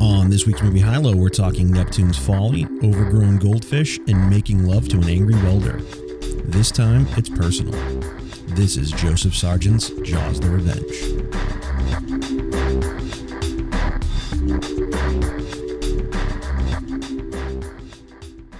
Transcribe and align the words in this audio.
On 0.00 0.28
this 0.30 0.46
week's 0.46 0.62
movie 0.62 0.80
Hilo, 0.80 1.14
we're 1.14 1.28
talking 1.28 1.70
Neptune's 1.70 2.18
Folly, 2.18 2.64
Overgrown 2.82 3.38
Goldfish, 3.38 3.98
and 4.08 4.28
Making 4.30 4.64
Love 4.66 4.88
to 4.88 4.96
an 4.98 5.08
Angry 5.08 5.34
Welder. 5.42 5.78
This 6.44 6.70
time, 6.70 7.06
it's 7.16 7.28
personal. 7.28 7.72
This 8.54 8.76
is 8.76 8.90
Joseph 8.90 9.34
Sargent's 9.36 9.90
Jaws 10.02 10.40
the 10.40 10.48
Revenge. 10.50 12.08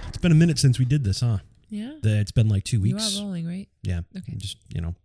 It's 0.07 0.17
been 0.17 0.31
a 0.31 0.35
minute 0.35 0.59
since 0.59 0.79
we 0.79 0.85
did 0.85 1.03
this, 1.03 1.21
huh? 1.21 1.39
Yeah. 1.69 1.93
The- 2.01 2.19
It's 2.19 2.31
been 2.31 2.49
like 2.49 2.63
two 2.63 2.81
weeks. 2.81 3.13
You 3.13 3.21
are 3.21 3.25
rolling, 3.25 3.45
right? 3.47 3.67
Yeah. 3.83 4.01
Okay. 4.17 4.33
Just, 4.37 4.57
you 4.73 4.81
know, 4.81 4.95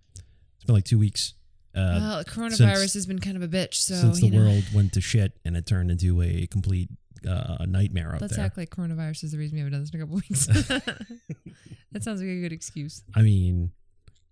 it's 0.56 0.64
been 0.64 0.74
like 0.74 0.84
two 0.84 0.98
weeks. 0.98 1.34
Uh, 1.74 1.98
well, 2.00 2.24
coronavirus 2.24 2.76
since- 2.78 2.94
has 2.94 3.06
been 3.06 3.18
kind 3.18 3.36
of 3.36 3.42
a 3.42 3.48
bitch, 3.48 3.74
so 3.74 3.94
since 3.94 4.20
the 4.20 4.30
know, 4.30 4.38
world 4.44 4.64
went 4.74 4.92
to 4.92 5.00
shit 5.00 5.32
and 5.44 5.56
it 5.56 5.66
turned 5.66 5.90
into 5.90 6.22
a 6.22 6.46
complete 6.46 6.88
uh, 7.28 7.64
nightmare 7.66 8.14
out 8.14 8.20
let's 8.20 8.36
there. 8.36 8.44
act 8.44 8.56
like 8.56 8.70
coronavirus 8.70 9.24
is 9.24 9.32
the 9.32 9.38
reason 9.38 9.56
we 9.56 9.60
haven't 9.60 9.72
done 9.72 9.80
this 9.82 9.90
in 9.90 10.00
a 10.00 10.02
couple 10.02 10.16
weeks. 10.16 10.46
that 11.92 12.02
sounds 12.02 12.20
like 12.20 12.28
a 12.30 12.40
good 12.40 12.52
excuse. 12.52 13.02
I 13.14 13.22
mean, 13.22 13.72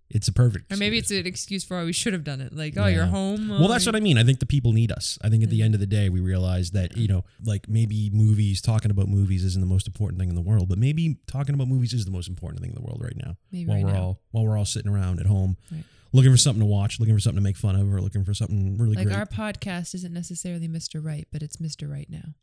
it's 0.09 0.27
a 0.27 0.33
perfect. 0.33 0.71
Or 0.71 0.77
maybe 0.77 0.99
it's 0.99 1.09
an 1.09 1.25
excuse 1.25 1.63
for 1.63 1.77
why 1.77 1.85
we 1.85 1.91
should 1.93 2.13
have 2.13 2.23
done 2.23 2.39
it. 2.39 2.55
Like, 2.55 2.77
oh, 2.77 2.85
you're 2.85 3.07
home. 3.07 3.49
Well, 3.49 3.67
that's 3.67 3.85
what 3.85 3.95
I 3.95 3.99
mean. 3.99 4.17
I 4.19 4.23
think 4.23 4.39
the 4.39 4.45
people 4.45 4.71
need 4.71 4.91
us. 4.91 5.17
I 5.23 5.29
think 5.29 5.43
at 5.43 5.49
the 5.49 5.63
end 5.63 5.73
of 5.73 5.79
the 5.79 5.87
day, 5.87 6.09
we 6.09 6.19
realize 6.19 6.71
that 6.71 6.95
you 6.95 7.07
know, 7.07 7.23
like 7.43 7.67
maybe 7.67 8.11
movies, 8.13 8.61
talking 8.61 8.91
about 8.91 9.07
movies 9.07 9.43
isn't 9.43 9.59
the 9.61 9.65
most 9.67 9.87
important 9.87 10.19
thing 10.19 10.29
in 10.29 10.35
the 10.35 10.41
world, 10.41 10.69
but 10.69 10.77
maybe 10.77 11.17
talking 11.25 11.55
about 11.55 11.67
movies 11.67 11.93
is 11.93 12.05
the 12.05 12.11
most 12.11 12.29
important 12.29 12.61
thing 12.61 12.69
in 12.69 12.75
the 12.75 12.81
world 12.81 13.01
right 13.03 13.17
now. 13.17 13.37
Maybe 13.51 13.65
while 13.65 13.77
right 13.77 13.85
we're 13.85 13.91
now. 13.93 14.01
all 14.01 14.21
while 14.31 14.45
we're 14.45 14.57
all 14.57 14.65
sitting 14.65 14.91
around 14.91 15.19
at 15.19 15.25
home, 15.25 15.57
Right. 15.71 15.83
Looking 16.13 16.31
for 16.31 16.37
something 16.37 16.61
to 16.61 16.65
watch, 16.65 16.99
looking 16.99 17.15
for 17.15 17.19
something 17.19 17.41
to 17.41 17.43
make 17.43 17.57
fun 17.57 17.75
of, 17.75 17.91
or 17.93 17.99
looking 18.01 18.23
for 18.23 18.33
something 18.33 18.77
really 18.77 18.95
Like 18.95 19.07
great. 19.07 19.17
our 19.17 19.25
podcast 19.25 19.93
isn't 19.95 20.13
necessarily 20.13 20.67
Mr. 20.67 21.03
Right, 21.03 21.27
but 21.31 21.41
it's 21.43 21.57
Mr. 21.57 21.91
Right 21.91 22.09
now. 22.09 22.35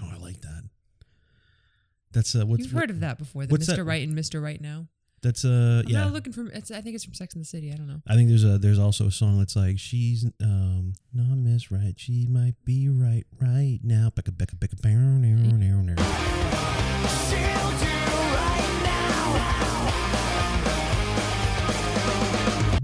oh, 0.00 0.10
I 0.14 0.16
like 0.18 0.40
that. 0.42 0.64
That's 2.12 2.34
uh, 2.34 2.46
what's 2.46 2.62
You've 2.62 2.72
heard 2.72 2.90
of 2.90 3.00
that 3.00 3.18
before, 3.18 3.44
the 3.44 3.58
Mr. 3.58 3.76
that? 3.76 3.84
Right 3.84 4.06
and 4.06 4.16
Mr. 4.16 4.42
Right 4.42 4.60
now. 4.60 4.86
That's 5.20 5.44
uh, 5.44 5.82
I'm 5.84 5.90
yeah. 5.90 6.04
not 6.04 6.12
looking 6.12 6.32
for. 6.32 6.46
It's, 6.46 6.70
I 6.70 6.80
think 6.80 6.94
it's 6.94 7.04
from 7.04 7.12
Sex 7.12 7.34
and 7.34 7.40
the 7.42 7.46
City. 7.48 7.72
I 7.72 7.76
don't 7.76 7.88
know. 7.88 8.00
I 8.06 8.14
think 8.14 8.28
there's 8.28 8.44
a 8.44 8.56
there's 8.56 8.78
also 8.78 9.08
a 9.08 9.10
song 9.10 9.38
that's 9.40 9.56
like 9.56 9.78
she's 9.78 10.24
um 10.40 10.92
not 11.12 11.36
Miss 11.36 11.72
Right, 11.72 11.94
she 11.96 12.26
might 12.30 12.54
be 12.64 12.88
right 12.88 13.24
right 13.40 13.80
now. 13.82 14.10
Becka 14.14 14.30
becka 14.30 14.54
becka 14.56 14.80
bow, 14.80 14.88
now, 14.90 15.56
now, 15.56 15.82
now. 15.82 17.48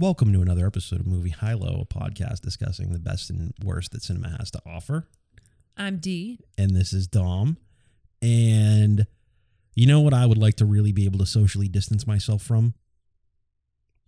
Welcome 0.00 0.32
to 0.32 0.42
another 0.42 0.66
episode 0.66 1.00
of 1.00 1.06
Movie 1.06 1.30
High 1.30 1.54
Low, 1.54 1.86
a 1.88 1.94
podcast 1.94 2.40
discussing 2.40 2.92
the 2.92 2.98
best 2.98 3.30
and 3.30 3.54
worst 3.62 3.92
that 3.92 4.02
cinema 4.02 4.36
has 4.38 4.50
to 4.50 4.60
offer. 4.66 5.08
I'm 5.76 5.98
Dee. 5.98 6.40
And 6.58 6.74
this 6.74 6.92
is 6.92 7.06
Dom. 7.06 7.56
And 8.20 9.06
you 9.74 9.86
know 9.86 10.00
what 10.00 10.12
I 10.12 10.26
would 10.26 10.36
like 10.38 10.56
to 10.56 10.64
really 10.64 10.90
be 10.92 11.04
able 11.04 11.20
to 11.20 11.26
socially 11.26 11.68
distance 11.68 12.06
myself 12.06 12.42
from? 12.42 12.74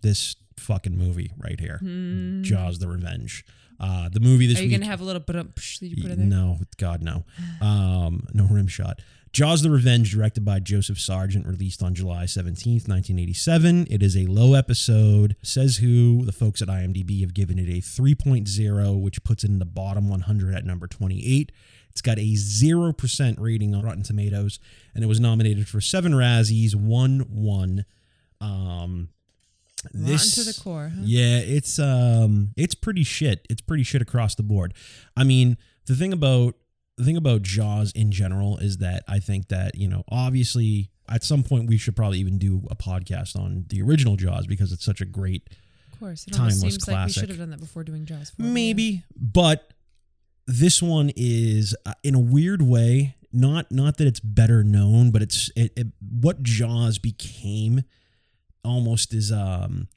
This 0.02 0.34
fucking 0.58 0.96
movie 0.98 1.30
right 1.38 1.58
here. 1.60 1.78
Hmm. 1.78 2.42
Jaws 2.42 2.78
the 2.80 2.88
Revenge. 2.88 3.44
Uh, 3.78 4.08
the 4.08 4.20
movie 4.20 4.46
this 4.46 4.58
Are 4.58 4.62
you 4.62 4.68
week. 4.70 4.78
gonna 4.80 4.90
have 4.90 5.00
a 5.00 5.04
little 5.04 5.20
bit 5.20 5.36
of 5.36 5.54
that 5.54 5.80
you 5.82 6.02
put 6.02 6.10
in 6.10 6.28
there? 6.30 6.38
no, 6.40 6.58
God, 6.78 7.02
no. 7.02 7.24
Um, 7.60 8.26
no 8.32 8.44
rim 8.46 8.66
shot. 8.68 9.00
Jaws 9.36 9.60
the 9.60 9.68
Revenge, 9.68 10.12
directed 10.12 10.46
by 10.46 10.60
Joseph 10.60 10.98
Sargent, 10.98 11.46
released 11.46 11.82
on 11.82 11.94
July 11.94 12.24
17th, 12.24 12.88
1987. 12.88 13.86
It 13.90 14.02
is 14.02 14.16
a 14.16 14.24
low 14.24 14.54
episode. 14.54 15.36
Says 15.42 15.76
Who, 15.76 16.24
the 16.24 16.32
folks 16.32 16.62
at 16.62 16.68
IMDb 16.68 17.20
have 17.20 17.34
given 17.34 17.58
it 17.58 17.68
a 17.68 17.82
3.0, 17.82 18.98
which 18.98 19.22
puts 19.24 19.44
it 19.44 19.50
in 19.50 19.58
the 19.58 19.66
bottom 19.66 20.08
100 20.08 20.54
at 20.54 20.64
number 20.64 20.86
28. 20.86 21.52
It's 21.90 22.00
got 22.00 22.16
a 22.16 22.32
0% 22.32 23.38
rating 23.38 23.74
on 23.74 23.84
Rotten 23.84 24.02
Tomatoes, 24.02 24.58
and 24.94 25.04
it 25.04 25.06
was 25.06 25.20
nominated 25.20 25.68
for 25.68 25.82
seven 25.82 26.12
Razzies, 26.12 26.74
won 26.74 27.26
one. 27.28 27.84
Um, 28.40 29.10
Rotten 29.92 30.30
to 30.30 30.44
the 30.44 30.58
core, 30.64 30.92
huh? 30.94 31.02
yeah, 31.04 31.40
it's 31.40 31.78
um 31.78 32.54
it's 32.56 32.74
pretty 32.74 33.04
shit. 33.04 33.46
It's 33.50 33.60
pretty 33.60 33.82
shit 33.82 34.00
across 34.00 34.34
the 34.34 34.42
board. 34.42 34.72
I 35.14 35.24
mean, 35.24 35.58
the 35.84 35.94
thing 35.94 36.14
about 36.14 36.54
the 36.96 37.04
thing 37.04 37.16
about 37.16 37.42
Jaws 37.42 37.92
in 37.92 38.10
general 38.10 38.58
is 38.58 38.78
that 38.78 39.02
I 39.06 39.18
think 39.18 39.48
that, 39.48 39.74
you 39.76 39.88
know, 39.88 40.04
obviously 40.10 40.90
at 41.08 41.22
some 41.22 41.42
point 41.42 41.68
we 41.68 41.76
should 41.76 41.94
probably 41.94 42.18
even 42.18 42.38
do 42.38 42.62
a 42.70 42.74
podcast 42.74 43.36
on 43.36 43.66
the 43.68 43.82
original 43.82 44.16
Jaws 44.16 44.46
because 44.46 44.72
it's 44.72 44.84
such 44.84 45.00
a 45.00 45.04
great 45.04 45.48
Of 45.92 46.00
course. 46.00 46.26
It 46.26 46.38
almost 46.38 46.60
Timeless 46.60 46.74
seems 46.74 46.88
like 46.88 47.06
we 47.06 47.12
should 47.12 47.28
have 47.28 47.38
done 47.38 47.50
that 47.50 47.60
before 47.60 47.84
doing 47.84 48.06
Jaws. 48.06 48.30
4, 48.30 48.34
but 48.38 48.44
yeah. 48.46 48.52
maybe, 48.52 49.04
but 49.14 49.72
this 50.46 50.82
one 50.82 51.12
is 51.16 51.76
uh, 51.84 51.92
in 52.02 52.14
a 52.14 52.20
weird 52.20 52.62
way 52.62 53.16
not 53.32 53.70
not 53.70 53.98
that 53.98 54.06
it's 54.06 54.20
better 54.20 54.64
known, 54.64 55.10
but 55.10 55.20
it's 55.20 55.50
it, 55.54 55.72
it 55.76 55.88
what 56.00 56.42
Jaws 56.42 56.98
became 56.98 57.82
almost 58.64 59.12
is 59.12 59.30
um 59.30 59.88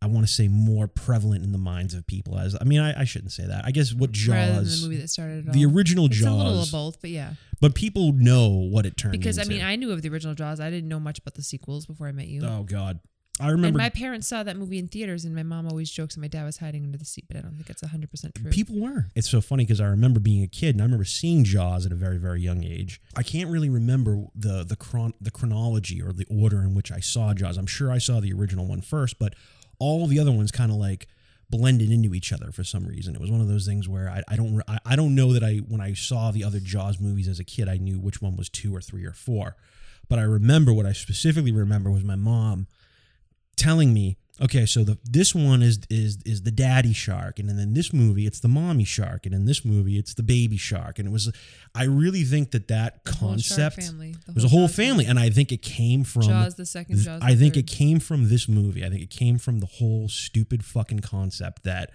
I 0.00 0.06
want 0.06 0.26
to 0.26 0.32
say 0.32 0.46
more 0.46 0.86
prevalent 0.86 1.44
in 1.44 1.50
the 1.50 1.58
minds 1.58 1.92
of 1.92 2.06
people 2.06 2.38
as 2.38 2.56
I 2.60 2.64
mean 2.64 2.80
I, 2.80 3.00
I 3.00 3.04
shouldn't 3.04 3.32
say 3.32 3.46
that. 3.46 3.64
I 3.64 3.72
guess 3.72 3.92
what 3.92 4.12
Jaws 4.12 4.80
the 4.80 4.86
movie 4.86 5.00
that 5.00 5.08
started 5.08 5.52
the 5.52 5.66
original 5.66 6.06
it's 6.06 6.20
a 6.22 6.30
little 6.30 6.62
of 6.62 6.70
both, 6.70 7.00
but 7.00 7.10
yeah. 7.10 7.34
but 7.60 7.74
people 7.74 8.12
know 8.12 8.48
what 8.48 8.86
it 8.86 8.96
turned 8.96 9.12
Because 9.12 9.38
I 9.38 9.44
mean, 9.44 9.62
I 9.62 9.76
knew 9.76 9.90
of 9.90 10.02
the 10.02 10.08
original 10.08 10.34
Jaws. 10.34 10.60
I 10.60 10.70
didn't 10.70 10.88
know 10.88 11.00
much 11.00 11.18
about 11.18 11.34
the 11.34 11.42
sequels 11.42 11.86
before 11.86 12.06
I 12.06 12.12
met 12.12 12.28
you. 12.28 12.44
oh 12.44 12.62
god. 12.62 13.00
I 13.40 13.50
remember 13.50 13.68
and 13.68 13.76
my 13.76 13.88
parents 13.88 14.26
saw 14.26 14.42
that 14.42 14.56
movie 14.56 14.78
in 14.78 14.88
theaters, 14.88 15.24
and 15.24 15.34
my 15.34 15.44
mom 15.44 15.68
always 15.68 15.90
jokes 15.90 16.16
that 16.16 16.20
my 16.20 16.26
dad 16.26 16.44
was 16.44 16.56
hiding 16.56 16.84
under 16.84 16.98
the 16.98 17.04
seat, 17.04 17.26
but 17.28 17.36
I 17.36 17.40
don't 17.40 17.54
think 17.54 17.70
it's 17.70 17.82
100% 17.82 18.34
true. 18.34 18.50
People 18.50 18.80
were. 18.80 19.06
It's 19.14 19.30
so 19.30 19.40
funny 19.40 19.64
because 19.64 19.80
I 19.80 19.86
remember 19.86 20.18
being 20.18 20.42
a 20.42 20.48
kid 20.48 20.74
and 20.74 20.82
I 20.82 20.84
remember 20.84 21.04
seeing 21.04 21.44
Jaws 21.44 21.86
at 21.86 21.92
a 21.92 21.94
very 21.94 22.18
very 22.18 22.40
young 22.40 22.64
age. 22.64 23.00
I 23.16 23.22
can't 23.22 23.50
really 23.50 23.70
remember 23.70 24.24
the 24.34 24.64
the 24.64 24.76
chron- 24.76 25.14
the 25.20 25.30
chronology 25.30 26.02
or 26.02 26.12
the 26.12 26.26
order 26.28 26.62
in 26.62 26.74
which 26.74 26.90
I 26.90 27.00
saw 27.00 27.32
Jaws. 27.32 27.56
I'm 27.56 27.66
sure 27.66 27.92
I 27.92 27.98
saw 27.98 28.20
the 28.20 28.32
original 28.32 28.66
one 28.66 28.80
first, 28.80 29.18
but 29.18 29.34
all 29.78 30.06
the 30.06 30.18
other 30.18 30.32
ones 30.32 30.50
kind 30.50 30.70
of 30.70 30.76
like 30.76 31.06
blended 31.50 31.90
into 31.90 32.14
each 32.14 32.32
other 32.32 32.52
for 32.52 32.64
some 32.64 32.86
reason. 32.86 33.14
It 33.14 33.20
was 33.20 33.30
one 33.30 33.40
of 33.40 33.48
those 33.48 33.66
things 33.66 33.88
where 33.88 34.08
I, 34.08 34.22
I 34.28 34.36
don't 34.36 34.62
I, 34.68 34.78
I 34.84 34.96
don't 34.96 35.14
know 35.14 35.32
that 35.32 35.42
I 35.42 35.56
when 35.56 35.80
I 35.80 35.94
saw 35.94 36.30
the 36.30 36.44
other 36.44 36.60
Jaws 36.60 37.00
movies 37.00 37.28
as 37.28 37.40
a 37.40 37.44
kid 37.44 37.68
I 37.68 37.76
knew 37.76 37.98
which 37.98 38.20
one 38.20 38.36
was 38.36 38.48
two 38.48 38.74
or 38.74 38.80
three 38.80 39.04
or 39.04 39.12
four, 39.12 39.56
but 40.08 40.18
I 40.18 40.22
remember 40.22 40.72
what 40.72 40.86
I 40.86 40.92
specifically 40.92 41.52
remember 41.52 41.90
was 41.90 42.04
my 42.04 42.16
mom 42.16 42.66
telling 43.56 43.92
me 43.92 44.16
okay 44.40 44.66
so 44.66 44.84
the 44.84 44.98
this 45.04 45.34
one 45.34 45.62
is 45.62 45.80
is 45.90 46.18
is 46.24 46.42
the 46.42 46.50
daddy 46.50 46.92
shark 46.92 47.38
and 47.38 47.48
then 47.48 47.58
in 47.58 47.74
this 47.74 47.92
movie 47.92 48.26
it's 48.26 48.40
the 48.40 48.48
mommy 48.48 48.84
shark 48.84 49.26
and 49.26 49.34
in 49.34 49.44
this 49.44 49.64
movie 49.64 49.98
it's 49.98 50.14
the 50.14 50.22
baby 50.22 50.56
shark 50.56 50.98
and 50.98 51.08
it 51.08 51.10
was 51.10 51.32
i 51.74 51.84
really 51.84 52.22
think 52.22 52.50
that 52.52 52.68
that 52.68 53.04
The 53.04 53.12
concept 53.12 53.82
family. 53.82 54.14
Was 54.34 54.44
a 54.44 54.48
whole 54.48 54.66
Jaws 54.68 54.76
family 54.76 55.04
and 55.06 55.18
i 55.18 55.30
think 55.30 55.52
it 55.52 55.62
came 55.62 56.04
from 56.04 56.22
Jaws 56.22 56.54
the 56.54 56.66
second, 56.66 56.96
th- 56.96 57.06
Jaws 57.06 57.22
i 57.22 57.34
think 57.34 57.54
third. 57.54 57.60
it 57.60 57.66
came 57.66 58.00
from 58.00 58.28
this 58.28 58.48
movie 58.48 58.84
i 58.84 58.88
think 58.88 59.02
it 59.02 59.10
came 59.10 59.38
from 59.38 59.60
the 59.60 59.66
whole 59.66 60.08
stupid 60.08 60.64
fucking 60.64 61.00
concept 61.00 61.64
that 61.64 61.90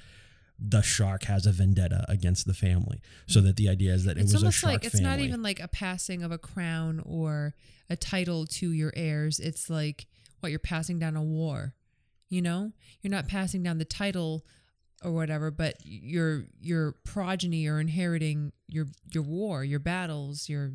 the 0.60 0.81
shark 0.81 1.24
has 1.24 1.46
a 1.46 1.52
vendetta 1.52 2.06
against 2.08 2.46
the 2.46 2.54
family 2.54 3.02
so 3.28 3.42
that 3.42 3.56
the 3.58 3.68
idea 3.68 3.94
is 3.94 4.06
that 4.06 4.18
It's 4.18 4.31
it 4.31 4.36
was 4.36 4.44
a 4.44 4.46
almost 4.46 4.58
shark 4.60 4.74
like 4.74 4.86
it's 4.86 5.00
not 5.00 5.20
even 5.20 5.42
like 5.42 5.60
a 5.60 5.68
passing 5.68 6.24
of 6.24 6.31
a 6.31 6.38
crown 6.38 7.02
or 7.06 7.54
a 7.90 7.96
title 7.96 8.46
to 8.46 8.72
your 8.72 8.94
heirs. 8.96 9.40
It's 9.40 9.70
like 9.70 10.06
what 10.40 10.50
you're 10.52 10.60
passing 10.60 11.00
down 11.00 11.16
a 11.18 11.24
war. 11.24 11.74
You 12.33 12.41
know, 12.41 12.71
you're 13.01 13.11
not 13.11 13.27
passing 13.27 13.61
down 13.63 13.77
the 13.77 13.85
title 13.85 14.45
or 15.03 15.11
whatever, 15.11 15.51
but 15.51 15.75
your 15.83 16.45
your 16.59 16.94
progeny 17.03 17.67
are 17.67 17.79
inheriting 17.79 18.51
your 18.67 18.88
your 19.13 19.23
war, 19.23 19.63
your 19.63 19.79
battles, 19.79 20.49
your. 20.49 20.71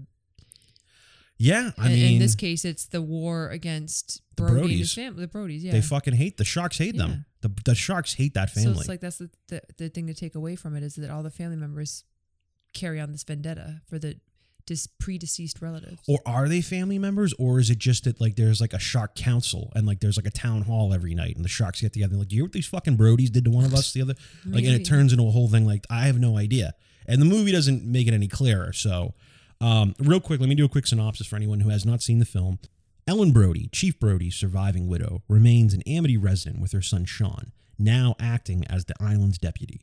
yeah 1.37 1.71
i 1.79 1.87
in- 1.87 1.93
mean 1.93 2.13
in 2.15 2.19
this 2.19 2.35
case, 2.35 2.65
it's 2.65 2.87
the 2.87 3.01
war 3.03 3.49
against 3.49 4.23
The 4.37 4.43
Brody 4.43 4.61
and 4.61 4.71
his 4.71 4.91
Brodies. 4.91 4.95
family. 4.95 5.27
The 5.27 5.33
Brodies, 5.39 5.63
yeah. 5.63 5.73
they 5.73 5.81
fucking 5.81 6.15
hate 6.15 6.37
the 6.37 6.45
sharks 6.45 6.79
hate 6.79 6.97
them 6.97 7.25
the, 7.41 7.51
the 7.65 7.75
sharks 7.75 8.15
hate 8.15 8.35
that 8.35 8.51
family 8.51 8.75
So 8.75 8.81
it's 8.81 8.89
like 8.89 9.01
that's 9.01 9.19
the, 9.19 9.31
the 9.49 9.61
the 9.77 9.89
thing 9.89 10.07
to 10.09 10.15
take 10.15 10.35
away 10.35 10.57
from 10.57 10.75
it 10.77 10.83
is 10.83 10.95
that 10.97 11.11
all 11.11 11.23
the 11.23 11.31
family 11.31 11.57
members 11.57 12.05
carry 12.75 13.01
on 13.01 13.13
this 13.13 13.25
vendetta 13.25 13.81
for 13.89 13.99
the 13.99 14.17
dis- 14.69 14.87
predeceased 15.01 15.61
relatives. 15.63 16.01
or 16.07 16.21
are 16.27 16.49
they 16.49 16.61
family 16.61 16.99
members 16.99 17.35
or 17.39 17.59
is 17.59 17.71
it 17.71 17.79
just 17.79 18.05
that 18.05 18.21
like 18.21 18.37
there's 18.37 18.61
like 18.61 18.75
a 18.75 18.79
shark 18.79 19.15
council 19.15 19.73
and 19.75 19.87
like 19.87 20.01
there's 20.01 20.17
like 20.17 20.27
a 20.27 20.31
town 20.31 20.63
hall 20.63 20.93
every 20.93 21.15
night 21.15 21.35
and 21.35 21.45
the 21.45 21.49
sharks 21.49 21.81
get 21.81 21.93
together 21.93 22.13
and 22.13 22.21
like 22.21 22.31
you 22.31 22.37
hear 22.37 22.45
what 22.45 22.53
these 22.53 22.67
fucking 22.67 22.97
brodies 22.97 23.33
did 23.33 23.45
to 23.45 23.51
one 23.51 23.65
of 23.65 23.75
us 23.75 23.93
the 23.93 24.03
other 24.03 24.15
like 24.47 24.65
and 24.65 24.75
it 24.75 24.85
turns 24.85 25.13
into 25.13 25.27
a 25.27 25.31
whole 25.31 25.49
thing 25.49 25.67
like 25.67 25.85
i 25.91 26.03
have 26.07 26.19
no 26.19 26.37
idea. 26.37 26.75
And 27.11 27.23
the 27.23 27.27
movie 27.27 27.53
doesn't 27.53 27.85
make 27.85 28.07
it 28.07 28.13
any 28.13 28.29
clearer 28.29 28.73
so 28.73 29.15
um, 29.61 29.95
real 29.99 30.21
quick 30.21 30.39
let 30.39 30.49
me 30.49 30.55
do 30.55 30.67
a 30.67 30.69
quick 30.69 30.87
synopsis 30.87 31.27
for 31.27 31.37
anyone 31.37 31.61
who 31.61 31.71
has 31.71 31.85
not 31.87 32.03
seen 32.03 32.19
the 32.19 32.27
film. 32.27 32.59
Ellen 33.07 33.33
brody 33.33 33.69
chief 33.73 33.99
brody's 33.99 34.35
surviving 34.37 34.87
widow 34.87 35.23
remains 35.29 35.73
an 35.73 35.83
amity 35.87 36.19
resident 36.19 36.61
with 36.61 36.73
her 36.73 36.83
son 36.83 37.07
sean 37.07 37.53
now 37.79 38.15
acting 38.21 38.65
as 38.69 38.85
the 38.85 38.95
island's 39.01 39.39
deputy. 39.39 39.81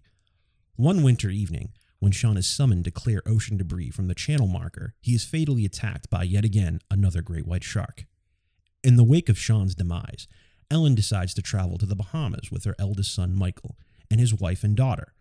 One 0.75 1.01
winter 1.03 1.29
evening, 1.29 1.69
when 1.99 2.11
Sean 2.11 2.37
is 2.37 2.47
summoned 2.47 2.85
to 2.85 2.91
clear 2.91 3.21
ocean 3.25 3.57
debris 3.57 3.89
from 3.89 4.07
the 4.07 4.15
channel 4.15 4.47
marker, 4.47 4.93
he 5.01 5.13
is 5.15 5.23
fatally 5.25 5.65
attacked 5.65 6.09
by 6.09 6.23
yet 6.23 6.45
again 6.45 6.79
another 6.91 7.21
great 7.21 7.47
white 7.47 7.63
shark. 7.63 8.05
In 8.83 8.95
the 8.95 9.03
wake 9.03 9.29
of 9.29 9.39
Sean's 9.39 9.75
demise, 9.75 10.27
Ellen 10.69 10.95
decides 10.95 11.33
to 11.35 11.41
travel 11.41 11.77
to 11.77 11.85
the 11.85 11.95
Bahamas 11.95 12.51
with 12.51 12.65
her 12.65 12.75
eldest 12.79 13.13
son, 13.13 13.33
Michael, 13.35 13.77
and 14.11 14.19
his 14.19 14.33
wife 14.33 14.63
and 14.63 14.75
daughter. 14.75 15.13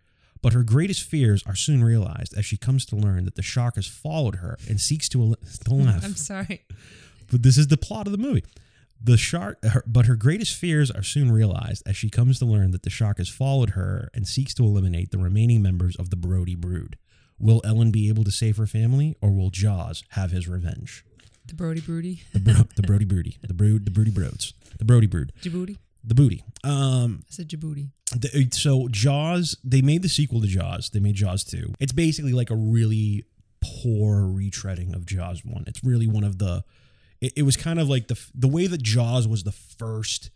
But 0.42 0.52
her 0.52 0.62
greatest 0.62 1.02
fears 1.02 1.42
are 1.46 1.54
soon 1.54 1.82
realized 1.82 2.36
as 2.36 2.44
she 2.44 2.56
comes 2.58 2.84
to 2.86 2.96
learn 2.96 3.24
that 3.24 3.34
the 3.34 3.42
shark 3.42 3.76
has 3.76 3.86
followed 3.86 4.36
her 4.36 4.58
and 4.68 4.78
seeks 4.80 5.08
to. 5.10 5.22
el- 5.22 5.36
Don't 5.64 5.84
laugh. 5.86 6.04
I'm 6.04 6.14
sorry. 6.16 6.66
But 7.30 7.42
this 7.42 7.56
is 7.56 7.68
the 7.68 7.78
plot 7.78 8.06
of 8.06 8.12
the 8.12 8.18
movie. 8.18 8.44
The 9.02 9.16
shark, 9.18 9.62
her, 9.64 9.84
but 9.86 10.06
her 10.06 10.16
greatest 10.16 10.54
fears 10.56 10.90
are 10.90 11.02
soon 11.02 11.30
realized 11.30 11.82
as 11.86 11.96
she 11.96 12.08
comes 12.08 12.38
to 12.38 12.46
learn 12.46 12.70
that 12.70 12.84
the 12.84 12.90
shark 12.90 13.18
has 13.18 13.28
followed 13.28 13.70
her 13.70 14.10
and 14.14 14.26
seeks 14.26 14.54
to 14.54 14.64
eliminate 14.64 15.10
the 15.10 15.18
remaining 15.18 15.60
members 15.62 15.94
of 15.96 16.08
the 16.10 16.16
Brody 16.16 16.54
brood. 16.54 16.96
Will 17.38 17.60
Ellen 17.64 17.90
be 17.90 18.08
able 18.08 18.24
to 18.24 18.30
save 18.30 18.56
her 18.56 18.66
family, 18.66 19.16
or 19.20 19.30
will 19.30 19.50
Jaws 19.50 20.04
have 20.10 20.30
his 20.30 20.48
revenge? 20.48 21.04
The 21.46 21.54
Brody 21.54 21.80
Broody. 21.82 22.22
The, 22.32 22.40
bro, 22.40 22.54
the 22.76 22.82
Brody 22.82 23.04
broody, 23.04 23.36
the 23.42 23.52
brood, 23.52 23.84
the 23.84 23.90
broody 23.90 24.10
broads, 24.10 24.54
the 24.78 24.84
Brody 24.86 25.06
brood, 25.06 25.32
Djibouti. 25.42 25.76
the 26.02 26.14
booty. 26.14 26.42
Um, 26.62 27.24
I 27.24 27.30
said 27.30 27.48
Djibouti. 27.48 27.90
the, 28.12 28.48
so 28.52 28.88
Jaws, 28.88 29.58
they 29.62 29.82
made 29.82 30.00
the 30.00 30.08
sequel 30.08 30.40
to 30.40 30.46
Jaws. 30.46 30.88
They 30.90 31.00
made 31.00 31.16
Jaws 31.16 31.44
two. 31.44 31.74
It's 31.78 31.92
basically 31.92 32.32
like 32.32 32.48
a 32.50 32.56
really 32.56 33.24
poor 33.60 34.20
retreading 34.22 34.94
of 34.94 35.04
Jaws 35.04 35.44
one. 35.44 35.64
It's 35.66 35.84
really 35.84 36.06
one 36.06 36.24
of 36.24 36.38
the. 36.38 36.64
It, 37.24 37.32
it 37.36 37.42
was 37.42 37.56
kind 37.56 37.80
of 37.80 37.88
like 37.88 38.08
the 38.08 38.20
the 38.34 38.48
way 38.48 38.66
that 38.66 38.82
Jaws 38.82 39.26
was 39.26 39.44
the 39.44 39.52
first 39.52 40.30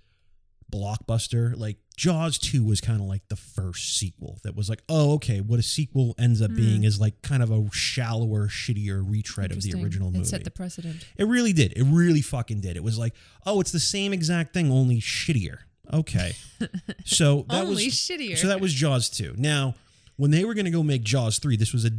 blockbuster. 0.73 1.57
Like 1.57 1.77
Jaws 1.97 2.39
two 2.39 2.65
was 2.65 2.81
kind 2.81 3.01
of 3.01 3.07
like 3.07 3.29
the 3.29 3.37
first 3.37 3.99
sequel 3.99 4.39
that 4.43 4.57
was 4.57 4.69
like, 4.69 4.83
oh 4.89 5.15
okay, 5.15 5.41
what 5.41 5.59
a 5.59 5.63
sequel 5.63 6.15
ends 6.19 6.41
up 6.41 6.55
being 6.55 6.79
hmm. 6.79 6.85
is 6.85 7.01
like 7.01 7.21
kind 7.23 7.43
of 7.43 7.51
a 7.51 7.69
shallower, 7.73 8.49
shittier 8.49 9.05
retread 9.09 9.53
of 9.53 9.63
the 9.63 9.75
original 9.75 10.11
movie. 10.11 10.23
It 10.23 10.27
set 10.27 10.45
the 10.45 10.51
precedent. 10.51 11.07
It 11.17 11.25
really 11.25 11.53
did. 11.53 11.73
It 11.77 11.85
really 11.85 12.23
fucking 12.23 12.61
did. 12.61 12.77
It 12.77 12.83
was 12.83 12.99
like, 12.99 13.15
oh, 13.47 13.61
it's 13.61 13.73
the 13.73 13.81
same 13.81 14.13
exact 14.13 14.55
thing, 14.55 14.71
only 14.71 15.01
shittier. 15.01 15.59
Okay. 15.93 16.33
So 17.05 17.47
that 17.49 17.63
Only 17.63 17.87
was 17.87 17.95
shittier. 17.95 18.37
So 18.37 18.49
that 18.49 18.61
was 18.61 18.75
Jaws 18.75 19.09
2. 19.09 19.35
Now, 19.39 19.75
when 20.19 20.31
they 20.31 20.45
were 20.45 20.53
going 20.53 20.67
to 20.67 20.71
go 20.71 20.83
make 20.83 21.03
Jaws 21.03 21.39
3, 21.39 21.57
this 21.57 21.73
was 21.73 21.87
a 21.87 21.91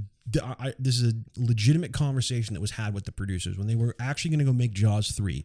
I, 0.44 0.74
this 0.78 1.00
is 1.00 1.12
a 1.12 1.16
legitimate 1.42 1.92
conversation 1.92 2.54
that 2.54 2.60
was 2.62 2.72
had 2.72 2.94
with 2.94 3.06
the 3.06 3.12
producers. 3.12 3.58
When 3.58 3.66
they 3.66 3.74
were 3.76 3.96
actually 4.00 4.30
going 4.30 4.40
to 4.40 4.46
go 4.46 4.54
make 4.54 4.74
Jaws 4.74 5.10
3, 5.12 5.44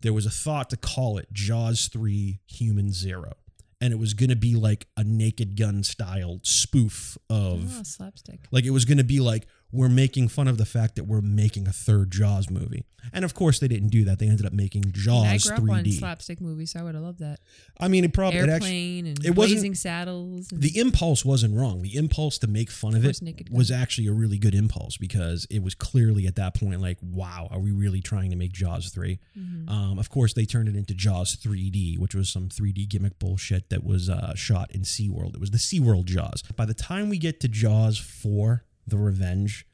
there 0.00 0.12
was 0.12 0.26
a 0.26 0.30
thought 0.30 0.68
to 0.70 0.76
call 0.76 1.16
it 1.18 1.32
Jaws 1.32 1.86
3 1.86 2.40
Human 2.48 2.90
Zero. 2.92 3.34
And 3.80 3.92
it 3.92 3.98
was 4.00 4.14
going 4.14 4.30
to 4.30 4.36
be 4.36 4.56
like 4.56 4.86
a 4.96 5.04
naked 5.04 5.56
gun 5.56 5.84
style 5.84 6.40
spoof 6.42 7.16
of 7.30 7.62
Oh, 7.78 7.82
slapstick. 7.84 8.40
like 8.50 8.64
it 8.64 8.70
was 8.70 8.84
going 8.86 8.98
to 8.98 9.04
be 9.04 9.20
like 9.20 9.46
we're 9.72 9.88
making 9.88 10.28
fun 10.28 10.48
of 10.48 10.58
the 10.58 10.66
fact 10.66 10.96
that 10.96 11.04
we're 11.04 11.20
making 11.20 11.66
a 11.66 11.72
third 11.72 12.10
Jaws 12.10 12.50
movie, 12.50 12.84
and 13.12 13.24
of 13.24 13.34
course 13.34 13.58
they 13.58 13.68
didn't 13.68 13.88
do 13.88 14.04
that. 14.04 14.18
They 14.18 14.28
ended 14.28 14.46
up 14.46 14.52
making 14.52 14.92
Jaws 14.92 15.26
I 15.26 15.56
grew 15.56 15.56
up 15.56 15.78
on 15.78 15.84
3D. 15.84 15.98
slapstick 15.98 16.40
movies, 16.40 16.72
so 16.72 16.80
I 16.80 16.82
would 16.82 16.94
have 16.94 17.04
loved 17.04 17.20
that. 17.20 17.40
I 17.78 17.88
mean, 17.88 18.04
it 18.04 18.12
probably 18.12 18.40
it 18.40 18.48
Airplane 18.48 19.06
actually 19.06 19.10
and 19.10 19.26
it 19.26 19.34
blazing 19.34 19.74
saddles. 19.74 20.52
And 20.52 20.62
the 20.62 20.78
impulse 20.78 21.24
wasn't 21.24 21.56
wrong. 21.56 21.82
The 21.82 21.96
impulse 21.96 22.38
to 22.38 22.46
make 22.46 22.70
fun 22.70 22.94
of, 22.94 23.02
course, 23.02 23.20
it 23.22 23.50
was 23.50 23.70
actually 23.70 24.06
a 24.06 24.12
really 24.12 24.38
good 24.38 24.54
impulse 24.54 24.96
because 24.96 25.46
it 25.50 25.62
was 25.62 25.74
clearly 25.74 26.26
at 26.26 26.36
that 26.36 26.54
point 26.54 26.80
like, 26.80 26.98
wow, 27.02 27.48
are 27.50 27.60
we 27.60 27.72
really 27.72 28.00
trying 28.00 28.30
to 28.30 28.36
make 28.36 28.52
Jaws 28.52 28.90
3 28.90 29.06
Mm-hmm. 29.38 29.68
Um, 29.68 29.98
of 29.98 30.08
course, 30.08 30.32
they 30.32 30.44
turned 30.44 30.68
it 30.68 30.76
into 30.76 30.94
Jaws 30.94 31.36
3D, 31.36 31.98
which 31.98 32.14
was 32.14 32.28
some 32.28 32.48
3D 32.48 32.88
gimmick 32.88 33.18
bullshit 33.18 33.70
that 33.70 33.84
was 33.84 34.08
uh, 34.08 34.34
shot 34.34 34.70
in 34.72 34.82
SeaWorld. 34.82 35.34
It 35.34 35.40
was 35.40 35.50
the 35.50 35.58
SeaWorld 35.58 36.06
Jaws. 36.06 36.42
By 36.54 36.64
the 36.64 36.74
time 36.74 37.08
we 37.08 37.18
get 37.18 37.40
to 37.40 37.48
Jaws 37.48 37.98
4, 37.98 38.64
The 38.86 38.96
Revenge, 38.96 39.66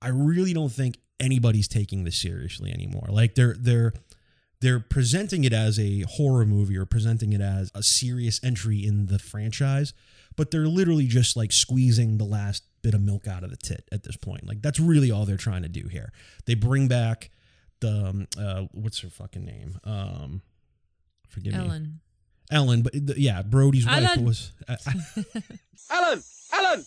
I 0.00 0.08
really 0.08 0.52
don't 0.52 0.72
think 0.72 0.98
anybody's 1.20 1.68
taking 1.68 2.04
this 2.04 2.16
seriously 2.16 2.70
anymore. 2.70 3.06
Like 3.08 3.34
they're 3.34 3.56
they're 3.58 3.92
they're 4.60 4.80
presenting 4.80 5.44
it 5.44 5.52
as 5.52 5.78
a 5.78 6.02
horror 6.02 6.46
movie 6.46 6.76
or 6.76 6.86
presenting 6.86 7.32
it 7.32 7.40
as 7.40 7.70
a 7.74 7.82
serious 7.82 8.42
entry 8.42 8.84
in 8.84 9.06
the 9.06 9.18
franchise, 9.18 9.92
but 10.36 10.50
they're 10.50 10.68
literally 10.68 11.06
just 11.06 11.36
like 11.36 11.52
squeezing 11.52 12.18
the 12.18 12.24
last 12.24 12.64
bit 12.82 12.94
of 12.94 13.00
milk 13.00 13.26
out 13.26 13.44
of 13.44 13.50
the 13.50 13.56
tit 13.56 13.88
at 13.92 14.04
this 14.04 14.16
point. 14.16 14.46
Like 14.46 14.62
that's 14.62 14.80
really 14.80 15.10
all 15.10 15.24
they're 15.26 15.36
trying 15.36 15.62
to 15.62 15.68
do 15.68 15.88
here. 15.88 16.12
They 16.46 16.54
bring 16.54 16.88
back 16.88 17.30
the 17.80 18.08
um, 18.08 18.26
uh, 18.38 18.62
what's 18.72 19.00
her 19.00 19.10
fucking 19.10 19.44
name? 19.44 19.78
Um, 19.84 20.42
forgive 21.28 21.54
me, 21.54 21.58
Ellen. 21.58 22.00
Ellen. 22.50 22.82
But 22.82 22.94
yeah, 23.18 23.42
Brody's 23.42 23.86
wife 23.86 24.16
was. 24.18 24.52
Uh, 24.68 24.76
Ellen. 25.90 26.22
Ellen. 26.52 26.84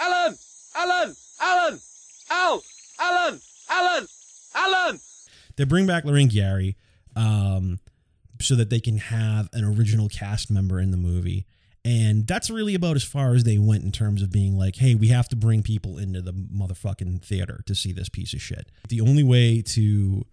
Alan! 0.00 0.36
Alan! 0.74 1.14
Alan! 1.40 1.80
Al! 2.30 2.62
Alan! 3.00 3.40
Alan! 3.70 4.06
Alan! 4.54 5.00
they 5.56 5.64
bring 5.64 5.86
back 5.86 6.04
Lorraine 6.04 6.28
Gary 6.28 6.76
um, 7.16 7.78
so 8.40 8.54
that 8.56 8.70
they 8.70 8.80
can 8.80 8.98
have 8.98 9.48
an 9.52 9.64
original 9.64 10.08
cast 10.08 10.50
member 10.50 10.80
in 10.80 10.90
the 10.90 10.96
movie. 10.96 11.46
And 11.84 12.26
that's 12.26 12.48
really 12.48 12.74
about 12.74 12.94
as 12.96 13.02
far 13.02 13.34
as 13.34 13.44
they 13.44 13.58
went 13.58 13.82
in 13.82 13.90
terms 13.90 14.22
of 14.22 14.30
being 14.30 14.56
like, 14.56 14.76
hey, 14.76 14.94
we 14.94 15.08
have 15.08 15.28
to 15.30 15.36
bring 15.36 15.62
people 15.62 15.98
into 15.98 16.22
the 16.22 16.32
motherfucking 16.32 17.22
theater 17.22 17.62
to 17.66 17.74
see 17.74 17.92
this 17.92 18.08
piece 18.08 18.32
of 18.32 18.40
shit. 18.40 18.70
The 18.88 19.00
only 19.00 19.24
way 19.24 19.62
to 19.62 20.24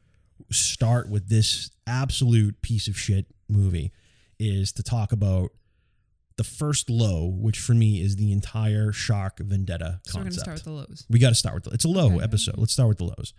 start 0.52 1.10
with 1.10 1.30
this 1.30 1.72
absolute 1.88 2.62
piece 2.62 2.88
of 2.88 2.98
shit 2.98 3.26
movie 3.48 3.92
is 4.38 4.72
to 4.74 4.84
talk 4.84 5.12
about 5.12 5.52
the 6.40 6.44
first 6.44 6.90
low, 6.90 7.28
which 7.28 7.60
for 7.60 7.74
me 7.76 8.02
is 8.02 8.16
the 8.16 8.32
entire 8.32 8.92
Shark 8.92 9.38
Vendetta 9.40 10.00
So 10.06 10.18
we're 10.18 10.24
going 10.24 10.34
to 10.34 10.40
start 10.40 10.56
with 10.56 10.64
the 10.64 10.72
lows. 10.72 11.06
we 11.10 11.20
got 11.20 11.30
to 11.30 11.36
start 11.36 11.54
with 11.56 11.66
the, 11.66 11.70
it's 11.72 11.86
a 11.86 11.90
low 11.90 12.08
Okay. 12.16 12.24
episode. 12.24 12.56
Let's 12.58 12.74
start 12.74 12.90
with 12.90 12.98
the 12.98 13.04
lows. 13.04 13.34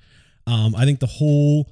Um, 0.46 0.76
I 0.76 0.84
think 0.84 1.00
the 1.00 1.06
whole 1.06 1.68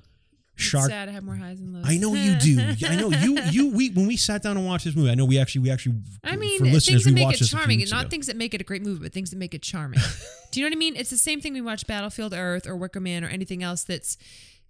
It's 0.54 0.64
shark. 0.64 0.90
sad 0.90 1.08
I 1.08 1.12
have 1.12 1.22
more 1.22 1.36
highs 1.36 1.58
than 1.60 1.72
lows. 1.72 1.84
I 1.86 1.96
know 1.98 2.14
you 2.14 2.34
do. 2.36 2.58
I 2.86 2.96
know 2.96 3.10
you. 3.10 3.40
You. 3.50 3.70
We 3.70 3.90
when 3.90 4.06
we 4.08 4.16
sat 4.16 4.42
down 4.42 4.56
and 4.56 4.66
watched 4.66 4.84
this 4.86 4.96
movie. 4.96 5.10
I 5.10 5.14
know 5.14 5.24
we 5.24 5.38
actually. 5.38 5.60
We 5.62 5.70
actually. 5.70 5.96
I 6.24 6.36
mean, 6.36 6.58
for 6.58 6.64
listeners, 6.66 6.86
things 6.86 7.04
that 7.04 7.10
we 7.10 7.14
make 7.24 7.34
it 7.34 7.38
this 7.38 7.48
a 7.48 7.50
few 7.50 7.58
charming, 7.58 7.78
weeks 7.78 7.90
not 7.92 8.02
ago. 8.02 8.10
things 8.10 8.26
that 8.26 8.36
make 8.36 8.54
it 8.54 8.60
a 8.60 8.64
great 8.64 8.82
movie, 8.82 9.00
but 9.02 9.12
things 9.12 9.30
that 9.30 9.36
make 9.36 9.54
it 9.54 9.62
charming. 9.62 10.00
Do 10.52 10.60
you 10.60 10.64
know 10.66 10.70
what 10.70 10.76
I 10.76 10.78
mean? 10.78 10.96
It's 10.96 11.10
the 11.10 11.16
same 11.18 11.40
thing 11.40 11.52
we 11.52 11.60
watch 11.60 11.86
Battlefield 11.86 12.32
Earth 12.34 12.66
or 12.66 12.74
Wicker 12.76 13.00
Man 13.00 13.22
or 13.24 13.28
anything 13.28 13.62
else 13.62 13.84
that's 13.84 14.16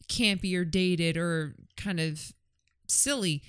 campy 0.08 0.56
or 0.56 0.64
dated 0.64 1.16
or 1.16 1.54
kind 1.76 2.00
of 2.00 2.32
silly. 2.88 3.42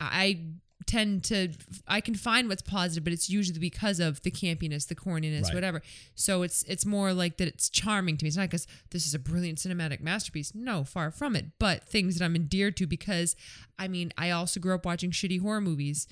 I 0.00 0.40
tend 0.86 1.24
to 1.24 1.48
I 1.86 2.00
can 2.00 2.14
find 2.14 2.48
what's 2.48 2.62
positive, 2.62 3.04
but 3.04 3.12
it's 3.12 3.28
usually 3.30 3.58
because 3.58 4.00
of 4.00 4.22
the 4.22 4.30
campiness, 4.30 4.86
the 4.88 4.94
corniness, 4.94 5.44
Right. 5.44 5.54
whatever. 5.54 5.82
So 6.14 6.42
it's 6.42 6.62
it's 6.64 6.84
more 6.86 7.12
like 7.12 7.36
that 7.38 7.48
it's 7.48 7.68
charming 7.70 8.16
to 8.18 8.24
me. 8.24 8.28
It's 8.28 8.36
not 8.36 8.50
because 8.50 8.66
this 8.90 9.06
is 9.06 9.14
a 9.14 9.18
brilliant 9.18 9.58
cinematic 9.58 10.00
masterpiece. 10.00 10.54
No, 10.54 10.84
far 10.84 11.10
from 11.10 11.36
it. 11.36 11.46
But 11.58 11.84
things 11.88 12.18
that 12.18 12.24
I'm 12.24 12.36
endeared 12.36 12.76
to 12.78 12.86
because 12.86 13.36
I 13.78 13.88
mean 13.88 14.12
I 14.18 14.30
also 14.30 14.60
grew 14.60 14.74
up 14.74 14.84
watching 14.86 15.10
shitty 15.10 15.40
horror 15.40 15.60
movies 15.60 16.06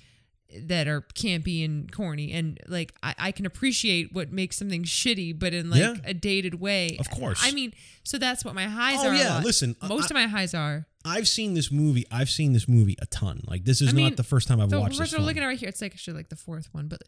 that 0.62 0.88
are 0.88 1.02
campy 1.14 1.64
and 1.64 1.93
corny 1.93 2.32
and 2.32 2.58
like 2.67 2.93
I, 3.02 3.14
I 3.19 3.32
can 3.32 3.47
appreciate 3.47 4.12
what 4.12 4.32
makes 4.32 4.57
something 4.57 4.83
shitty 4.83 5.38
but 5.38 5.54
in 5.54 5.71
like 5.71 5.80
Yeah. 5.80 5.95
a 6.04 6.12
dated 6.12 6.61
way 6.61 6.97
Of 6.99 7.09
course. 7.11 7.40
i 7.45 7.52
mean 7.52 7.73
so 8.02 8.19
that's 8.19 8.45
what 8.45 8.54
my 8.57 8.64
highs 8.64 8.99
Oh, 9.00 9.09
are 9.11 9.14
yeah, 9.14 9.40
listen, 9.45 9.76
I- 9.80 9.87
most 9.88 10.11
of 10.11 10.14
my 10.14 10.26
highs 10.26 10.54
are 10.54 10.87
I've 11.02 11.28
seen 11.28 11.54
this 11.54 11.73
movie. 11.73 12.04
I've 12.12 12.28
seen 12.28 12.52
this 12.52 12.69
movie 12.69 12.95
a 13.00 13.07
ton. 13.07 13.40
Like 13.47 13.64
this 13.64 13.80
is 13.80 13.88
I 13.88 13.92
not 13.92 13.97
mean, 13.97 14.14
the 14.16 14.23
first 14.23 14.49
time 14.49 14.61
I've 14.61 14.69
the 14.69 14.78
watched 14.78 14.99
this 14.99 15.14
we're 15.16 15.25
looking 15.25 15.42
at 15.42 15.47
right 15.47 15.59
here 15.59 15.69
it's 15.71 15.80
like 15.80 15.92
actually 15.92 16.14
like 16.19 16.28
the 16.28 16.37
fourth 16.37 16.69
one 16.73 16.88
but 16.88 17.00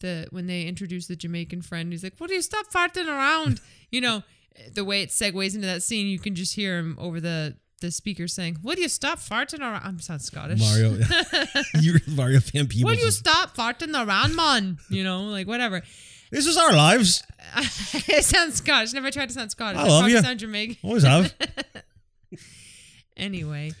the 0.00 0.28
when 0.30 0.46
they 0.46 0.62
introduce 0.62 1.06
the 1.08 1.16
jamaican 1.16 1.62
friend 1.62 1.90
he's 1.92 2.04
like 2.04 2.14
what 2.18 2.28
do 2.28 2.34
you 2.34 2.42
stop 2.42 2.66
farting 2.72 3.08
around 3.08 3.60
you 3.90 4.00
know 4.00 4.22
the 4.74 4.84
way 4.84 5.02
it 5.02 5.08
segues 5.08 5.54
into 5.54 5.66
that 5.66 5.82
scene 5.82 6.06
you 6.06 6.18
can 6.18 6.34
just 6.34 6.54
hear 6.54 6.78
him 6.78 6.96
over 7.00 7.20
the 7.20 7.56
the 7.80 7.90
speaker 7.90 8.28
saying 8.28 8.58
do 8.62 8.80
you 8.80 8.88
stop 8.88 9.18
farting 9.18 9.60
around 9.60 9.82
i'm 9.84 9.98
sound 10.00 10.20
scottish 10.22 10.60
Mario, 10.60 10.98
you're 11.80 12.00
Mario 12.06 12.40
Van 12.40 12.66
Peebles. 12.66 12.92
Will 12.94 13.02
you 13.02 13.10
stop 13.10 13.56
farting 13.56 13.94
around, 13.94 14.36
man? 14.36 14.78
You 14.88 15.02
know, 15.04 15.24
like 15.24 15.46
whatever. 15.46 15.82
This 16.30 16.46
is 16.46 16.56
our 16.56 16.72
lives. 16.72 17.22
it 17.56 18.24
sounds 18.24 18.54
Scottish. 18.56 18.92
Never 18.92 19.10
tried 19.10 19.30
to 19.30 19.34
sound 19.34 19.50
Scottish. 19.50 19.80
I 19.80 19.86
It 19.86 19.88
love 19.88 20.08
you. 20.08 20.20
Sound 20.20 20.38
Jamaican. 20.38 20.76
Always 20.84 21.02
have. 21.02 21.34
Anyway, 23.16 23.72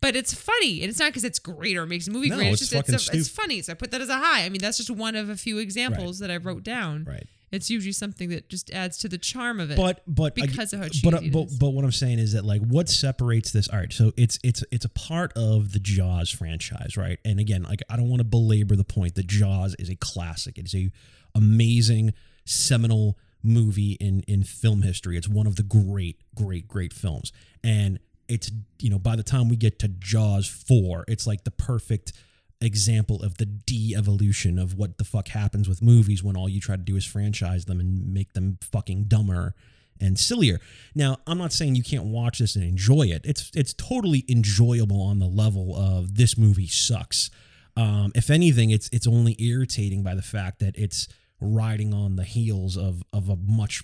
but 0.00 0.16
it's 0.16 0.32
funny, 0.34 0.80
and 0.82 0.90
it's 0.90 0.98
not 0.98 1.10
because 1.10 1.24
it's 1.24 1.38
great 1.38 1.76
or 1.76 1.86
makes 1.86 2.06
the 2.06 2.10
movie 2.12 2.30
No, 2.30 2.36
great. 2.36 2.52
it's 2.52 2.62
It's 2.62 2.70
just 2.70 2.82
fucking 2.82 2.94
it's, 2.94 3.08
a, 3.12 3.16
it's 3.16 3.28
funny. 3.28 3.62
So 3.62 3.72
I 3.72 3.74
put 3.74 3.90
that 3.90 4.00
as 4.00 4.08
a 4.08 4.16
high. 4.16 4.44
I 4.44 4.48
mean, 4.48 4.60
that's 4.60 4.78
just 4.78 4.90
one 4.90 5.14
of 5.16 5.28
a 5.28 5.36
few 5.36 5.58
examples 5.58 6.18
that 6.20 6.30
I 6.30 6.36
wrote 6.38 6.62
down. 6.64 7.04
Right. 7.04 7.26
It's 7.50 7.70
usually 7.70 7.92
something 7.92 8.28
that 8.28 8.48
just 8.50 8.70
adds 8.72 8.98
to 8.98 9.08
the 9.08 9.16
charm 9.18 9.58
of 9.60 9.70
it. 9.70 9.76
But 9.76 10.02
but 10.06 10.34
I- 10.40 10.46
Because 10.46 10.72
of 10.72 10.80
how 10.80 10.86
but 10.86 10.92
cheesy 10.92 11.26
it 11.28 11.32
but 11.32 11.44
is. 11.46 11.58
but 11.58 11.70
what 11.70 11.84
I'm 11.84 11.92
saying 11.92 12.18
is 12.18 12.32
that 12.32 12.44
like 12.44 12.60
what 12.62 12.88
separates 12.88 13.50
this 13.52 13.68
all 13.68 13.78
right 13.78 13.92
so 13.92 14.12
it's 14.16 14.38
it's 14.44 14.62
it's 14.70 14.84
a 14.84 14.88
part 14.90 15.32
of 15.36 15.72
the 15.72 15.78
Jaws 15.78 16.30
franchise 16.30 16.96
right 16.96 17.18
and 17.24 17.40
again 17.40 17.62
like 17.62 17.80
I 17.88 17.96
don't 17.96 18.08
want 18.08 18.20
to 18.20 18.24
belabor 18.24 18.76
the 18.76 18.84
point 18.84 19.14
that 19.14 19.26
Jaws 19.26 19.74
is 19.78 19.88
a 19.88 19.96
classic 19.96 20.58
it 20.58 20.66
is 20.66 20.74
a 20.74 20.90
amazing 21.34 22.12
seminal 22.44 23.18
movie 23.42 23.92
in 24.00 24.20
in 24.26 24.42
film 24.42 24.82
history 24.82 25.16
it's 25.16 25.28
one 25.28 25.46
of 25.46 25.56
the 25.56 25.62
great 25.62 26.20
great 26.34 26.66
great 26.66 26.92
films 26.92 27.32
and 27.62 27.98
it's 28.28 28.50
you 28.80 28.90
know 28.90 28.98
by 28.98 29.14
the 29.16 29.22
time 29.22 29.48
we 29.48 29.56
get 29.56 29.78
to 29.78 29.88
Jaws 29.88 30.46
4 30.48 31.04
it's 31.08 31.26
like 31.26 31.44
the 31.44 31.50
perfect 31.50 32.12
example 32.60 33.22
of 33.22 33.38
the 33.38 33.46
de-evolution 33.46 34.58
of 34.58 34.74
what 34.74 34.98
the 34.98 35.04
fuck 35.04 35.28
happens 35.28 35.68
with 35.68 35.80
movies 35.80 36.22
when 36.22 36.36
all 36.36 36.48
you 36.48 36.60
try 36.60 36.76
to 36.76 36.82
do 36.82 36.96
is 36.96 37.04
franchise 37.04 37.66
them 37.66 37.80
and 37.80 38.12
make 38.12 38.32
them 38.32 38.58
fucking 38.60 39.04
dumber 39.04 39.54
and 40.00 40.18
sillier. 40.18 40.60
Now, 40.94 41.18
I'm 41.26 41.38
not 41.38 41.52
saying 41.52 41.74
you 41.74 41.82
can't 41.82 42.04
watch 42.04 42.38
this 42.38 42.56
and 42.56 42.64
enjoy 42.64 43.02
it. 43.02 43.22
It's 43.24 43.50
it's 43.54 43.74
totally 43.74 44.24
enjoyable 44.28 45.02
on 45.02 45.18
the 45.18 45.26
level 45.26 45.76
of 45.76 46.16
this 46.16 46.36
movie 46.36 46.66
sucks. 46.66 47.30
Um, 47.76 48.12
if 48.14 48.30
anything, 48.30 48.70
it's 48.70 48.88
it's 48.92 49.06
only 49.06 49.36
irritating 49.38 50.02
by 50.02 50.14
the 50.14 50.22
fact 50.22 50.58
that 50.60 50.76
it's 50.76 51.08
riding 51.40 51.94
on 51.94 52.16
the 52.16 52.24
heels 52.24 52.76
of 52.76 53.02
of 53.12 53.28
a 53.28 53.36
much 53.36 53.82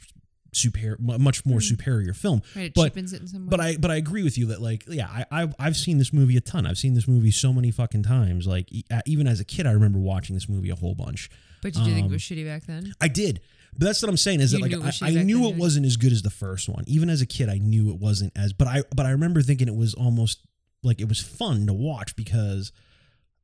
superior, 0.57 0.97
much 1.01 1.45
more 1.45 1.61
superior 1.61 2.13
film. 2.13 2.43
Right, 2.55 2.67
it 2.67 2.75
but 2.75 2.85
cheapens 2.85 3.13
it 3.13 3.23
in 3.23 3.27
some 3.29 3.47
way. 3.47 3.51
but 3.51 3.61
I 3.61 3.77
but 3.77 3.91
I 3.91 3.97
agree 3.97 4.23
with 4.23 4.39
you 4.39 4.47
that 4.47 4.61
like 4.61 4.85
yeah 4.89 5.09
I 5.09 5.25
I've, 5.31 5.55
I've 5.59 5.77
seen 5.77 5.99
this 5.99 6.13
movie 6.13 6.37
a 6.37 6.41
ton. 6.41 6.67
I've 6.67 6.79
seen 6.79 6.95
this 6.95 7.09
movie 7.09 7.31
so 7.31 7.53
many 7.53 7.71
fucking 7.71 8.03
times. 8.03 8.47
Like 8.47 8.73
e- 8.73 8.85
even 9.07 9.27
as 9.27 9.41
a 9.41 9.45
kid, 9.45 9.67
I 9.67 9.73
remember 9.73 9.99
watching 9.99 10.35
this 10.35 10.49
movie 10.49 10.71
a 10.71 10.75
whole 10.75 10.95
bunch. 10.95 11.31
But 11.63 11.73
did 11.73 11.81
you 11.81 11.85
do 11.87 11.91
think 11.95 12.05
it 12.05 12.07
um, 12.09 12.13
was 12.13 12.23
shitty 12.23 12.45
back 12.45 12.65
then? 12.65 12.93
I 13.01 13.09
did. 13.09 13.41
But 13.77 13.87
that's 13.87 14.03
what 14.03 14.09
I'm 14.09 14.17
saying 14.17 14.41
is 14.41 14.53
You 14.53 14.61
that 14.61 14.81
like 14.81 15.03
I, 15.03 15.09
I 15.09 15.23
knew 15.23 15.43
then, 15.43 15.55
it 15.55 15.57
wasn't 15.57 15.87
as 15.87 15.97
good 15.97 16.13
as 16.13 16.23
the 16.23 16.31
first 16.31 16.69
one. 16.69 16.85
Even 16.87 17.11
as 17.11 17.21
a 17.23 17.27
kid, 17.27 17.49
I 17.49 17.59
knew 17.59 17.91
it 17.91 17.99
wasn't 17.99 18.33
as 18.37 18.53
but 18.53 18.69
I 18.69 18.83
but 18.95 19.07
I 19.07 19.11
remember 19.11 19.43
thinking 19.43 19.69
it 19.69 19.75
was 19.75 19.95
almost 19.95 20.41
like 20.83 21.01
it 21.01 21.09
was 21.09 21.21
fun 21.21 21.67
to 21.67 21.73
watch 21.73 22.15
because 22.15 22.71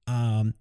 um 0.06 0.54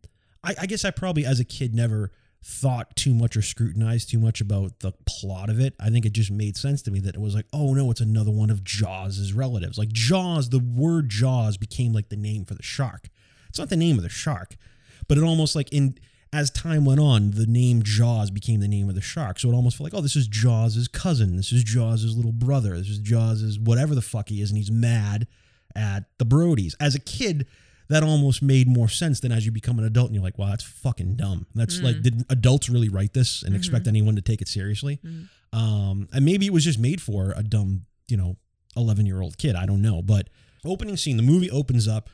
I, 0.44 0.56
I 0.62 0.66
guess 0.66 0.86
I 0.86 0.92
probably 0.92 1.26
as 1.26 1.40
a 1.40 1.46
kid 1.46 1.76
never 1.76 2.12
thought 2.44 2.96
too 2.96 3.14
much 3.14 3.36
or 3.36 3.42
scrutinized 3.42 4.10
too 4.10 4.20
much 4.20 4.40
about 4.40 4.80
the 4.80 4.94
plot 5.06 5.50
of 5.50 5.60
it. 5.60 5.74
I 5.80 5.90
think 5.90 6.06
it 6.06 6.14
just 6.14 6.32
made 6.32 6.56
sense 6.56 6.82
to 6.84 6.92
me 6.92 7.00
that 7.02 7.16
it 7.16 7.22
was 7.22 7.36
like, 7.36 7.46
oh 7.52 7.74
no, 7.74 7.92
it's 7.92 8.02
another 8.02 8.32
one 8.32 8.50
of 8.50 8.64
Jaws' 8.64 9.34
relatives. 9.34 9.78
Like 9.78 9.90
Jaws, 9.90 10.50
the 10.50 10.60
word 10.60 11.10
Jaws 11.10 11.58
became 11.58 11.92
like 11.94 12.10
the 12.10 12.16
name 12.16 12.46
for 12.46 12.56
the 12.56 12.64
shark. 12.64 13.10
It's 13.50 13.60
not 13.60 13.70
the 13.70 13.76
name 13.76 13.98
of 13.98 14.04
the 14.04 14.10
shark, 14.10 14.56
but 15.08 15.18
it 15.18 15.24
almost 15.24 15.56
like 15.56 15.72
in 15.74 15.98
as 16.32 16.52
time 16.52 16.86
went 16.86 17.00
on, 17.00 17.32
the 17.32 17.48
name 17.48 17.82
Jaws 17.82 18.30
became 18.30 18.60
the 18.60 18.68
name 18.68 18.88
of 18.88 18.96
the 18.96 19.02
shark. 19.02 19.40
So 19.40 19.50
it 19.50 19.56
almost 19.56 19.78
felt 19.78 19.92
like, 19.92 19.98
oh, 19.98 20.04
this 20.04 20.16
is 20.16 20.28
Jaws' 20.28 20.88
cousin. 20.88 21.38
This 21.38 21.52
is 21.52 21.64
Jaws' 21.64 22.16
little 22.16 22.32
brother. 22.32 22.78
This 22.78 22.90
is 22.90 23.00
Jaws' 23.00 23.58
whatever 23.60 23.96
the 23.96 24.02
fuck 24.02 24.30
he 24.30 24.42
is, 24.42 24.52
and 24.52 24.58
he's 24.58 24.70
mad 24.70 25.28
at 25.76 26.06
the 26.20 26.26
Brodies. 26.26 26.76
As 26.80 26.94
a 26.94 27.00
kid, 27.00 27.48
that 27.90 28.04
almost 28.04 28.42
made 28.42 28.68
more 28.68 28.88
sense 28.88 29.20
than 29.20 29.32
as 29.32 29.46
you 29.46 29.52
become 29.52 29.80
an 29.80 29.86
adult 29.86 30.08
and 30.08 30.16
you're 30.16 30.24
like, 30.24 30.38
wow, 30.38 30.50
that's 30.50 30.64
fucking 30.64 31.16
dumb. 31.16 31.48
That's 31.56 31.82
like, 31.82 32.02
did 32.04 32.24
adults 32.30 32.70
really 32.70 32.88
write 32.90 33.14
this 33.14 33.42
and 33.44 33.56
expect 33.56 33.88
anyone 33.88 34.16
to 34.16 34.22
take 34.22 34.42
it 34.42 34.48
seriously? 34.48 35.00
Um, 35.52 36.08
and 36.14 36.24
maybe 36.24 36.46
it 36.46 36.54
was 36.54 36.64
just 36.64 36.78
made 36.80 37.02
for 37.02 37.34
a 37.36 37.42
dumb, 37.44 37.86
you 38.08 38.16
know, 38.16 38.38
11 38.78 39.06
year 39.08 39.22
old 39.22 39.38
kid. 39.40 39.56
I 39.56 39.66
don't 39.66 39.82
know. 39.82 40.02
But 40.04 40.30
opening 40.64 40.98
scene, 40.98 41.18
the 41.18 41.24
movie 41.24 41.50
opens 41.50 41.88
up. 41.88 42.10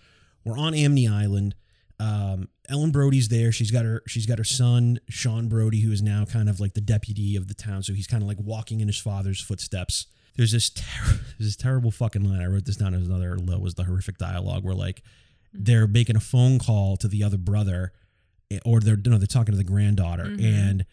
We're 0.46 0.58
on 0.58 0.74
Amity 0.74 1.08
Island. 1.08 1.56
Um, 2.00 2.50
Ellen 2.70 2.92
Brody's 2.92 3.28
there. 3.28 3.52
She's 3.52 3.72
got 3.72 3.86
her. 3.86 4.02
She's 4.08 4.26
got 4.26 4.38
her 4.38 4.44
son 4.44 5.00
Sean 5.10 5.48
Brody, 5.48 5.82
who 5.82 5.92
is 5.92 6.02
now 6.02 6.26
kind 6.26 6.50
of 6.50 6.60
like 6.60 6.74
the 6.74 6.82
deputy 6.82 7.36
of 7.36 7.48
the 7.48 7.54
town. 7.54 7.84
So 7.84 7.94
he's 7.94 8.08
kind 8.08 8.22
of 8.22 8.28
like 8.28 8.38
walking 8.40 8.80
in 8.80 8.88
his 8.88 8.98
father's 8.98 9.42
footsteps. 9.42 10.08
There's 10.36 10.52
this 10.52 10.70
ter- 10.70 10.84
there's 11.38 11.50
this 11.50 11.56
terrible 11.56 11.92
fucking 11.92 12.24
line. 12.24 12.42
I 12.42 12.48
wrote 12.48 12.66
this 12.66 12.78
down 12.78 12.94
as 12.94 13.08
another 13.08 13.38
low 13.38 13.60
was 13.60 13.76
the 13.76 13.84
horrific 13.84 14.18
dialogue 14.18 14.64
where 14.64 14.76
like 14.76 15.04
Mm-hmm. 15.56 15.64
they're 15.64 15.88
making 15.88 16.16
a 16.16 16.22
phone 16.22 16.60
call 16.60 16.98
to 16.98 17.08
the 17.08 17.24
other 17.24 17.38
brother, 17.38 17.94
eh, 18.52 18.60
or 18.66 18.80
they're 18.80 18.98
no, 18.98 19.18
they're 19.18 19.28
talking 19.28 19.54
to 19.54 19.58
the 19.58 19.64
granddaughter, 19.64 20.26
mm-hmm. 20.26 20.46
and 20.46 20.86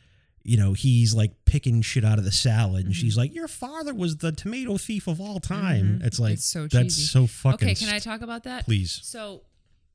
you 0.42 0.56
know 0.56 0.72
he's 0.72 1.14
like 1.14 1.32
picking 1.44 1.82
shit 1.82 2.04
out 2.04 2.18
of 2.18 2.24
the 2.24 2.32
salad, 2.32 2.86
and 2.86 2.94
she's 2.94 3.14
mm-hmm. 3.14 3.20
like, 3.20 3.34
"Your 3.34 3.48
father 3.48 3.94
was 3.94 4.18
the 4.18 4.32
tomato 4.32 4.76
thief 4.78 5.06
of 5.06 5.20
all 5.20 5.40
time." 5.40 6.00
It's 6.04 6.18
like 6.18 6.34
It's 6.34 6.44
so 6.44 6.62
that's 6.62 6.96
cheesy. 6.96 7.02
so 7.02 7.26
fucking. 7.26 7.68
Okay, 7.68 7.74
can 7.74 7.94
I 7.94 7.98
talk 7.98 8.20
about 8.22 8.44
that? 8.44 8.64
Please. 8.64 9.00
So, 9.02 9.42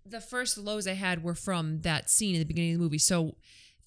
the 0.06 0.22
first 0.22 0.58
lows 0.58 0.88
I 0.88 0.94
had 0.94 1.24
were 1.24 1.36
from 1.36 1.82
that 1.82 2.10
scene 2.10 2.36
at 2.36 2.40
the 2.40 2.46
beginning 2.46 2.74
of 2.74 2.80
the 2.80 2.84
movie. 2.84 2.98
So, 2.98 3.36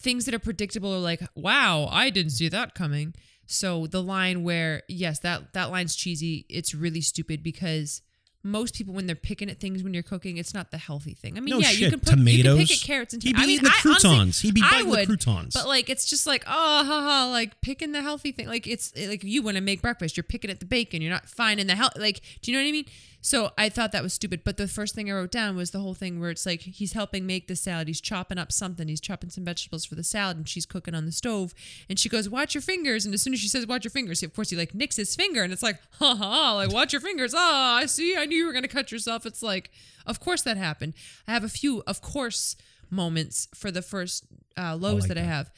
things 0.00 0.25
that 0.25 0.34
are 0.34 0.40
predictable 0.40 0.94
are 0.94 0.99
like, 0.99 1.22
"Wow, 1.34 1.88
I 1.90 2.10
didn't 2.10 2.32
see 2.32 2.49
that 2.49 2.75
coming." 2.75 3.14
So, 3.46 3.87
the 3.87 4.02
line 4.02 4.44
where 4.44 4.82
yes, 4.88 5.18
that 5.20 5.52
that 5.54 5.70
line's 5.70 5.96
cheesy. 5.96 6.46
It's 6.49 6.75
really 6.75 7.00
stupid 7.00 7.42
because 7.42 8.02
most 8.42 8.75
people 8.75 8.94
when 8.94 9.06
they're 9.06 9.14
picking 9.16 9.50
at 9.50 9.61
things 9.61 9.82
when 9.82 9.92
you're 9.92 10.02
cooking, 10.02 10.38
it's 10.38 10.54
not 10.54 10.70
the 10.70 10.78
healthy 10.78 11.12
thing. 11.14 11.37
I 11.37 11.40
mean, 11.40 11.50
No 11.54 11.59
yeah, 11.61 11.70
you 11.70 11.90
can 11.90 12.00
put 12.00 12.11
you 12.11 12.16
can 12.16 12.18
tomatoes. 12.25 12.59
pick 12.59 12.70
at 12.73 12.82
carrots 12.87 13.12
and 13.14 13.23
He'd 13.23 13.37
be 13.37 13.42
I 13.42 13.47
mean, 13.47 13.50
eating 13.56 13.64
the 13.64 13.70
I 13.70 13.80
honestly- 13.85 14.09
croutons. 14.11 14.40
He'd 14.40 14.54
be 14.54 14.61
biting 14.62 14.90
the 14.90 15.06
croutons. 15.06 15.54
But 15.54 15.66
like, 15.68 15.90
it's 15.90 16.06
just 16.06 16.26
like, 16.26 16.44
oh, 16.47 16.85
haha, 16.85 17.30
like 17.30 17.61
picking 17.61 17.92
the 17.92 18.00
healthy 18.02 18.32
thing. 18.32 18.47
Like 18.49 18.66
it's 18.66 18.92
like 18.97 19.23
you 19.25 19.42
want 19.42 19.56
to 19.56 19.61
make 19.62 19.82
breakfast, 19.82 20.16
you're 20.16 20.25
picking 20.25 20.50
at 20.50 20.61
the 20.61 20.66
bacon. 20.66 21.02
You're 21.02 21.12
not 21.12 21.28
finding 21.28 21.66
the 21.66 21.76
health. 21.76 21.92
Like, 21.97 22.20
do 22.40 22.50
you 22.50 22.56
know 22.56 22.62
what 22.62 22.68
I 22.68 22.73
mean? 22.73 22.87
So 23.22 23.50
I 23.58 23.68
thought 23.68 23.92
that 23.92 24.02
was 24.02 24.14
stupid. 24.14 24.42
But 24.44 24.56
the 24.56 24.66
first 24.66 24.94
thing 24.94 25.10
I 25.10 25.14
wrote 25.14 25.30
down 25.30 25.56
was 25.56 25.70
the 25.70 25.80
whole 25.80 25.94
thing 25.94 26.20
where 26.20 26.30
it's 26.30 26.46
like 26.46 26.62
he's 26.62 26.94
helping 26.94 27.26
make 27.26 27.48
the 27.48 27.56
salad. 27.56 27.88
He's 27.88 28.00
chopping 28.00 28.38
up 28.38 28.50
something. 28.50 28.88
He's 28.88 29.00
chopping 29.00 29.30
some 29.30 29.44
vegetables 29.44 29.84
for 29.84 29.94
the 29.94 30.04
salad, 30.04 30.36
and 30.38 30.48
she's 30.48 30.66
cooking 30.66 30.94
on 30.94 31.04
the 31.04 31.12
stove. 31.12 31.54
And 31.88 31.98
she 31.98 32.08
goes, 32.08 32.28
"Watch 32.28 32.54
your 32.54 32.62
fingers." 32.62 33.04
And 33.04 33.12
as 33.14 33.22
soon 33.22 33.34
as 33.34 33.40
she 33.40 33.48
says, 33.48 33.66
"Watch 33.66 33.84
your 33.84 33.90
fingers," 33.90 34.20
he, 34.20 34.26
of 34.26 34.34
course 34.34 34.50
he 34.50 34.56
like 34.56 34.74
nicks 34.74 34.96
his 34.96 35.14
finger, 35.14 35.42
and 35.42 35.52
it's 35.52 35.62
like, 35.62 35.80
ha 35.98 36.14
ha, 36.14 36.54
like 36.54 36.72
watch 36.72 36.92
your 36.92 37.02
fingers. 37.02 37.34
Ah, 37.36 37.76
I 37.76 37.86
see. 37.86 38.16
I 38.16 38.24
knew 38.24 38.38
you 38.38 38.46
were 38.46 38.52
gonna 38.52 38.68
cut 38.68 38.90
yourself. 38.90 39.26
It's 39.26 39.42
like, 39.42 39.70
of 40.06 40.20
course 40.20 40.42
that 40.42 40.56
happened. 40.56 40.94
I 41.28 41.32
have 41.32 41.44
a 41.44 41.48
few, 41.48 41.82
of 41.86 42.00
course, 42.00 42.56
moments 42.88 43.48
for 43.54 43.70
the 43.70 43.82
first 43.82 44.24
uh, 44.56 44.76
lows 44.76 45.02
like 45.02 45.08
that, 45.08 45.18
I 45.18 45.22
have, 45.22 45.50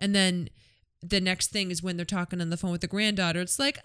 and 0.00 0.14
then 0.14 0.48
the 1.02 1.20
next 1.20 1.50
thing 1.50 1.70
is 1.70 1.82
when 1.82 1.96
they're 1.96 2.04
talking 2.04 2.40
on 2.40 2.50
the 2.50 2.56
phone 2.56 2.72
with 2.72 2.82
the 2.82 2.86
granddaughter. 2.86 3.40
It's 3.40 3.58
like, 3.58 3.78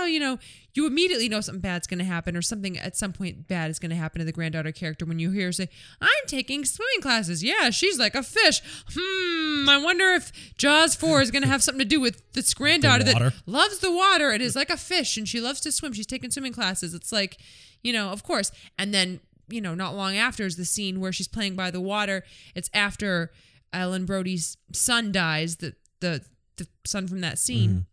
oh, 0.00 0.06
you 0.06 0.20
know, 0.20 0.38
you 0.74 0.86
immediately 0.86 1.28
know 1.28 1.40
something 1.40 1.60
bad's 1.60 1.86
going 1.86 1.98
to 1.98 2.04
happen 2.04 2.36
or 2.36 2.42
something 2.42 2.78
at 2.78 2.96
some 2.96 3.12
point 3.12 3.46
bad 3.48 3.70
is 3.70 3.78
going 3.78 3.90
to 3.90 3.96
happen 3.96 4.18
to 4.20 4.24
the 4.24 4.32
granddaughter 4.32 4.72
character 4.72 5.04
when 5.04 5.18
you 5.18 5.30
hear 5.30 5.46
her 5.46 5.52
say, 5.52 5.68
I'm 6.00 6.26
taking 6.26 6.64
swimming 6.64 7.00
classes. 7.02 7.42
Yeah, 7.42 7.70
she's 7.70 7.98
like 7.98 8.14
a 8.14 8.22
fish. 8.22 8.62
Hmm, 8.94 9.68
I 9.68 9.78
wonder 9.78 10.10
if 10.10 10.32
Jaws 10.56 10.94
4 10.94 11.20
is 11.22 11.30
going 11.30 11.42
to 11.42 11.48
have 11.48 11.62
something 11.62 11.80
to 11.80 11.84
do 11.84 12.00
with 12.00 12.32
this 12.32 12.54
granddaughter 12.54 13.04
that 13.04 13.34
loves 13.46 13.78
the 13.78 13.92
water 13.92 14.30
and 14.30 14.42
is 14.42 14.56
like 14.56 14.70
a 14.70 14.76
fish 14.76 15.16
and 15.16 15.28
she 15.28 15.40
loves 15.40 15.60
to 15.62 15.72
swim. 15.72 15.92
She's 15.92 16.06
taking 16.06 16.30
swimming 16.30 16.52
classes. 16.52 16.94
It's 16.94 17.12
like, 17.12 17.38
you 17.82 17.92
know, 17.92 18.10
of 18.10 18.22
course. 18.22 18.52
And 18.78 18.94
then, 18.94 19.20
you 19.48 19.60
know, 19.60 19.74
not 19.74 19.94
long 19.96 20.16
after 20.16 20.44
is 20.44 20.56
the 20.56 20.64
scene 20.64 21.00
where 21.00 21.12
she's 21.12 21.28
playing 21.28 21.56
by 21.56 21.70
the 21.70 21.80
water. 21.80 22.24
It's 22.54 22.70
after 22.72 23.32
Ellen 23.72 24.04
Brody's 24.06 24.56
son 24.72 25.12
dies, 25.12 25.56
the 25.56 25.74
the 26.00 26.24
the 26.56 26.66
son 26.84 27.08
from 27.08 27.20
that 27.20 27.38
scene 27.38 27.86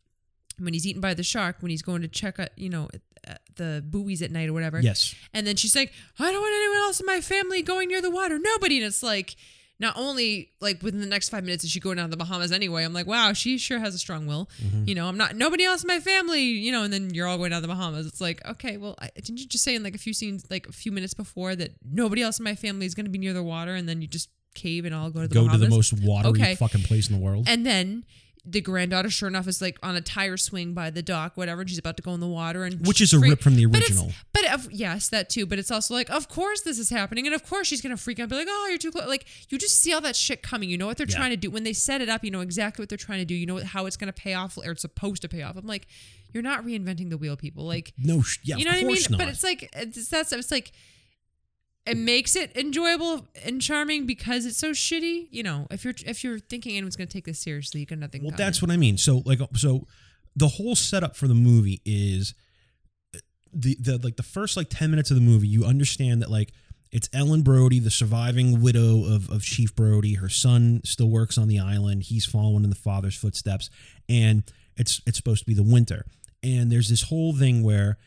when 0.59 0.73
he's 0.73 0.85
eaten 0.87 1.01
by 1.01 1.13
the 1.13 1.23
shark 1.23 1.57
when 1.59 1.69
he's 1.69 1.81
going 1.81 2.01
to 2.01 2.07
check 2.07 2.39
out, 2.39 2.49
you 2.55 2.69
know, 2.69 2.89
the 3.55 3.83
buoys 3.85 4.21
at 4.21 4.31
night 4.31 4.49
or 4.49 4.53
whatever. 4.53 4.79
Yes. 4.79 5.13
And 5.33 5.45
then 5.45 5.55
she's 5.55 5.75
like, 5.75 5.91
I 6.19 6.31
don't 6.31 6.41
want 6.41 6.53
anyone 6.55 6.77
else 6.79 6.99
in 6.99 7.05
my 7.05 7.21
family 7.21 7.61
going 7.61 7.89
near 7.89 8.01
the 8.01 8.11
water. 8.11 8.39
Nobody. 8.39 8.77
And 8.77 8.85
it's 8.85 9.03
like, 9.03 9.35
not 9.79 9.95
only 9.95 10.49
like 10.59 10.81
within 10.81 11.01
the 11.01 11.05
next 11.05 11.29
five 11.29 11.43
minutes 11.43 11.63
is 11.63 11.69
she 11.69 11.79
going 11.79 11.97
down 11.97 12.05
to 12.05 12.11
the 12.11 12.17
Bahamas 12.17 12.51
anyway. 12.51 12.83
I'm 12.83 12.93
like, 12.93 13.05
wow, 13.05 13.33
she 13.33 13.57
sure 13.59 13.77
has 13.77 13.93
a 13.93 13.99
strong 13.99 14.25
will. 14.25 14.49
Mm-hmm. 14.63 14.85
You 14.87 14.95
know, 14.95 15.07
I'm 15.07 15.17
not 15.17 15.35
nobody 15.35 15.65
else 15.65 15.83
in 15.83 15.87
my 15.87 15.99
family. 15.99 16.41
You 16.41 16.71
know, 16.71 16.83
and 16.83 16.91
then 16.91 17.13
you're 17.13 17.27
all 17.27 17.37
going 17.37 17.51
down 17.51 17.61
to 17.61 17.67
the 17.67 17.73
Bahamas. 17.73 18.07
It's 18.07 18.19
like, 18.21 18.43
okay, 18.45 18.77
well, 18.77 18.95
I, 18.99 19.09
didn't 19.15 19.39
you 19.39 19.45
just 19.45 19.63
say 19.63 19.75
in 19.75 19.83
like 19.83 19.93
a 19.93 19.99
few 19.99 20.13
scenes, 20.13 20.45
like 20.49 20.67
a 20.67 20.71
few 20.71 20.91
minutes 20.91 21.13
before, 21.13 21.55
that 21.55 21.73
nobody 21.87 22.23
else 22.23 22.39
in 22.39 22.43
my 22.43 22.55
family 22.55 22.85
is 22.87 22.95
going 22.95 23.05
to 23.05 23.11
be 23.11 23.19
near 23.19 23.33
the 23.33 23.43
water, 23.43 23.75
and 23.75 23.87
then 23.87 24.01
you 24.01 24.07
just 24.07 24.29
cave 24.55 24.85
and 24.85 24.95
all 24.95 25.11
go 25.11 25.21
to 25.21 25.27
the 25.27 25.33
Go 25.35 25.41
Bahamas? 25.45 25.61
to 25.61 25.69
the 25.69 25.75
most 25.75 25.93
watery 26.03 26.31
Okay. 26.31 26.55
fucking 26.55 26.81
place 26.81 27.09
in 27.09 27.15
the 27.15 27.21
world. 27.23 27.45
And 27.47 27.63
then 27.63 28.03
the 28.49 28.61
granddaughter, 28.61 29.09
sure 29.09 29.27
enough, 29.27 29.47
is 29.47 29.61
like 29.61 29.77
on 29.83 29.95
a 29.97 30.01
tire 30.01 30.37
swing 30.37 30.73
by 30.73 30.89
the 30.89 31.01
dock, 31.01 31.35
whatever. 31.35 31.61
And 31.61 31.69
she's 31.69 31.77
about 31.79 31.97
to 31.97 32.03
go 32.03 32.13
in 32.13 32.21
the 32.21 32.27
water, 32.27 32.63
and 32.63 32.85
Which 32.87 33.01
is 33.01 33.11
a 33.13 33.19
freak- 33.19 33.31
rip 33.31 33.41
from 33.41 33.55
the 33.57 33.65
original. 33.65 34.11
But, 34.33 34.49
of, 34.53 34.71
yes, 34.71 35.09
that 35.09 35.29
too. 35.29 35.45
But 35.45 35.59
it's 35.59 35.69
also 35.69 35.93
like, 35.93 36.09
of 36.09 36.29
course 36.29 36.61
this 36.61 36.79
is 36.79 36.89
happening, 36.89 37.25
and 37.27 37.35
of 37.35 37.43
course 37.45 37.67
she's 37.67 37.81
gonna 37.81 37.97
freak 37.97 38.19
out, 38.19 38.23
and 38.23 38.29
be 38.29 38.35
like, 38.37 38.47
oh, 38.49 38.67
you're 38.69 38.77
too 38.77 38.91
close. 38.91 39.07
Like 39.07 39.25
you 39.49 39.57
just 39.57 39.79
see 39.81 39.91
all 39.93 40.01
that 40.01 40.15
shit 40.15 40.41
coming. 40.41 40.69
You 40.69 40.77
know 40.77 40.85
what 40.87 40.97
they're 40.97 41.07
Yeah. 41.09 41.17
trying 41.17 41.31
to 41.31 41.37
do 41.37 41.51
when 41.51 41.63
they 41.63 41.73
set 41.73 41.99
it 42.01 42.07
up. 42.09 42.23
You 42.23 42.31
know 42.31 42.39
exactly 42.41 42.81
what 42.83 42.89
they're 42.89 42.97
trying 42.97 43.19
to 43.19 43.25
do. 43.25 43.35
You 43.35 43.45
know 43.45 43.57
how 43.63 43.85
it's 43.85 43.97
gonna 43.97 44.13
pay 44.13 44.33
off, 44.33 44.57
or 44.57 44.71
it's 44.71 44.81
supposed 44.81 45.21
to 45.23 45.27
pay 45.29 45.41
off. 45.41 45.57
I'm 45.57 45.67
like, 45.67 45.87
you're 46.33 46.43
not 46.43 46.63
reinventing 46.65 47.09
the 47.09 47.17
wheel, 47.17 47.35
people. 47.35 47.65
Like 47.65 47.93
no, 47.97 48.23
yeah, 48.43 48.55
you 48.57 48.65
know 48.65 48.71
what 48.71 48.79
I 48.79 48.83
mean? 48.83 49.01
not. 49.09 49.17
But 49.19 49.27
it's 49.27 49.43
like 49.43 49.69
it's 49.75 50.07
that's 50.07 50.31
it's 50.31 50.51
like 50.51 50.71
it 51.87 51.97
makes 51.97 52.35
it 52.35 52.55
enjoyable 52.55 53.27
and 53.45 53.61
charming 53.61 54.05
because 54.05 54.45
it's 54.45 54.57
so 54.57 54.71
shitty. 54.71 55.27
You 55.31 55.43
know, 55.43 55.67
if 55.71 55.83
you're 55.83 55.93
if 56.05 56.23
you're 56.23 56.39
thinking 56.39 56.75
anyone's 56.75 56.95
gonna 56.95 57.07
take 57.07 57.25
this 57.25 57.39
seriously, 57.39 57.81
you 57.81 57.85
got 57.85 57.99
nothing. 57.99 58.23
Well, 58.23 58.33
that's 58.35 58.61
what 58.61 58.71
I 58.71 58.77
mean. 58.77 58.97
So 58.97 59.21
like 59.25 59.41
uh, 59.41 59.47
so 59.55 59.87
the 60.35 60.47
whole 60.47 60.75
setup 60.75 61.15
for 61.15 61.27
the 61.27 61.33
movie 61.33 61.81
is 61.85 62.33
uh, 63.15 63.19
the 63.53 63.77
the 63.79 63.97
like 63.97 64.17
the 64.17 64.23
first 64.23 64.57
like 64.57 64.67
10 64.69 64.89
minutes 64.91 65.11
of 65.11 65.15
the 65.15 65.21
movie 65.21 65.47
you 65.47 65.65
understand 65.65 66.21
that 66.21 66.29
like 66.29 66.51
it's 66.91 67.09
Ellen 67.13 67.41
Brody, 67.41 67.79
the 67.79 67.91
surviving 67.91 68.61
widow 68.61 69.03
of, 69.03 69.29
of 69.29 69.43
Chief 69.43 69.75
Brody. 69.75 70.15
Her 70.15 70.29
son 70.29 70.81
still 70.85 71.09
works 71.09 71.37
on 71.37 71.47
the 71.47 71.59
island. 71.59 72.03
He's 72.03 72.25
following 72.25 72.63
in 72.63 72.69
the 72.69 72.77
father's 72.77 73.15
footsteps. 73.15 73.69
And 74.07 74.43
it's 74.77 75.01
it's 75.05 75.17
supposed 75.17 75.41
to 75.41 75.45
be 75.45 75.53
the 75.53 75.63
winter. 75.63 76.05
And 76.43 76.71
there's 76.71 76.89
this 76.89 77.03
whole 77.03 77.35
thing 77.35 77.63
where 77.63 77.97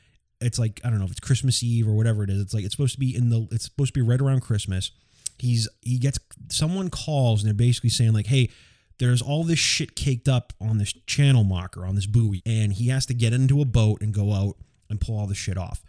it's 0.40 0.59
like, 0.59 0.80
I 0.85 0.90
don't 0.90 0.99
know 0.99 1.04
if 1.04 1.11
it's 1.11 1.20
Christmas 1.20 1.62
Eve 1.62 1.87
or 1.87 1.92
whatever 1.92 2.25
it 2.25 2.30
is. 2.30 2.40
It's 2.40 2.54
like 2.54 2.64
it's 2.64 2.75
supposed 2.75 2.94
to 2.94 3.00
be 3.00 3.14
in 3.14 3.28
the 3.28 3.47
it's 3.50 3.64
supposed 3.64 3.94
to 3.94 4.00
be 4.00 4.06
right 4.06 4.20
around 4.20 4.40
Christmas. 4.40 4.90
He's 5.38 5.68
he 5.82 5.99
gets 5.99 6.18
someone 6.49 6.90
calls 6.90 7.42
and 7.42 7.49
they're 7.49 7.54
basically 7.54 7.90
saying, 7.90 8.12
like, 8.12 8.26
hey, 8.26 8.50
there's 8.99 9.23
all 9.23 9.44
this 9.44 9.59
shit 9.59 9.97
caked 9.97 10.28
up 10.28 10.52
on 10.61 10.78
this 10.78 10.92
channel 11.06 11.44
marker 11.44 11.87
on 11.87 11.94
this 11.94 12.06
buoy, 12.06 12.42
and 12.44 12.73
he 12.73 12.88
has 12.88 13.06
to 13.06 13.14
get 13.14 13.32
into 13.32 13.61
a 13.61 13.64
boat 13.64 14.02
and 14.02 14.12
go 14.12 14.32
out 14.32 14.56
and 14.88 15.00
pull 15.00 15.18
all 15.18 15.26
the 15.26 15.35
shit 15.35 15.56
off. 15.56 15.82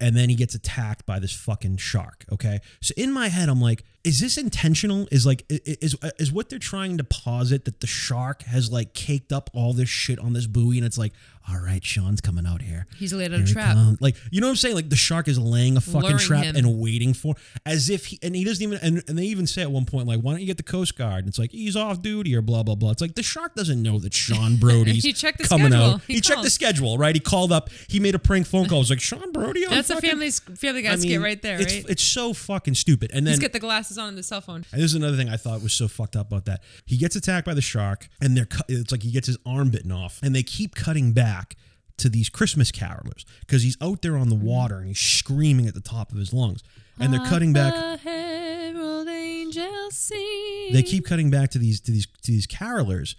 And 0.00 0.16
then 0.16 0.28
he 0.28 0.34
gets 0.36 0.54
attacked 0.54 1.06
by 1.06 1.18
this 1.18 1.32
fucking 1.32 1.78
shark. 1.78 2.24
Okay. 2.32 2.60
So 2.80 2.94
in 2.96 3.10
my 3.10 3.28
head, 3.28 3.48
I'm 3.48 3.60
like, 3.60 3.84
is 4.08 4.20
this 4.20 4.36
intentional? 4.38 5.06
Is 5.10 5.26
like 5.26 5.44
i- 5.50 5.60
i- 5.66 5.76
is 5.80 5.96
uh, 6.02 6.10
is 6.18 6.32
what 6.32 6.48
they're 6.48 6.58
trying 6.58 6.98
to 6.98 7.04
posit 7.04 7.64
that 7.66 7.80
the 7.80 7.86
shark 7.86 8.42
has 8.44 8.70
like 8.72 8.94
caked 8.94 9.32
up 9.32 9.50
all 9.52 9.72
this 9.72 9.88
shit 9.88 10.18
on 10.18 10.32
this 10.32 10.46
buoy 10.46 10.78
and 10.78 10.86
it's 10.86 10.98
like, 10.98 11.12
all 11.50 11.58
right, 11.58 11.82
Sean's 11.82 12.20
coming 12.20 12.46
out 12.46 12.60
here. 12.60 12.86
He's 12.98 13.12
laid 13.14 13.32
out 13.32 13.40
a 13.40 13.44
trap. 13.44 13.72
comes. 13.74 14.00
Like 14.00 14.16
you 14.30 14.40
know 14.40 14.48
what 14.48 14.50
I'm 14.52 14.56
saying? 14.56 14.74
Like 14.74 14.90
the 14.90 14.96
shark 14.96 15.28
is 15.28 15.38
laying 15.38 15.76
a 15.76 15.80
fucking 15.80 16.02
Luring 16.02 16.18
trap 16.18 16.44
him. 16.44 16.56
and 16.56 16.78
waiting 16.78 17.14
for, 17.14 17.34
as 17.64 17.88
if 17.90 18.06
he 18.06 18.18
and 18.22 18.34
he 18.36 18.44
doesn't 18.44 18.62
even. 18.62 18.78
And, 18.82 19.02
and 19.08 19.18
they 19.18 19.24
even 19.24 19.46
say 19.46 19.62
at 19.62 19.70
one 19.70 19.84
point 19.86 20.06
like, 20.06 20.20
why 20.20 20.32
don't 20.32 20.40
you 20.40 20.46
get 20.46 20.56
the 20.58 20.62
Coast 20.62 20.96
Guard? 20.98 21.20
And 21.20 21.28
it's 21.28 21.38
like 21.38 21.50
he's 21.52 21.74
off 21.76 22.02
duty 22.02 22.34
or 22.36 22.42
blah 22.42 22.62
blah 22.62 22.74
blah. 22.74 22.90
It's 22.90 23.00
like 23.00 23.14
the 23.14 23.22
shark 23.22 23.54
doesn't 23.54 23.82
know 23.82 23.98
that 24.00 24.12
Sean 24.14 24.56
Brody's 24.60 25.02
He 25.04 25.12
checked 25.12 25.38
the 25.38 25.44
coming 25.48 25.68
schedule. 25.72 25.94
out. 25.94 26.00
He 26.06 26.14
He, 26.14 26.20
checked 26.20 26.42
the 26.42 26.50
schedule, 26.50 26.98
right? 26.98 27.14
He 27.14 27.20
called 27.20 27.50
up. 27.52 27.70
He 27.88 27.98
made 28.00 28.14
a 28.14 28.18
prank 28.18 28.46
phone 28.46 28.66
call. 28.68 28.78
It 28.78 28.82
was 28.82 28.90
like 28.90 29.00
Sean 29.00 29.32
Brody. 29.32 29.64
on 29.66 29.74
That's 29.74 29.90
a 29.90 29.94
fucking-" 29.94 30.10
family 30.10 30.30
family 30.30 30.82
guy 30.82 30.92
I 30.92 30.96
skit 30.96 31.20
right 31.20 31.40
there, 31.42 31.60
it's, 31.60 31.74
right? 31.74 31.84
It's 31.88 32.02
so 32.02 32.32
fucking 32.34 32.74
stupid. 32.74 33.10
And 33.14 33.26
then 33.26 33.32
He's 33.32 33.40
got 33.40 33.52
the 33.52 33.60
glasses 33.60 33.96
on 34.00 34.14
the 34.16 34.22
cell 34.22 34.40
phone. 34.40 34.64
and 34.72 34.80
this 34.82 34.90
is 34.90 34.94
another 34.94 35.16
thing 35.16 35.28
I 35.28 35.36
thought 35.36 35.62
was 35.62 35.72
so 35.72 35.88
fucked 35.88 36.16
up 36.16 36.28
about 36.28 36.44
that. 36.46 36.62
He 36.86 36.96
gets 36.96 37.16
attacked 37.16 37.46
by 37.46 37.54
the 37.54 37.60
shark, 37.62 38.08
and 38.20 38.36
they're 38.36 38.46
cu- 38.46 38.62
it's 38.68 38.92
like 38.92 39.02
he 39.02 39.10
gets 39.10 39.26
his 39.26 39.38
arm 39.46 39.70
bitten 39.70 39.92
off, 39.92 40.20
and 40.22 40.34
they 40.34 40.42
keep 40.42 40.74
cutting 40.74 41.12
back 41.12 41.56
to 41.98 42.08
these 42.08 42.28
Christmas 42.28 42.70
carolers 42.70 43.24
because 43.40 43.62
he's 43.64 43.76
out 43.82 44.02
there 44.02 44.16
on 44.16 44.28
the 44.28 44.34
water 44.36 44.78
and 44.78 44.86
he's 44.86 45.00
screaming 45.00 45.66
at 45.66 45.74
the 45.74 45.80
top 45.80 46.12
of 46.12 46.18
his 46.18 46.32
lungs, 46.32 46.62
and 47.00 47.12
they're 47.12 47.26
cutting 47.26 47.52
back. 47.52 47.74
The 47.74 47.96
herald 48.10 49.08
angels 49.08 49.96
sing. 49.96 50.72
They 50.72 50.82
keep 50.82 51.04
cutting 51.06 51.30
back 51.30 51.50
to 51.50 51.58
these 51.58 51.80
to 51.82 51.90
these 51.92 52.06
to 52.06 52.30
these 52.32 52.46
carolers, 52.46 53.14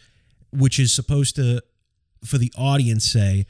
which 0.51 0.79
is 0.79 0.93
supposed 0.93 1.36
to, 1.36 1.62
for 2.24 2.38
the 2.38 2.51
audience, 2.57 3.03
say 3.05 3.45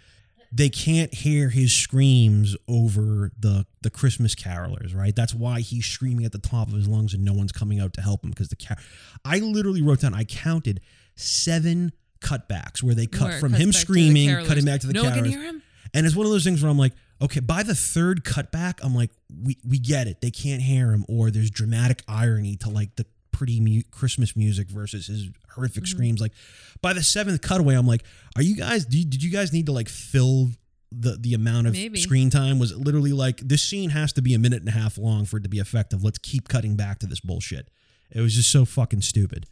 they 0.52 0.70
can't 0.70 1.14
hear 1.14 1.50
his 1.50 1.72
screams 1.72 2.56
over 2.68 3.32
the 3.38 3.66
the 3.82 3.90
Christmas 3.90 4.36
carolers, 4.36 4.96
right? 4.96 5.16
That's 5.16 5.34
why 5.34 5.62
he's 5.62 5.86
screaming 5.86 6.26
at 6.26 6.32
the 6.32 6.40
top 6.40 6.68
of 6.68 6.74
his 6.74 6.88
lungs 6.88 7.14
and 7.14 7.24
no 7.24 7.34
one's 7.34 7.52
coming 7.52 7.80
out 7.80 7.94
to 7.94 8.02
help 8.02 8.24
him 8.24 8.32
because 8.32 8.50
the 8.50 8.56
car. 8.56 8.78
I 9.24 9.40
literally 9.40 9.82
wrote 9.82 10.02
down. 10.02 10.14
I 10.14 10.24
counted 10.24 10.82
seven 11.16 11.92
cutbacks 12.20 12.82
where 12.82 12.96
they 12.96 13.06
cut 13.06 13.30
Where 13.30 13.40
from 13.40 13.54
him 13.54 13.58
back 13.58 13.60
to 13.60 13.66
the 13.68 13.74
screaming, 13.74 14.30
carolers. 14.30 14.48
cutting 14.48 14.66
back 14.66 14.82
to 14.82 14.88
the 14.88 14.94
no 14.94 15.04
one 15.04 15.14
can 15.14 15.26
hear 15.26 15.42
him. 15.42 15.62
And 15.94 16.06
it's 16.06 16.16
one 16.16 16.26
of 16.26 16.32
those 16.32 16.44
things 16.44 16.62
where 16.62 16.70
I'm 16.72 16.78
like, 16.78 16.94
okay, 17.22 17.40
by 17.40 17.64
the 17.64 17.76
third 17.76 18.24
cutback, 18.24 18.80
I'm 18.84 18.96
like, 18.96 19.12
we 19.44 19.58
we 19.68 19.80
get 19.80 20.08
it. 20.08 20.22
They 20.22 20.32
can't 20.32 20.62
hear 20.62 20.92
him, 20.92 21.06
or 21.08 21.32
there's 21.32 21.52
dramatic 21.52 22.02
irony 22.08 22.56
to 22.58 22.70
like 22.70 22.96
the 22.96 23.06
pretty 23.32 23.60
mu- 23.60 23.84
Christmas 23.92 24.36
music 24.36 24.70
versus 24.70 25.08
his 25.08 25.30
horrific 25.54 25.84
Mm-hmm. 25.84 25.96
screams. 25.96 26.22
Like 26.22 26.34
by 26.82 26.94
the 26.94 27.04
seventh 27.04 27.42
cutaway, 27.42 27.76
I'm 27.76 27.88
like, 27.88 28.04
are 28.36 28.42
you 28.42 28.56
guys? 28.56 28.86
Do 28.86 28.98
you, 28.98 29.06
did 29.06 29.24
you 29.24 29.30
guys 29.32 29.54
need 29.54 29.66
to 29.68 29.72
like 29.72 29.90
fill? 29.90 30.50
The, 30.92 31.18
the 31.20 31.36
amount 31.36 31.68
of 31.68 31.74
Maybe. 31.74 32.00
screen 32.00 32.32
time 32.32 32.58
was 32.58 32.76
literally 32.76 33.14
like 33.14 33.38
this 33.42 33.62
scene 33.62 33.92
has 33.92 34.12
to 34.14 34.24
be 34.24 34.34
a 34.34 34.40
minute 34.40 34.62
and 34.62 34.70
a 34.70 34.72
half 34.72 34.98
long 34.98 35.26
for 35.26 35.38
it 35.38 35.44
to 35.44 35.48
be 35.50 35.60
effective. 35.60 36.04
Let's 36.04 36.18
keep 36.18 36.48
cutting 36.48 36.76
back 36.76 36.98
to 37.02 37.06
this 37.06 37.20
bullshit. 37.20 37.70
It 38.10 38.22
was 38.22 38.34
just 38.34 38.50
so 38.52 38.66
fucking 38.66 39.04
stupid. 39.04 39.46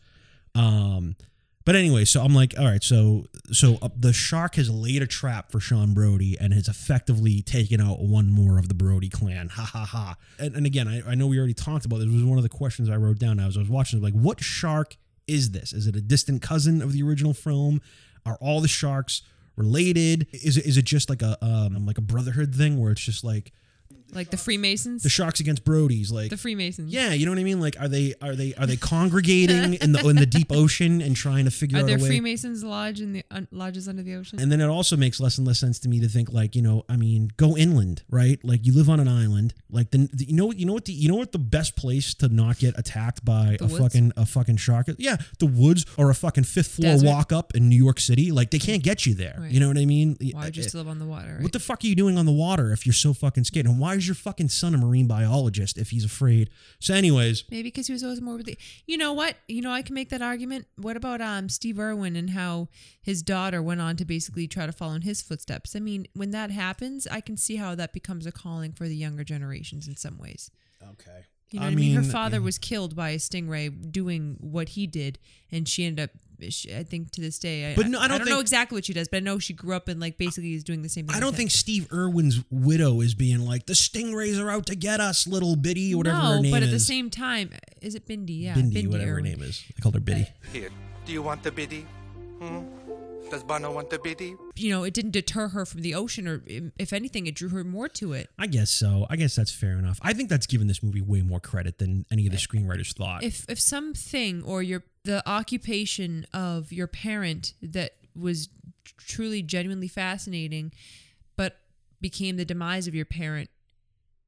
Um, 0.55 1.15
but 1.67 1.75
anyway, 1.75 2.05
so 2.05 2.21
I'm 2.21 2.33
like, 2.33 2.57
all 2.57 2.63
right, 2.63 2.81
so 2.81 3.25
so 3.51 3.77
uh, 3.81 3.89
the 3.93 4.13
shark 4.13 4.55
has 4.55 4.69
laid 4.69 5.01
a 5.01 5.05
trap 5.05 5.51
for 5.51 5.59
Sean 5.59 5.93
Brody 5.93 6.38
and 6.39 6.53
has 6.53 6.69
effectively 6.69 7.41
taken 7.41 7.81
out 7.81 8.00
one 8.00 8.31
more 8.31 8.57
of 8.57 8.69
the 8.69 8.74
Brody 8.74 9.09
clan. 9.09 9.50
Ha 9.50 9.63
ha 9.63 9.83
ha. 9.83 10.15
And, 10.39 10.55
and 10.55 10.65
again, 10.65 10.88
I, 10.88 11.12
I 11.12 11.15
know 11.15 11.27
we 11.27 11.38
already 11.38 11.53
talked 11.53 11.83
about 11.83 11.97
this. 11.97 12.05
This 12.05 12.15
was 12.15 12.24
one 12.24 12.38
of 12.38 12.43
the 12.43 12.50
questions 12.50 12.89
I 12.89 12.95
wrote 12.95 13.19
down 13.19 13.38
as 13.41 13.57
I 13.57 13.59
was 13.59 13.67
watching. 13.67 14.01
Like, 14.01 14.13
what 14.13 14.41
shark 14.41 14.95
is 15.27 15.51
this? 15.51 15.74
Is 15.74 15.88
it 15.88 15.97
a 15.97 16.00
distant 16.00 16.41
cousin 16.41 16.81
of 16.81 16.93
the 16.93 17.03
original 17.03 17.33
film? 17.33 17.81
Are 18.25 18.38
all 18.39 18.62
the 18.62 18.69
sharks 18.69 19.24
related? 19.57 20.27
Is 20.31 20.55
it 20.55 20.65
is 20.65 20.77
it 20.77 20.86
just 20.86 21.09
like 21.09 21.21
a 21.21 21.38
um 21.43 21.86
like 21.86 21.97
a 21.97 22.01
brotherhood 22.01 22.55
thing 22.55 22.79
where 22.79 22.93
it's 22.93 23.01
just 23.01 23.25
like 23.25 23.51
Like 24.14 24.30
the 24.32 24.38
Freemasons. 24.38 25.04
the 25.04 25.10
sharks 25.10 25.40
against 25.40 25.64
Brodies? 25.66 26.12
Like 26.12 26.30
the 26.30 26.38
Freemasons. 26.38 26.94
yeah, 26.94 27.14
you 27.14 27.26
know 27.26 27.32
what 27.32 27.40
I 27.40 27.44
mean. 27.44 27.60
Like, 27.60 27.80
are 27.80 27.88
they 27.88 28.14
are 28.22 28.36
they 28.36 28.54
are 28.56 28.66
they 28.66 28.78
congregating 28.78 29.74
in 29.76 29.92
the 29.92 30.00
in 30.08 30.16
the 30.16 30.26
deep 30.26 30.52
ocean 30.52 31.02
and 31.02 31.16
trying 31.16 31.46
to 31.46 31.52
figure 31.52 31.78
Are 31.78 31.82
out 31.82 31.88
there 31.88 31.98
a 31.98 32.02
way? 32.02 32.08
Freemasons 32.08 32.64
lodge 32.64 33.02
in 33.02 33.14
the 33.14 33.24
un, 33.32 33.48
lodges 33.52 33.88
under 33.88 34.04
the 34.04 34.16
ocean? 34.16 34.40
And 34.40 34.52
then 34.52 34.62
it 34.62 34.68
also 34.68 34.96
makes 34.98 35.20
less 35.20 35.38
and 35.38 35.48
less 35.48 35.60
sense 35.60 35.80
to 35.80 35.90
me 35.90 36.00
to 36.02 36.08
think 36.08 36.32
like 36.32 36.56
you 36.56 36.62
know 36.62 36.84
I 36.90 36.96
mean 36.98 37.32
go 37.38 37.56
inland 37.58 38.04
right 38.10 38.44
like 38.44 38.66
you 38.66 38.74
live 38.74 38.90
on 38.90 39.00
an 39.00 39.08
island 39.08 39.54
like 39.70 39.92
the, 39.92 40.10
the- 40.14 40.26
you 40.26 40.34
know 40.34 40.46
what 40.48 40.58
you 40.60 40.66
know 40.66 40.74
what 40.74 40.86
the 40.86 40.94
you 40.94 41.10
know 41.10 41.16
what 41.16 41.32
the 41.32 41.40
best 41.40 41.76
place 41.76 42.14
to 42.16 42.28
not 42.30 42.58
get 42.60 42.78
attacked 42.78 43.24
by 43.26 43.58
The 43.60 43.66
a 43.66 43.68
woods? 43.68 43.80
fucking 43.80 44.12
a 44.18 44.26
fucking 44.26 44.58
shark 44.58 44.90
is 44.90 44.96
yeah 45.00 45.18
the 45.40 45.46
woods 45.48 45.86
or 45.98 46.10
a 46.10 46.16
fucking 46.16 46.44
fifth 46.46 46.72
floor 46.72 46.94
Desert. 46.94 47.08
walk 47.08 47.32
up 47.32 47.56
in 47.56 47.70
New 47.70 47.82
York 47.84 48.00
City 48.00 48.32
like 48.32 48.52
they 48.52 48.60
can't 48.60 48.84
get 48.84 49.06
you 49.06 49.14
there 49.14 49.38
Right. 49.40 49.52
you 49.52 49.60
know 49.60 49.68
what 49.68 49.78
I 49.78 49.86
mean 49.86 50.18
Why 50.34 50.46
would 50.46 50.58
you 50.58 50.64
still 50.64 50.80
live 50.82 50.88
on 50.89 51.00
the 51.00 51.06
water? 51.06 51.34
Right? 51.36 51.43
what 51.43 51.52
the 51.52 51.60
fuck 51.60 51.84
are 51.84 51.88
you 51.88 51.96
doing 51.96 52.17
on 52.17 52.26
the 52.26 52.32
water 52.32 52.72
if 52.72 52.86
you're 52.86 52.93
so 52.93 53.13
fucking 53.13 53.43
scared 53.43 53.65
and 53.65 53.80
why 53.80 53.96
is 53.97 54.07
your 54.07 54.15
fucking 54.15 54.49
son 54.49 54.73
a 54.73 54.77
marine 54.77 55.07
biologist 55.07 55.77
if 55.77 55.89
he's 55.89 56.05
afraid 56.05 56.49
so 56.79 56.93
anyways 56.93 57.43
Maybe 57.49 57.63
because 57.63 57.88
he 57.88 57.93
was 57.93 58.03
always 58.03 58.21
more 58.21 58.38
with 58.38 58.45
the. 58.45 58.57
You 58.86 58.97
know 58.97 59.13
what? 59.13 59.36
You 59.47 59.62
know 59.62 59.71
I 59.71 59.81
can 59.81 59.93
make 59.95 60.10
that 60.10 60.21
argument. 60.21 60.67
What 60.75 60.95
about 60.97 61.21
um 61.21 61.49
Steve 61.49 61.79
Irwin 61.79 62.15
and 62.15 62.31
how 62.31 62.69
his 63.01 63.21
daughter 63.21 63.62
went 63.62 63.81
on 63.81 63.95
to 63.97 64.05
basically 64.05 64.47
try 64.47 64.65
to 64.65 64.71
follow 64.71 64.93
in 64.93 65.01
his 65.01 65.21
footsteps? 65.21 65.75
I 65.75 65.79
mean, 65.79 66.07
when 66.13 66.31
that 66.31 66.51
happens, 66.51 67.07
I 67.07 67.21
can 67.21 67.38
see 67.38 67.55
how 67.57 67.75
that 67.75 67.93
becomes 67.93 68.25
a 68.25 68.31
calling 68.31 68.71
for 68.73 68.88
the 68.88 68.95
younger 68.95 69.23
generations 69.23 69.88
in 69.88 69.95
some 69.95 70.17
ways. 70.17 70.51
okay 70.83 71.25
You 71.51 71.60
know 71.62 71.65
what 71.67 71.71
I 71.71 71.75
mean? 71.75 71.95
Her 71.95 72.03
father 72.03 72.41
was 72.41 72.57
killed 72.57 72.95
by 72.95 73.12
a 73.12 73.17
stingray 73.17 73.91
doing 73.91 74.36
what 74.39 74.69
he 74.69 74.86
did, 74.88 75.17
and 75.51 75.67
she 75.67 75.86
ended 75.86 76.03
up. 76.05 76.10
She, 76.49 76.71
I 76.75 76.83
think 76.83 77.10
to 77.13 77.21
this 77.21 77.39
day, 77.39 77.71
I, 77.71 77.75
But 77.75 77.88
no, 77.88 77.99
I 77.99 78.07
don't 78.07 78.19
know 78.19 78.25
think- 78.25 78.41
exactly 78.41 78.75
what 78.75 78.86
she 78.86 78.93
does, 78.93 79.07
but 79.07 79.17
I 79.17 79.19
know 79.21 79.39
she 79.39 79.53
grew 79.53 79.75
up 79.75 79.88
and 79.88 79.99
like 79.99 80.19
basically 80.19 80.53
is 80.53 80.63
doing 80.63 80.83
the 80.83 80.89
same 80.89 81.07
thing. 81.07 81.15
I 81.15 81.19
don't 81.19 81.29
him. 81.29 81.36
think 81.36 81.49
Steve 81.51 81.88
Irwin's 81.91 82.43
widow 82.51 83.01
is 83.01 83.15
being 83.15 83.39
like 83.39 83.65
the 83.65 83.73
stingrays 83.73 84.39
are 84.39 84.51
out 84.51 84.67
to 84.67 84.75
get 84.75 84.99
us, 84.99 85.25
little 85.25 85.55
Biddy, 85.55 85.95
whatever 85.95 86.17
no, 86.17 86.23
her 86.33 86.36
name 86.36 86.45
is. 86.45 86.51
but 86.51 86.62
is. 86.62 86.69
at 86.69 86.71
the 86.73 86.79
same 86.79 87.10
time, 87.10 87.49
is 87.81 87.95
it 87.95 88.05
Bindi? 88.07 88.39
Yeah, 88.43 88.53
Bindi, 88.53 88.71
Bindi 88.73 88.88
whatever 88.88 89.10
her 89.13 89.17
Irwin. 89.17 89.23
name 89.31 89.41
is. 89.41 89.63
I 89.75 89.81
called 89.81 89.95
her 89.95 89.99
Biddy. 89.99 90.27
Here, 90.53 90.69
do 91.07 91.12
you 91.12 91.23
want 91.23 91.41
the 91.41 91.51
biddy? 91.51 91.88
Hmm? 92.39 92.60
Does 93.30 93.44
Bono 93.44 93.72
want 93.72 93.90
to 93.90 93.98
the 93.98 94.04
biddy? 94.04 94.36
You 94.56 94.70
know, 94.72 94.84
it 94.84 94.94
didn't 94.94 95.12
deter 95.12 95.50
her 95.50 95.66
from 95.66 95.82
the 95.82 95.96
ocean, 95.96 96.28
or 96.28 96.44
if 96.78 96.94
anything, 96.94 97.28
it 97.28 97.36
drew 97.36 97.50
her 97.50 97.63
more 97.63 97.90
to 97.90 98.13
it. 98.13 98.30
I 98.40 98.48
guess 98.48 98.70
so. 98.70 99.06
I 99.10 99.16
guess 99.16 99.36
that's 99.36 99.52
fair 99.52 99.78
enough. 99.78 100.00
I 100.02 100.13
think 100.13 100.30
that's 100.30 100.48
given 100.48 100.68
this 100.68 100.82
movie 100.82 101.02
way 101.02 101.22
more 101.22 101.40
credit 101.40 101.78
than 101.78 102.06
any 102.12 102.26
of 102.26 102.32
the 102.32 102.38
screenwriters 102.38 102.94
thought. 102.94 103.24
If 103.24 103.46
if 103.50 103.60
something 103.60 104.44
or 104.44 104.63
your 104.63 104.84
the 105.04 105.28
occupation 105.30 106.26
of 106.34 106.72
your 106.72 106.88
parent 106.88 107.54
that 107.62 107.94
was 108.16 108.50
truly 108.98 109.42
genuinely 109.42 109.88
fascinating, 109.88 110.72
but 111.36 111.58
became 112.02 112.38
the 112.38 112.46
demise 112.46 112.88
of 112.88 112.96
your 112.96 113.06
parent, 113.06 113.50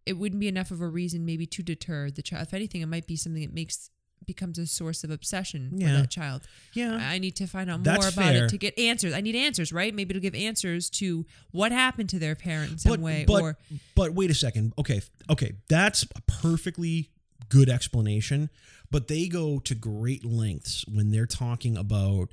it 0.06 0.14
wouldn't 0.14 0.40
be 0.40 0.48
enough 0.48 0.72
of 0.72 0.82
a 0.82 0.88
reason 0.88 1.26
maybe 1.26 1.46
to 1.46 1.64
deter 1.64 2.10
the 2.10 2.22
child. 2.22 2.48
If 2.48 2.54
anything, 2.54 2.82
it 2.82 2.88
might 2.88 3.08
be 3.08 3.16
something 3.16 3.42
that 3.42 3.54
makes 3.54 3.90
becomes 4.34 4.60
a 4.60 4.68
source 4.68 5.04
of 5.04 5.10
obsession 5.10 5.72
Yeah. 5.74 5.88
for 5.88 6.02
that 6.02 6.10
child. 6.12 6.44
yeah. 6.74 6.96
I 6.96 7.18
need 7.18 7.36
to 7.38 7.48
find 7.48 7.70
out 7.70 7.84
That's 7.84 8.00
more 8.00 8.10
about 8.10 8.34
fair. 8.34 8.46
it 8.46 8.50
to 8.50 8.58
get 8.58 8.78
answers. 8.78 9.14
I 9.14 9.22
need 9.22 9.36
answers, 9.36 9.74
right? 9.74 9.94
Maybe 9.94 10.14
to 10.14 10.20
give 10.20 10.36
answers 10.36 10.90
to 10.92 11.26
what 11.52 11.72
happened 11.72 12.10
to 12.10 12.20
their 12.20 12.36
parent 12.36 12.72
in 12.74 12.78
some 12.78 12.92
but, 12.92 13.00
way, 13.00 13.26
but, 13.28 13.42
or 13.42 13.58
but 13.96 14.14
wait 14.14 14.30
a 14.30 14.36
second. 14.36 14.74
Okay, 14.78 15.02
okay, 15.30 15.54
that's 15.68 16.04
a 16.16 16.22
perfectly 16.28 17.10
good 17.50 17.70
explanation. 17.70 18.50
But 18.92 19.08
they 19.08 19.28
go 19.28 19.60
to 19.60 19.76
great 19.76 20.24
lengths 20.24 20.86
when 20.88 21.10
they're 21.12 21.26
talking 21.26 21.76
about 21.78 22.30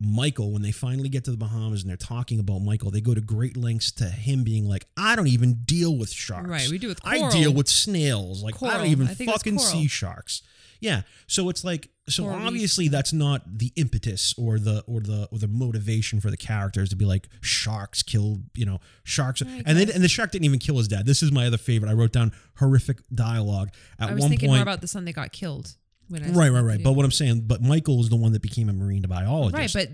Michael. 0.00 0.52
When 0.52 0.62
they 0.62 0.72
finally 0.72 1.08
get 1.08 1.24
to 1.24 1.30
the 1.30 1.36
Bahamas 1.36 1.82
and 1.82 1.90
they're 1.90 1.96
talking 1.96 2.38
about 2.38 2.60
Michael, 2.60 2.90
they 2.90 3.00
go 3.00 3.14
to 3.14 3.20
great 3.20 3.56
lengths 3.56 3.90
to 3.92 4.04
him 4.04 4.44
being 4.44 4.68
like, 4.68 4.86
"I 4.96 5.16
don't 5.16 5.28
even 5.28 5.62
deal 5.64 5.96
with 5.96 6.10
sharks. 6.10 6.48
Right, 6.48 6.68
we 6.68 6.78
do 6.78 6.88
with 6.88 7.02
coral. 7.02 7.24
I 7.24 7.30
deal 7.30 7.52
with 7.52 7.68
snails. 7.68 8.42
Like 8.42 8.62
I 8.62 8.76
don't 8.78 8.86
even 8.86 9.08
I 9.08 9.14
fucking 9.14 9.56
coral. 9.56 9.70
see 9.72 9.86
sharks." 9.88 10.42
Yeah. 10.80 11.02
So 11.26 11.48
it's 11.48 11.64
like 11.64 11.88
so 12.08 12.24
Coral 12.24 12.46
obviously 12.46 12.88
that's 12.88 13.12
not 13.12 13.58
the 13.58 13.72
impetus 13.76 14.34
or 14.38 14.58
the 14.58 14.84
or 14.86 15.00
the 15.00 15.28
or 15.32 15.38
the 15.38 15.48
motivation 15.48 16.20
for 16.20 16.30
the 16.30 16.36
characters 16.36 16.90
to 16.90 16.96
be 16.96 17.04
like 17.04 17.28
sharks 17.40 18.02
killed, 18.02 18.42
you 18.54 18.66
know, 18.66 18.80
sharks 19.04 19.40
and 19.40 19.64
then 19.64 19.90
and 19.90 20.02
the 20.02 20.08
shark 20.08 20.30
didn't 20.30 20.44
even 20.44 20.58
kill 20.58 20.76
his 20.76 20.88
dad. 20.88 21.06
This 21.06 21.22
is 21.22 21.32
my 21.32 21.46
other 21.46 21.56
favorite. 21.58 21.90
I 21.90 21.94
wrote 21.94 22.12
down 22.12 22.32
horrific 22.58 22.98
dialogue 23.14 23.70
at 23.98 24.10
I 24.10 24.14
was 24.14 24.20
one 24.22 24.30
thinking 24.30 24.48
point. 24.48 24.58
more 24.58 24.62
about 24.62 24.80
the 24.80 24.88
son 24.88 25.04
that 25.06 25.14
got 25.14 25.32
killed. 25.32 25.74
Right, 26.10 26.50
right, 26.50 26.60
right. 26.60 26.82
But 26.82 26.92
what 26.92 27.04
I'm 27.04 27.12
saying, 27.12 27.42
but 27.46 27.62
Michael 27.62 28.00
is 28.00 28.08
the 28.08 28.16
one 28.16 28.32
that 28.32 28.42
became 28.42 28.68
a 28.68 28.72
marine 28.72 29.02
biologist. 29.02 29.74
right, 29.74 29.88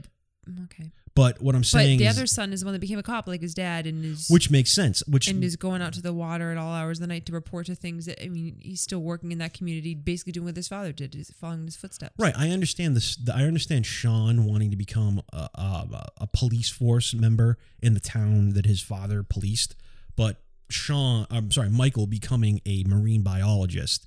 but 0.47 0.55
okay. 0.65 0.91
but 1.15 1.41
what 1.41 1.55
I'm 1.55 1.65
saying, 1.65 1.99
But 1.99 2.05
the 2.05 2.11
is, 2.11 2.19
other 2.19 2.27
son 2.27 2.53
is 2.53 2.61
the 2.61 2.67
one 2.67 2.75
that 2.75 2.81
became 2.81 2.99
a 2.99 3.03
cop, 3.03 3.27
like 3.27 3.41
his 3.41 3.55
dad, 3.55 3.87
and 3.87 4.05
is 4.05 4.29
which 4.29 4.51
makes 4.51 4.73
sense. 4.73 5.03
Which 5.07 5.29
and 5.29 5.43
is 5.43 5.57
going 5.57 5.81
out 5.81 5.95
to 5.95 6.03
the 6.03 6.13
water 6.13 6.51
at 6.51 6.59
all 6.59 6.73
hours 6.73 6.99
of 6.99 7.03
the 7.03 7.07
night 7.07 7.27
to 7.27 7.33
report 7.33 7.67
to 7.67 7.75
things 7.75 8.07
that 8.07 8.23
I 8.23 8.29
mean, 8.29 8.59
he's 8.61 8.81
still 8.81 9.01
working 9.01 9.33
in 9.33 9.39
that 9.39 9.55
community, 9.55 9.95
basically 9.95 10.33
doing 10.33 10.47
what 10.47 10.57
his 10.57 10.69
father 10.69 10.93
did, 10.93 11.15
is 11.15 11.31
following 11.31 11.65
his 11.65 11.77
footsteps. 11.77 12.15
Right, 12.19 12.35
I 12.37 12.51
understand 12.51 12.95
this. 12.97 13.17
I 13.33 13.45
understand 13.45 13.87
Sean 13.87 14.45
wanting 14.45 14.71
to 14.71 14.77
become 14.77 15.23
a, 15.33 15.49
a, 15.55 16.07
a 16.23 16.27
police 16.27 16.71
force 16.71 17.15
member 17.15 17.59
in 17.81 17.95
the 17.95 18.01
town 18.01 18.51
that 18.51 18.67
his 18.67 18.83
father 18.83 19.23
policed, 19.23 19.77
but 20.17 20.43
Sean, 20.69 21.27
I'm 21.31 21.51
sorry, 21.51 21.71
Michael 21.71 22.07
becoming 22.07 22.61
a 22.67 22.85
marine 22.85 23.23
biologist 23.23 24.07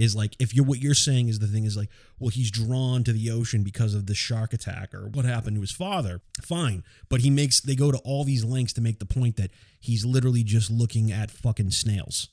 is 0.00 0.16
like 0.16 0.34
if 0.38 0.54
you're 0.54 0.64
what 0.64 0.78
you're 0.78 0.94
saying 0.94 1.28
is 1.28 1.38
the 1.38 1.46
thing 1.46 1.64
is 1.64 1.76
like, 1.76 1.90
well, 2.18 2.30
he's 2.30 2.50
drawn 2.50 3.04
to 3.04 3.12
the 3.12 3.30
ocean 3.30 3.62
because 3.62 3.94
of 3.94 4.06
the 4.06 4.14
shark 4.14 4.52
attack 4.52 4.94
or 4.94 5.08
what 5.08 5.24
happened 5.24 5.56
to 5.56 5.60
his 5.60 5.72
father. 5.72 6.22
Fine, 6.42 6.82
but 7.08 7.20
he 7.20 7.30
makes 7.30 7.60
they 7.60 7.74
go 7.74 7.92
to 7.92 7.98
all 7.98 8.24
these 8.24 8.44
lengths 8.44 8.72
to 8.74 8.80
make 8.80 8.98
the 8.98 9.06
point 9.06 9.36
that 9.36 9.50
he's 9.78 10.04
literally 10.04 10.42
just 10.42 10.70
looking 10.70 11.12
at 11.12 11.30
fucking 11.30 11.70
snails. 11.70 12.28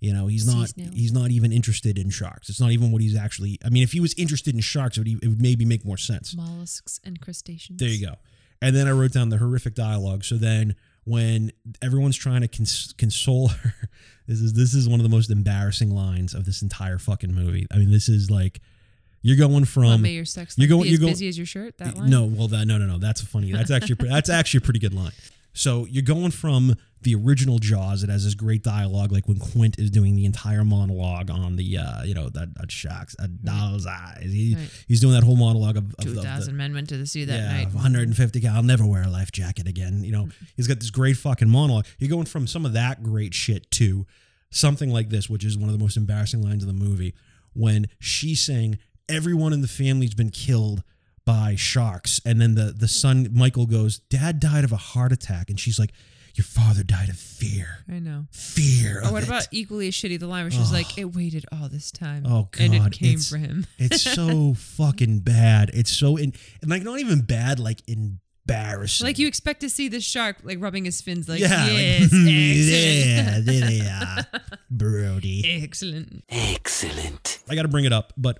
You 0.00 0.12
know, 0.12 0.26
he's 0.26 0.46
not 0.46 0.70
he's 0.76 1.12
not 1.12 1.30
even 1.30 1.50
interested 1.50 1.98
in 1.98 2.10
sharks. 2.10 2.48
It's 2.48 2.60
not 2.60 2.70
even 2.72 2.92
what 2.92 3.00
he's 3.00 3.16
actually. 3.16 3.58
I 3.64 3.70
mean, 3.70 3.82
if 3.82 3.92
he 3.92 4.00
was 4.00 4.14
interested 4.14 4.54
in 4.54 4.60
sharks, 4.60 4.98
it 4.98 5.00
would, 5.00 5.24
it 5.24 5.28
would 5.28 5.42
maybe 5.42 5.64
make 5.64 5.84
more 5.84 5.96
sense. 5.96 6.36
Mollusks 6.36 7.00
and 7.04 7.20
crustaceans. 7.20 7.80
There 7.80 7.88
you 7.88 8.06
go. 8.06 8.14
And 8.60 8.76
then 8.76 8.86
I 8.86 8.90
wrote 8.90 9.12
down 9.12 9.30
the 9.30 9.38
horrific 9.38 9.74
dialogue. 9.74 10.24
So 10.24 10.36
then 10.36 10.76
when 11.08 11.52
everyone's 11.82 12.16
trying 12.16 12.42
to 12.42 12.48
cons- 12.48 12.94
console 12.98 13.48
her, 13.62 13.74
this 14.26 14.40
is 14.40 14.52
this 14.52 14.74
is 14.74 14.88
one 14.88 15.00
of 15.00 15.04
the 15.04 15.10
most 15.10 15.30
embarrassing 15.30 15.90
lines 15.90 16.34
of 16.34 16.44
this 16.44 16.62
entire 16.62 16.98
fucking 16.98 17.32
movie. 17.34 17.66
I 17.72 17.78
mean, 17.78 17.90
this 17.90 18.08
is 18.08 18.30
like 18.30 18.60
you're 19.22 19.36
going 19.36 19.64
from 19.64 20.02
may 20.02 20.12
your 20.12 20.24
sex 20.24 20.56
you're 20.58 20.68
going- 20.68 20.84
you're 20.86 20.94
as 20.94 20.98
going- 21.00 21.12
busy 21.12 21.28
as 21.28 21.36
your 21.38 21.46
shirt? 21.46 21.78
That 21.78 21.96
line. 21.96 22.10
no, 22.10 22.24
well, 22.24 22.48
that, 22.48 22.66
no, 22.66 22.78
no, 22.78 22.86
no. 22.86 22.98
That's 22.98 23.20
funny. 23.20 23.52
That's 23.52 23.70
actually 23.70 24.08
that's 24.08 24.30
actually 24.30 24.58
a 24.58 24.60
pretty 24.62 24.80
good 24.80 24.94
line. 24.94 25.12
So 25.54 25.86
you're 25.86 26.04
going 26.04 26.30
from 26.30 26.76
the 27.02 27.14
original 27.14 27.58
Jaws. 27.58 28.02
It 28.02 28.10
has 28.10 28.24
this 28.24 28.34
great 28.34 28.62
dialogue, 28.62 29.12
like 29.12 29.28
when 29.28 29.38
Quint 29.38 29.78
is 29.78 29.90
doing 29.90 30.16
the 30.16 30.24
entire 30.24 30.64
monologue 30.64 31.30
on 31.30 31.56
the, 31.56 31.78
uh, 31.78 32.02
you 32.02 32.14
know, 32.14 32.28
that, 32.30 32.54
that 32.58 32.72
sharks, 32.72 33.14
that 33.16 33.44
doll's 33.44 33.86
eyes. 33.86 34.30
He, 34.32 34.54
Right. 34.56 34.84
He's 34.88 35.00
doing 35.00 35.14
that 35.14 35.22
whole 35.22 35.36
monologue 35.36 35.76
of, 35.76 35.84
of 35.98 36.04
Two 36.04 36.10
the- 36.10 36.16
the, 36.16 36.22
thousand 36.22 36.56
men 36.56 36.74
went 36.74 36.88
to 36.88 36.96
the 36.96 37.06
sea 37.06 37.24
that 37.24 37.38
yeah, 37.38 37.52
night. 37.64 37.72
150. 37.74 38.46
I'll 38.48 38.62
never 38.62 38.84
wear 38.84 39.02
a 39.04 39.08
life 39.08 39.30
jacket 39.30 39.68
again. 39.68 40.02
You 40.02 40.12
know, 40.12 40.28
he's 40.56 40.66
got 40.66 40.80
this 40.80 40.90
great 40.90 41.16
fucking 41.16 41.48
monologue. 41.48 41.86
You're 41.98 42.10
going 42.10 42.26
from 42.26 42.46
some 42.46 42.64
of 42.66 42.72
that 42.72 43.02
great 43.02 43.34
shit 43.34 43.70
to 43.72 44.06
something 44.50 44.90
like 44.90 45.10
this, 45.10 45.28
which 45.28 45.44
is 45.44 45.56
one 45.56 45.68
of 45.68 45.76
the 45.76 45.82
most 45.82 45.96
embarrassing 45.96 46.42
lines 46.42 46.62
of 46.62 46.66
the 46.66 46.72
movie, 46.72 47.14
when 47.52 47.86
she's 48.00 48.40
saying 48.44 48.78
everyone 49.08 49.52
in 49.52 49.60
the 49.60 49.68
family's 49.68 50.14
been 50.14 50.30
killed 50.30 50.82
by 51.24 51.54
sharks, 51.56 52.20
and 52.24 52.40
then 52.40 52.54
the 52.54 52.72
the 52.76 52.88
son 52.88 53.28
Michael 53.32 53.66
goes, 53.66 53.98
"Dad 53.98 54.40
died 54.40 54.64
of 54.64 54.72
a 54.72 54.76
heart 54.76 55.12
attack," 55.12 55.50
and 55.50 55.60
she's 55.60 55.78
like, 55.78 55.92
"Your 56.38 56.44
father 56.44 56.84
died 56.84 57.08
of 57.08 57.18
fear, 57.18 57.84
I 57.90 57.98
know. 57.98 58.26
fear." 58.30 59.00
Or 59.04 59.10
what 59.12 59.24
it." 59.24 59.28
about 59.28 59.48
equally 59.50 59.88
as 59.88 59.94
shitty 59.94 60.18
the 60.20 60.26
line 60.28 60.44
where 60.44 60.50
she's 60.52 60.70
like, 60.72 60.96
"It 60.96 61.14
waited 61.14 61.44
all 61.52 61.68
this 61.68 61.90
time, 61.90 62.24
Oh, 62.26 62.48
and 62.58 62.74
it 62.74 62.92
came 62.92 63.08
it's- 63.10 63.28
for 63.28 63.36
him." 63.38 63.66
It's 63.78 64.02
so 64.02 64.54
fucking 64.58 65.20
bad. 65.20 65.70
It's 65.74 65.90
so 65.94 66.16
in, 66.16 66.32
and 66.62 66.70
like 66.70 66.82
not 66.84 67.00
even 67.00 67.22
bad, 67.22 67.58
like 67.58 67.82
embarrassing. 68.48 69.06
Like 69.06 69.18
you 69.18 69.26
expect 69.26 69.60
to 69.60 69.70
see 69.70 69.88
the 69.88 70.00
shark 70.00 70.36
like 70.42 70.60
rubbing 70.60 70.84
his 70.84 71.00
fins, 71.00 71.28
like, 71.28 71.40
yeah, 71.40 71.66
"Yes, 71.66 72.02
excellent, 72.04 72.26
yeah, 72.26 73.40
there 73.40 73.68
they 73.68 73.80
are, 73.80 74.42
Brody. 74.70 75.42
excellent." 75.62 76.24
Excellent. 76.28 77.38
I 77.48 77.54
got 77.54 77.62
to 77.62 77.68
bring 77.68 77.84
it 77.84 77.92
up, 77.92 78.12
but 78.16 78.38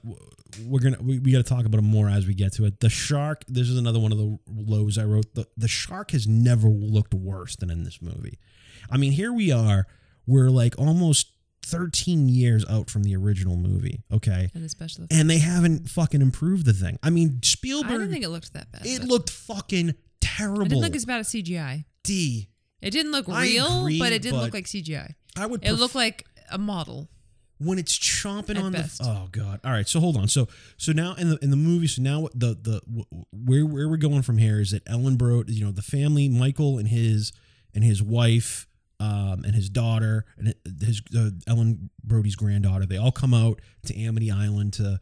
we're 0.65 0.81
gonna 0.81 0.99
we, 1.01 1.19
we 1.19 1.33
got 1.33 1.39
to 1.39 1.45
talk 1.45 1.65
about 1.67 1.79
it 1.79 1.83
more 1.83 2.09
as 2.09 2.27
we 2.27 2.35
get 2.35 2.53
to 2.55 2.65
it. 2.65 2.81
The 2.81 2.91
shark. 2.91 3.45
This 3.49 3.69
is 3.69 3.79
another 3.79 4.01
one 4.01 4.13
of 4.13 4.19
the 4.19 4.39
lows 4.49 4.99
I 4.99 5.05
wrote. 5.05 5.35
The 5.35 5.47
the 5.57 5.69
shark 5.69 6.13
has 6.13 6.27
never 6.27 6.69
looked 6.69 7.15
worse 7.15 7.57
than 7.57 7.71
in 7.71 7.85
this 7.85 8.01
movie. 8.03 8.39
I 8.91 8.97
mean, 8.97 9.13
here 9.13 9.33
we 9.33 9.53
are. 9.53 9.87
We're 10.27 10.51
like 10.51 10.79
almost 10.79 11.33
13 11.69 12.29
years 12.29 12.65
out 12.69 12.91
from 12.91 13.03
the 13.03 13.15
original 13.17 13.57
movie. 13.57 14.03
Okay. 14.13 14.51
And 14.55 14.65
the 14.65 14.69
special 14.69 15.05
effects. 15.05 15.19
And 15.19 15.29
they 15.29 15.39
haven't 15.39 15.89
fucking 15.89 16.21
improved 16.23 16.65
the 16.67 16.73
thing. 16.73 16.99
I 17.03 17.11
mean, 17.11 17.41
Spielberg. 17.43 17.91
I 17.93 17.95
didn't 17.99 18.11
think 18.13 18.25
it 18.25 18.29
looked 18.31 18.53
that 18.55 18.71
bad. 18.73 18.83
it 18.85 19.05
looked 19.05 19.31
fucking 19.31 19.95
terrible. 20.21 20.63
It 20.63 20.69
didn't 20.71 20.83
look 20.83 20.97
as 20.97 21.05
bad 21.05 21.21
as 21.21 21.29
CGI. 21.29 21.85
D. 22.03 22.49
It 22.81 22.91
didn't 22.91 23.13
look 23.13 23.29
I 23.29 23.43
real, 23.43 23.81
agree, 23.81 23.99
but 23.99 24.13
it 24.13 24.23
didn't 24.23 24.39
but 24.39 24.45
look 24.45 24.55
like 24.55 24.65
CGI. 24.67 25.15
I 25.37 25.47
would. 25.47 25.65
It 25.65 25.73
looked 25.73 25.95
like 25.95 26.25
a 26.51 26.59
model. 26.59 27.09
when 27.59 27.79
it's 27.79 27.99
chomping 27.99 28.57
At 28.57 28.63
on 28.63 28.73
best. 28.73 28.99
the 28.99 29.09
oh 29.09 29.29
god 29.33 29.59
all 29.65 29.73
right 29.73 29.89
so 29.89 29.99
hold 29.99 30.17
on 30.17 30.29
so 30.29 30.47
so 30.77 30.93
now 30.93 31.15
in 31.15 31.29
the 31.31 31.39
in 31.43 31.51
the 31.51 31.57
movie 31.57 31.89
so 31.89 32.01
now 32.01 32.29
the 32.33 32.55
the 32.55 32.81
where 33.33 33.67
where 33.67 33.89
we're 33.89 33.97
going 33.97 34.23
from 34.23 34.39
here 34.39 34.61
is 34.61 34.71
that 34.71 34.83
ellen 34.87 35.17
brody 35.17 35.53
you 35.55 35.65
know 35.65 35.73
the 35.73 35.83
family 35.83 36.29
michael 36.29 36.79
and 36.79 36.87
his 36.87 37.33
and 37.75 37.83
his 37.83 38.01
wife 38.01 38.68
um 39.01 39.45
and 39.45 39.55
his 39.55 39.69
daughter 39.71 40.25
and 40.39 40.55
his 40.85 41.01
uh, 41.17 41.31
ellen 41.47 41.89
brody's 42.03 42.35
granddaughter 42.37 42.85
they 42.85 42.97
all 42.97 43.13
come 43.13 43.33
out 43.33 43.61
to 43.87 43.97
amity 43.97 44.31
island 44.31 44.73
to 44.73 44.99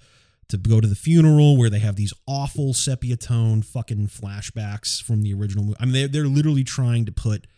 to 0.48 0.56
go 0.58 0.80
to 0.80 0.86
the 0.86 0.94
funeral 0.94 1.56
where 1.56 1.68
they 1.70 1.78
have 1.80 1.96
these 1.96 2.12
awful 2.28 2.72
sepia 2.74 3.16
tone 3.16 3.62
fucking 3.62 4.06
flashbacks 4.06 5.02
from 5.02 5.22
the 5.22 5.34
original 5.34 5.64
movie. 5.64 5.76
I 5.80 5.84
mean, 5.86 5.94
they're, 5.94 6.06
they're 6.08 6.26
literally 6.28 6.62
trying 6.62 7.04
to 7.06 7.10
put 7.10 7.48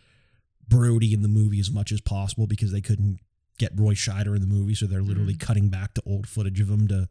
Brody 0.67 1.13
in 1.13 1.21
the 1.21 1.27
movie 1.27 1.59
as 1.59 1.69
much 1.69 1.91
as 1.91 2.01
possible 2.01 2.47
because 2.47 2.71
they 2.71 2.81
couldn't 2.81 3.19
get 3.59 3.73
Roy 3.75 3.93
Scheider 3.93 4.33
in 4.35 4.41
the 4.41 4.47
movie, 4.47 4.73
so 4.73 4.87
they're 4.87 5.03
literally 5.03 5.35
Mm. 5.35 5.39
cutting 5.39 5.69
back 5.69 5.93
to 5.95 6.01
old 6.05 6.27
footage 6.27 6.59
of 6.61 6.69
him 6.69 6.87
to 6.87 7.07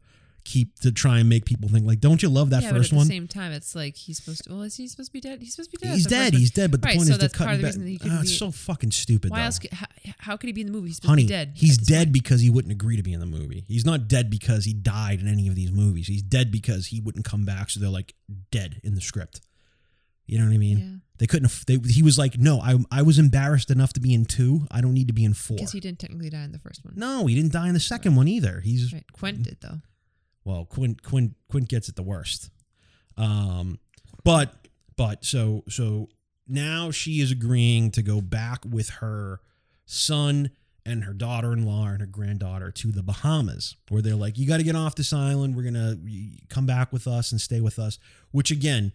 keep 0.49 0.79
to 0.79 0.91
try 0.91 1.19
and 1.19 1.29
make 1.29 1.45
people 1.45 1.69
think 1.69 1.85
like, 1.85 1.99
don't 1.99 2.21
you 2.23 2.29
love 2.29 2.49
that 2.49 2.63
yeah, 2.63 2.71
but 2.71 2.77
first 2.79 2.93
at 2.93 2.99
the 2.99 3.05
same 3.05 3.27
time, 3.27 3.51
it's 3.51 3.75
like 3.75 3.95
he's 3.95 4.17
supposed 4.17 4.43
to. 4.45 4.49
Well, 4.51 4.63
is 4.63 4.75
he 4.75 4.87
supposed 4.87 5.09
to 5.09 5.13
be 5.13 5.21
dead? 5.21 5.39
He's 5.41 5.53
supposed 5.55 5.71
to 5.71 5.77
be 5.79 5.85
dead. 5.87 5.93
He's 5.95 6.05
dead. 6.07 6.33
He's 6.33 6.51
dead. 6.51 6.71
But 6.71 6.81
the 6.81 6.87
Right, 6.87 6.95
point 6.97 7.07
so 7.07 7.13
is, 7.13 7.19
that's 7.19 7.37
part 7.37 7.51
of 7.53 7.59
the 7.61 7.65
reason 7.67 7.83
that 7.83 7.89
he 7.89 7.97
couldn't 7.97 8.13
Oh, 8.13 8.19
ah, 8.19 8.21
it's 8.21 8.31
be- 8.31 8.37
so 8.37 8.51
fucking 8.51 8.91
stupid. 8.91 9.29
Why 9.31 9.39
though. 9.39 9.45
else? 9.45 9.59
could- 9.59 9.71
How, 9.73 9.85
how 10.17 10.37
could 10.37 10.47
he 10.47 10.53
be 10.53 10.61
in 10.61 10.67
the 10.67 10.73
movie? 10.73 10.87
He's 10.87 10.95
supposed 10.97 11.09
Honey, 11.09 11.21
to 11.23 11.27
be 11.27 11.33
dead. 11.33 11.51
he's 11.55 11.77
dead 11.77 12.07
point. 12.07 12.13
because 12.13 12.41
he 12.41 12.49
wouldn't 12.49 12.71
agree 12.71 12.97
to 12.97 13.03
be 13.03 13.13
in 13.13 13.19
the 13.19 13.25
movie. 13.25 13.63
He's 13.67 13.85
not 13.85 14.07
dead 14.07 14.29
because 14.29 14.65
he 14.65 14.73
died 14.73 15.19
in 15.21 15.27
any 15.27 15.47
of 15.47 15.55
these 15.55 15.71
movies. 15.71 16.07
He's 16.07 16.23
dead 16.23 16.51
because 16.51 16.87
he 16.87 16.99
wouldn't 16.99 17.25
come 17.25 17.45
back. 17.45 17.69
So 17.69 17.79
they're 17.79 17.89
like 17.89 18.15
dead 18.51 18.81
in 18.83 18.95
the 18.95 19.01
script. 19.01 19.41
You 20.25 20.37
know 20.39 20.45
what 20.45 20.53
I 20.53 20.57
mean? 20.57 20.77
Yeah. 20.77 20.85
They 21.17 21.25
couldn't. 21.27 21.51
They, 21.67 21.77
he 21.91 22.01
was 22.03 22.17
like, 22.17 22.37
no, 22.37 22.61
I, 22.61 22.75
I 22.91 23.01
was 23.01 23.17
embarrassed 23.19 23.71
enough 23.71 23.91
to 23.93 23.99
be 23.99 24.13
in 24.13 24.25
two. 24.25 24.67
I 24.71 24.79
don't 24.79 24.93
need 24.93 25.07
to 25.07 25.13
be 25.13 25.25
in 25.25 25.33
four. 25.33 25.57
Because 25.57 25.71
he 25.73 25.79
didn't 25.79 25.99
technically 25.99 26.29
die 26.29 26.43
in 26.43 26.51
the 26.51 26.59
first 26.59 26.85
one. 26.85 26.93
no, 26.95 27.25
he 27.25 27.35
didn't 27.35 27.51
die 27.51 27.67
in 27.67 27.73
the 27.73 27.79
second 27.79 28.15
one 28.15 28.27
either. 28.27 28.61
He's 28.61 28.93
Right. 28.93 29.03
Quentin 29.11 29.43
did 29.43 29.57
though. 29.59 29.79
Well, 30.49 30.65
Quint 30.65 31.03
Quint 31.03 31.35
Quint 31.47 31.69
gets 31.69 31.89
it 31.89 31.95
the 31.95 32.03
worst. 32.03 32.49
Um, 33.17 33.77
but 34.23 34.67
but 34.95 35.23
so 35.23 35.63
so 35.69 36.09
now 36.47 36.89
she 36.89 37.21
is 37.21 37.31
agreeing 37.31 37.91
to 37.91 38.01
go 38.01 38.19
back 38.19 38.65
with 38.67 38.89
her 39.01 39.41
son 39.85 40.49
and 40.85 41.03
her 41.03 41.13
daughter-in-law 41.13 41.85
and 41.85 42.01
her 42.01 42.07
granddaughter 42.07 42.71
to 42.71 42.91
the 42.91 43.03
Bahamas, 43.03 43.75
where 43.89 44.01
they're 44.01 44.15
like, 44.15 44.39
"You 44.39 44.47
got 44.47 44.57
to 44.57 44.63
get 44.63 44.75
off 44.75 44.95
this 44.95 45.13
island. 45.13 45.55
We're 45.55 45.63
gonna 45.63 45.97
come 46.49 46.65
back 46.65 46.91
with 46.91 47.05
us 47.07 47.31
and 47.31 47.39
stay 47.39 47.61
with 47.61 47.77
us." 47.77 47.99
Which 48.31 48.49
again, 48.49 48.91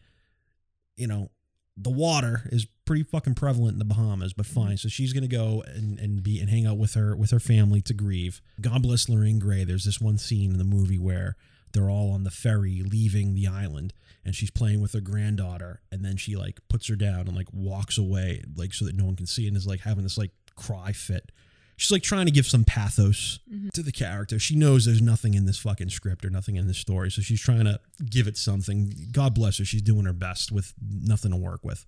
you 0.96 1.06
know, 1.06 1.30
the 1.76 1.90
water 1.90 2.48
is 2.52 2.66
pretty 2.84 3.02
fucking 3.02 3.34
prevalent 3.34 3.74
in 3.74 3.78
the 3.78 3.84
Bahamas, 3.84 4.32
but 4.32 4.46
mm-hmm. 4.46 4.66
fine. 4.66 4.76
So 4.76 4.88
she's 4.88 5.12
gonna 5.12 5.26
go 5.26 5.62
and, 5.66 5.98
and 5.98 6.22
be 6.22 6.40
and 6.40 6.48
hang 6.48 6.66
out 6.66 6.78
with 6.78 6.94
her 6.94 7.16
with 7.16 7.30
her 7.30 7.40
family 7.40 7.80
to 7.82 7.94
grieve. 7.94 8.40
God 8.60 8.82
bless 8.82 9.08
Lorraine 9.08 9.38
Gary. 9.38 9.64
There's 9.64 9.84
this 9.84 10.00
one 10.00 10.18
scene 10.18 10.52
in 10.52 10.58
the 10.58 10.64
movie 10.64 10.98
where 10.98 11.36
they're 11.72 11.90
all 11.90 12.12
on 12.12 12.24
the 12.24 12.30
ferry 12.30 12.82
leaving 12.82 13.34
the 13.34 13.48
island 13.48 13.92
and 14.24 14.34
she's 14.34 14.50
playing 14.50 14.80
with 14.80 14.92
her 14.92 15.00
granddaughter 15.00 15.82
and 15.90 16.04
then 16.04 16.16
she 16.16 16.36
like 16.36 16.60
puts 16.68 16.86
her 16.88 16.94
down 16.94 17.26
and 17.26 17.34
like 17.34 17.48
walks 17.52 17.98
away 17.98 18.42
like 18.56 18.72
so 18.72 18.84
that 18.84 18.94
no 18.94 19.04
one 19.04 19.16
can 19.16 19.26
see 19.26 19.48
and 19.48 19.56
is 19.56 19.66
like 19.66 19.80
having 19.80 20.04
this 20.04 20.16
like 20.16 20.30
cry 20.56 20.92
fit. 20.92 21.32
She's 21.76 21.90
like 21.90 22.02
trying 22.02 22.26
to 22.26 22.32
give 22.32 22.46
some 22.46 22.64
pathos 22.64 23.40
to 23.74 23.82
the 23.82 23.90
character. 23.92 24.38
She 24.38 24.54
knows 24.54 24.84
there's 24.84 25.02
nothing 25.02 25.34
in 25.34 25.44
this 25.46 25.58
fucking 25.58 25.90
script 25.90 26.24
or 26.24 26.30
nothing 26.30 26.56
in 26.56 26.66
this 26.68 26.78
story, 26.78 27.10
so 27.10 27.20
she's 27.20 27.40
trying 27.40 27.64
to 27.64 27.80
give 28.08 28.28
it 28.28 28.36
something. 28.36 28.92
God 29.10 29.34
bless 29.34 29.58
her. 29.58 29.64
She's 29.64 29.82
doing 29.82 30.04
her 30.04 30.12
best 30.12 30.52
with 30.52 30.72
nothing 30.80 31.32
to 31.32 31.36
work 31.36 31.64
with. 31.64 31.84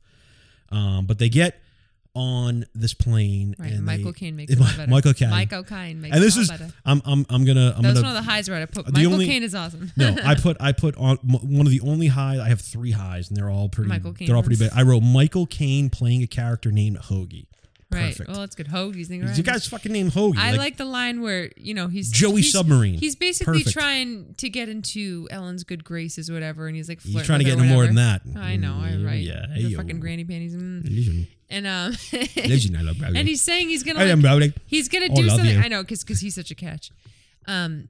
Um, 0.73 1.07
but 1.07 1.19
they 1.19 1.29
get 1.29 1.61
on 2.15 2.65
this 2.75 2.95
plane 2.95 3.55
Right. 3.59 3.73
and 3.73 3.85
Michael 3.85 4.13
Caine 4.13 4.37
makes 4.37 4.51
it 4.53 4.59
better. 4.59 4.87
Michael 4.89 5.13
Caine. 5.13 5.31
Michael 5.31 5.63
Caine 5.63 6.01
makes 6.01 6.15
and 6.17 6.25
this 6.25 6.37
is 6.37 6.49
better. 6.51 6.71
I'm 6.85 7.03
I'm 7.05 7.27
I'm 7.29 7.45
gonna 7.45 7.75
I'm 7.77 7.83
That 7.83 7.91
was 7.91 8.01
gonna 8.01 8.09
one 8.09 8.17
of 8.17 8.25
the 8.25 8.31
highs 8.31 8.49
where 8.49 8.61
I 8.61 8.65
put 8.65 8.87
the 8.87 8.93
Michael 8.93 9.19
Caine 9.19 9.43
is 9.43 9.55
awesome. 9.55 9.93
no, 9.97 10.17
I 10.25 10.35
put 10.35 10.57
I 10.59 10.73
put 10.73 10.97
on 10.97 11.19
one 11.19 11.67
of 11.67 11.71
the 11.71 11.81
only 11.81 12.07
highs. 12.07 12.41
I 12.41 12.49
have 12.49 12.61
three 12.63 12.93
highs, 12.93 13.29
and 13.29 13.37
they're 13.37 13.51
all 13.51 13.69
pretty. 13.69 13.91
Michael 13.91 14.15
Caine 14.15 14.27
they're 14.29 14.37
all 14.37 14.43
pretty 14.43 14.59
big. 14.59 14.71
I 14.75 14.83
wrote 14.83 15.03
Michael 15.03 15.47
Caine 15.47 15.91
playing 15.91 16.23
a 16.23 16.27
character 16.27 16.73
named 16.73 16.99
Hoagie. 16.99 17.47
Right. 17.97 18.11
Perfect. 18.17 18.31
Well, 18.31 18.43
it's 18.43 18.55
good. 18.55 18.69
Hoagie's 18.69 19.09
thing. 19.09 19.25
the 19.25 19.43
guy's 19.43 19.67
fucking 19.67 19.93
named 19.93 20.13
Hoagie. 20.13 20.37
I 20.39 20.53
like, 20.53 20.77
the 20.77 20.85
line 20.85 21.21
where 21.23 21.51
you 21.57 21.75
know 21.75 21.89
he's 21.89 22.11
Joey 22.11 22.37
he's, 22.43 22.53
Submarine. 22.53 22.95
He's 22.99 23.17
basically 23.17 23.59
Perfect. 23.65 23.73
trying 23.73 24.35
to 24.37 24.49
get 24.49 24.69
into 24.69 25.27
Ellen's 25.31 25.65
good 25.65 25.85
graces 25.85 26.31
or 26.31 26.35
whatever, 26.35 26.67
and 26.67 26.77
he's 26.77 26.89
like 26.89 27.01
He's 27.03 27.27
trying 27.27 27.41
to 27.41 27.45
get 27.45 27.59
into 27.59 27.65
more 27.73 27.87
than 27.87 27.97
that. 27.97 28.23
I 28.37 28.57
know. 28.57 28.75
I 28.81 28.97
right. 29.05 29.21
Yeah. 29.23 29.47
The 29.49 29.63
hey, 29.63 29.75
fucking 29.75 29.97
yo. 29.97 30.01
granny 30.01 30.25
panties. 30.25 30.55
mm. 30.55 31.27
And 31.49 31.67
um, 31.67 31.91
listen, 32.13 32.77
I 32.77 32.83
love 32.83 32.99
Brody. 32.99 33.19
and 33.19 33.29
he's 33.29 33.43
saying 33.43 33.69
he's 33.69 33.83
gonna 33.85 34.01
like, 34.05 34.53
he's 34.67 34.89
gonna 34.89 35.07
Oh, 35.11 35.15
do 35.15 35.23
love 35.23 35.37
something. 35.39 35.57
you. 35.57 35.63
I 35.63 35.69
know 35.69 35.83
because 35.83 36.03
because 36.03 36.21
he's 36.21 36.35
such 36.35 36.51
a 36.51 36.55
catch. 36.57 36.91
Um, 37.47 37.89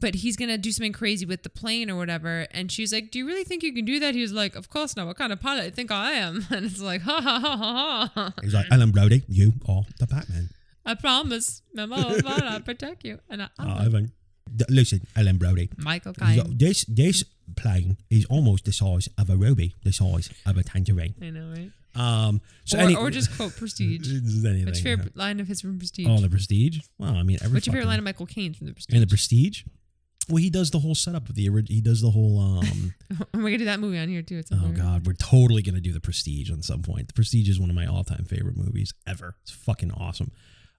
but 0.00 0.14
he's 0.16 0.36
gonna 0.36 0.58
do 0.58 0.70
something 0.72 0.92
crazy 0.92 1.26
with 1.26 1.42
the 1.42 1.48
plane 1.50 1.90
or 1.90 1.96
whatever. 1.96 2.46
And 2.52 2.70
she's 2.70 2.92
like, 2.92 3.10
"Do 3.10 3.18
you 3.18 3.26
really 3.26 3.44
think 3.44 3.62
you 3.62 3.72
can 3.72 3.84
do 3.84 3.98
that?" 4.00 4.14
He 4.14 4.22
was 4.22 4.32
like, 4.32 4.54
"Of 4.56 4.68
course 4.70 4.96
not. 4.96 5.06
What 5.06 5.16
kind 5.16 5.32
of 5.32 5.40
pilot 5.40 5.60
do 5.62 5.66
you 5.66 5.70
think 5.72 5.90
I 5.90 6.12
am?" 6.12 6.46
And 6.50 6.64
it's 6.66 6.80
like, 6.80 7.02
"Ha 7.02 7.20
ha 7.20 7.38
ha 7.40 7.56
ha 7.56 8.10
ha." 8.14 8.32
He's 8.42 8.54
like, 8.54 8.66
Alan 8.70 8.90
Brody, 8.90 9.22
you 9.28 9.52
are 9.68 9.82
the 9.98 10.06
Batman. 10.06 10.50
I 10.86 10.94
promise, 10.94 11.62
Mama, 11.74 11.96
I'll 12.26 12.60
protect 12.60 13.04
you. 13.04 13.18
And 13.28 13.42
I, 13.42 13.48
Oh, 13.58 13.68
I 13.86 13.88
think- 13.90 14.10
D- 14.56 14.64
Listen, 14.70 15.00
Alan 15.14 15.36
Brody. 15.36 15.68
Michael 15.76 16.14
Caine. 16.14 16.56
This 16.56 16.84
this 16.86 17.22
plane 17.56 17.98
is 18.08 18.24
almost 18.26 18.64
the 18.64 18.72
size 18.72 19.06
of 19.18 19.28
a 19.28 19.36
ruby, 19.36 19.74
the 19.84 19.92
size 19.92 20.30
of 20.46 20.56
a 20.56 20.62
tangerine. 20.62 21.14
I 21.20 21.30
know, 21.30 21.52
right? 21.54 21.70
Um, 21.94 22.40
so 22.64 22.78
or, 22.78 22.80
any- 22.82 22.94
or 22.96 23.10
just 23.10 23.36
quote 23.36 23.54
Prestige. 23.56 24.08
Anything, 24.12 24.64
What's 24.66 24.82
your 24.82 24.92
yeah. 24.92 24.96
favorite 24.96 25.16
line 25.16 25.40
of 25.40 25.48
his 25.48 25.60
from 25.60 25.78
Prestige? 25.78 26.06
Oh, 26.08 26.18
the 26.20 26.30
Prestige. 26.30 26.78
Well, 26.98 27.14
I 27.14 27.22
mean, 27.24 27.38
every 27.42 27.54
What's 27.56 27.66
your 27.66 27.74
favorite 27.74 27.88
line 27.88 27.98
of 27.98 28.04
Michael 28.04 28.26
Caine 28.26 28.54
from 28.54 28.66
the 28.68 28.72
Prestige? 28.72 28.94
And 28.94 29.02
the 29.02 29.06
Prestige. 29.06 29.64
Well, 30.28 30.36
he 30.42 30.50
does 30.50 30.70
the 30.70 30.78
whole 30.80 30.94
setup 30.94 31.28
of 31.28 31.34
the 31.34 31.48
ori- 31.48 31.64
he 31.68 31.80
does 31.80 32.00
the 32.00 32.10
whole 32.10 32.38
um 32.40 32.94
We're 33.34 33.40
gonna 33.42 33.58
do 33.58 33.64
that 33.66 33.80
movie 33.80 33.98
on 33.98 34.08
here 34.08 34.22
too. 34.22 34.38
It's 34.38 34.50
oh 34.52 34.72
god, 34.74 35.06
we're 35.06 35.14
totally 35.14 35.62
going 35.62 35.74
to 35.74 35.80
do 35.80 35.92
the 35.92 36.00
Prestige 36.00 36.50
on 36.50 36.62
some 36.62 36.82
point. 36.82 37.06
The 37.08 37.14
Prestige 37.14 37.48
is 37.48 37.58
one 37.58 37.70
of 37.70 37.76
my 37.76 37.86
all-time 37.86 38.24
favorite 38.24 38.56
movies 38.56 38.92
ever. 39.06 39.36
It's 39.42 39.50
fucking 39.52 39.92
awesome. 39.92 40.30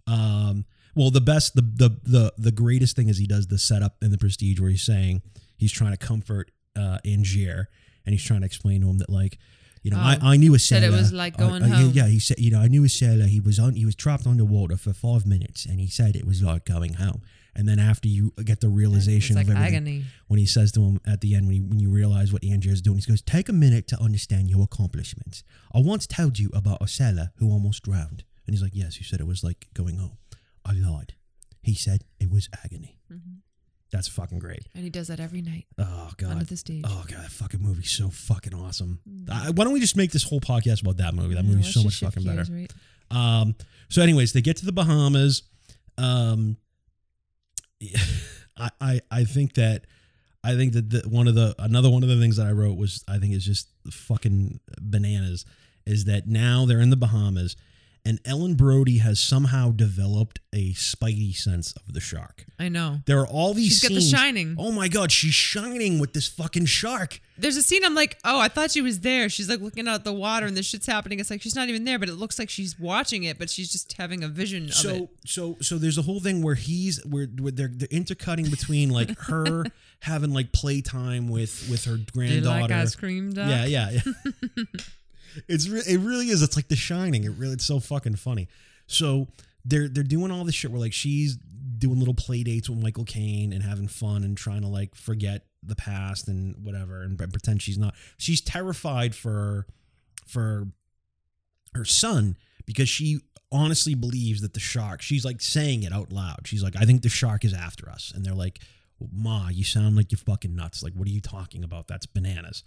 Um 0.08 0.66
Well, 0.96 1.12
the 1.12 1.22
best, 1.22 1.56
the 1.56 1.62
the 1.62 1.90
the 2.04 2.34
the 2.38 2.52
greatest 2.52 2.96
thing 2.96 3.10
is 3.10 3.18
he 3.18 3.28
does 3.28 3.48
the 3.48 3.58
setup 3.58 3.96
in 4.02 4.12
the 4.12 4.18
Prestige 4.18 4.60
where 4.60 4.70
he's 4.70 4.84
saying 4.84 5.22
he's 5.58 5.72
trying 5.72 5.92
to 5.92 5.98
comfort 5.98 6.52
uh, 6.76 6.98
Angier, 7.06 7.66
and 8.06 8.14
he's 8.14 8.24
trying 8.24 8.40
to 8.42 8.46
explain 8.46 8.82
to 8.82 8.90
him 8.90 8.98
that 9.00 9.10
like. 9.10 9.38
You 9.82 9.92
know, 9.92 9.98
I, 9.98 10.18
Oh. 10.22 10.28
I 10.32 10.36
knew 10.36 10.54
a 10.56 10.60
Said 10.60 10.82
sailor. 10.82 10.94
it 10.94 11.00
was 11.00 11.14
like 11.14 11.38
going 11.38 11.64
uh, 11.64 11.68
yeah, 11.68 11.76
home. 11.76 11.92
Yeah, 11.94 12.08
he 12.08 12.20
said, 12.20 12.38
you 12.38 12.52
know, 12.52 12.60
I 12.60 12.68
knew 12.68 12.84
a 12.84 12.90
sailor. 12.90 13.28
He 13.28 13.40
was 13.40 13.60
on. 13.60 13.76
He 13.76 13.86
was 13.86 13.96
trapped 13.96 14.28
underwater 14.28 14.76
for 14.76 14.92
five 14.92 15.26
minutes, 15.26 15.66
and 15.66 15.80
he 15.80 15.88
said 15.88 16.18
it 16.18 16.28
was 16.28 16.42
like 16.44 16.66
going 16.66 16.96
home. 16.96 17.22
And 17.60 17.68
then 17.68 17.78
after 17.78 18.08
you 18.08 18.32
get 18.46 18.62
the 18.62 18.70
realization 18.70 19.36
like 19.36 19.46
of 19.48 19.52
everything, 19.52 19.76
agony. 19.76 20.04
when 20.28 20.40
he 20.40 20.46
says 20.46 20.72
to 20.72 20.82
him 20.82 21.02
at 21.06 21.20
the 21.20 21.36
end, 21.36 21.46
when, 21.48 21.56
he, 21.56 21.62
when 21.62 21.78
you 21.80 21.90
realize 21.90 22.32
what 22.32 22.42
Angier 22.44 22.72
is 22.72 22.82
doing, 22.82 23.00
he 23.00 23.06
goes, 23.06 23.22
Take 23.22 23.50
a 23.50 23.54
minute 23.54 23.86
to 23.90 24.02
understand 24.02 24.50
your 24.50 24.64
accomplishments. 24.64 25.44
I 25.76 25.80
once 25.80 26.08
told 26.08 26.40
you 26.40 26.50
about 26.54 26.82
a 26.82 26.88
sailor 26.88 27.32
who 27.36 27.52
almost 27.52 27.84
drowned. 27.84 28.24
And 28.48 28.54
he's 28.56 28.62
like, 28.64 28.72
Yes, 28.74 28.98
you 28.98 29.04
said 29.04 29.20
it 29.20 29.28
was 29.28 29.44
like 29.44 29.68
going 29.74 29.98
home. 29.98 30.18
I 30.66 30.72
lied. 30.72 31.16
He 31.62 31.76
said 31.76 32.06
it 32.20 32.32
was 32.32 32.48
agony. 32.64 32.98
Mhm. 33.12 33.40
That's 33.92 34.08
fucking 34.08 34.40
great. 34.40 34.68
And 34.76 34.84
he 34.86 34.90
does 34.90 35.08
that 35.08 35.20
every 35.20 35.42
night 35.42 35.66
Oh, 35.78 36.12
God. 36.16 36.32
under 36.32 36.46
the 36.46 36.56
stage. 36.56 36.84
Oh, 36.88 37.04
God, 37.10 37.24
that 37.24 37.32
fucking 37.32 37.60
movie's 37.60 37.90
so 37.92 38.10
fucking 38.10 38.54
awesome. 38.54 39.00
Uh, 39.28 39.52
why 39.54 39.64
don't 39.66 39.74
we 39.74 39.80
just 39.82 39.98
make 39.98 40.12
this 40.12 40.24
whole 40.24 40.40
podcast 40.40 40.82
about 40.84 40.98
that 40.98 41.14
movie? 41.16 41.34
That 41.36 41.44
movie's 41.44 41.74
so 41.74 41.84
much 41.84 42.00
fucking 42.00 42.24
better. 42.24 42.46
right? 42.54 42.72
Um, 43.12 43.56
so, 43.90 44.02
anyways, 44.04 44.32
they 44.34 44.42
get 44.42 44.58
to 44.58 44.66
the 44.66 44.72
Bahamas. 44.72 45.42
Um, 45.98 46.58
I, 48.58 48.70
I, 48.82 49.02
I 49.12 49.24
think 49.24 49.54
that, 49.56 49.86
I 50.44 50.56
think 50.56 50.74
that 50.74 50.90
the, 50.90 51.04
one 51.10 51.28
of 51.28 51.36
the 51.36 51.56
another 51.60 51.90
one 51.90 52.04
of 52.04 52.10
the 52.10 52.20
things 52.20 52.38
that 52.38 52.48
I 52.48 52.52
wrote 52.52 52.78
was 52.78 53.04
I 53.08 53.18
think 53.18 53.34
is 53.34 53.46
just 53.46 53.68
fucking 53.90 54.60
bananas 54.82 55.46
is 55.86 56.06
that 56.06 56.28
now 56.28 56.66
they're 56.66 56.80
in 56.82 56.90
the 56.92 56.96
Bahamas, 56.96 57.56
and 58.06 58.20
Ellen 58.26 58.56
Brody 58.56 59.00
has 59.00 59.20
somehow 59.20 59.72
developed 59.72 60.40
a 60.54 60.74
spidey 60.74 61.36
sense 61.36 61.74
of 61.74 61.94
the 61.94 62.00
shark. 62.00 62.46
I 62.58 62.70
know. 62.70 63.00
There 63.06 63.20
are 63.20 63.28
all 63.28 63.54
these 63.54 63.80
She's 63.80 63.82
got 63.90 63.96
the 63.96 64.02
scenes. 64.02 64.12
shining. 64.12 64.56
Oh 64.58 64.72
my 64.72 64.88
god, 64.88 65.12
she's 65.12 65.34
shining 65.34 66.00
with 66.00 66.14
this 66.14 66.28
fucking 66.28 66.66
shark. 66.66 67.20
There's 67.40 67.58
a 67.58 67.62
scene 67.62 67.84
I'm 67.86 67.96
like, 67.96 68.18
oh, 68.26 68.40
I 68.40 68.48
thought 68.48 68.72
she 68.72 68.82
was 68.82 69.00
there. 69.00 69.30
She's 69.30 69.50
like 69.50 69.62
looking 69.62 69.88
out 69.88 69.96
at 69.96 70.04
the 70.04 70.14
water 70.14 70.46
and 70.46 70.56
this 70.56 70.66
shit's 70.66 70.86
happening. 70.86 71.20
It's 71.20 71.30
like 71.30 71.42
she's 71.42 71.56
not 71.56 71.70
even 71.70 71.86
there, 71.86 71.98
but 71.98 72.10
it 72.10 72.16
looks 72.16 72.38
like 72.38 72.50
she's 72.50 72.80
watching 72.80 73.24
it, 73.24 73.40
but 73.40 73.50
she's 73.50 73.72
just 73.72 73.94
having 73.94 74.24
a 74.24 74.28
vision 74.28 74.66
of 74.66 74.74
so 74.74 74.90
it. 74.90 75.10
so 75.26 75.58
so 75.62 75.78
there's 75.78 75.98
a 75.98 76.02
whole 76.02 76.20
thing 76.20 76.42
where 76.42 76.56
he's 76.56 77.04
where, 77.06 77.26
where 77.26 77.52
they're 77.52 77.72
they're 77.74 77.88
intercutting 77.92 78.50
between 78.50 78.90
like 78.90 79.18
her 79.22 79.66
having 80.02 80.34
like 80.34 80.52
playtime 80.52 81.30
with 81.30 81.68
with 81.70 81.86
her 81.86 81.98
granddaughter. 82.14 82.62
like 82.62 82.72
ice 82.72 82.96
cream, 82.96 83.32
Doc? 83.32 83.50
yeah, 83.50 83.66
yeah, 83.66 83.90
yeah. 83.92 84.64
it's 85.48 85.68
re- 85.70 85.84
it 85.88 86.00
really 86.00 86.30
is. 86.30 86.42
It's 86.42 86.56
like 86.56 86.68
The 86.68 86.76
Shining. 86.76 87.24
It 87.24 87.32
really 87.38 87.54
it's 87.54 87.66
so 87.66 87.80
fucking 87.80 88.16
funny. 88.16 88.48
So 88.88 89.28
they're 89.66 89.88
they're 89.88 90.04
doing 90.04 90.32
all 90.32 90.44
this 90.46 90.56
shit 90.56 90.72
where 90.72 90.80
like 90.80 90.94
she's 90.94 91.38
doing 91.80 91.98
little 91.98 92.14
play 92.14 92.44
dates 92.44 92.70
with 92.70 92.82
Michael 92.82 93.06
Caine 93.06 93.54
and 93.54 93.64
having 93.64 93.88
fun 93.88 94.24
and 94.24 94.38
trying 94.38 94.62
to 94.62 94.68
like 94.68 94.96
forget 94.96 95.46
the 95.64 95.76
past 95.76 96.28
and 96.28 96.56
whatever 96.64 97.02
and, 97.02 97.18
pretend 97.18 97.62
she's 97.62 97.78
not. 97.78 97.96
She's 98.18 98.42
terrified 98.42 99.16
for 99.16 99.66
for 100.28 100.68
her 101.74 101.86
son 101.86 102.38
because 102.66 102.90
she 102.90 103.20
honestly 103.52 103.96
believes 103.96 104.42
that 104.42 104.54
the 104.54 104.60
shark. 104.60 105.02
She's 105.02 105.26
like 105.26 105.42
saying 105.42 105.84
it 105.84 105.92
out 105.92 106.12
loud. 106.12 106.42
She's 106.46 106.64
like, 106.64 106.76
I 106.76 106.86
think 106.86 107.02
the 107.02 107.10
shark 107.10 107.44
is 107.44 107.54
after 107.54 107.90
us, 107.90 108.12
and 108.14 108.26
they're 108.26 108.34
like, 108.34 108.60
Ma, 109.12 109.48
you 109.50 109.64
sound 109.64 109.96
like 109.96 110.12
you're 110.12 110.20
fucking 110.20 110.56
nuts. 110.56 110.84
Like, 110.84 110.94
what 110.94 111.08
are 111.08 111.12
you 111.12 111.22
talking 111.22 111.64
about? 111.64 111.88
That's 111.88 112.06
bananas. 112.06 112.64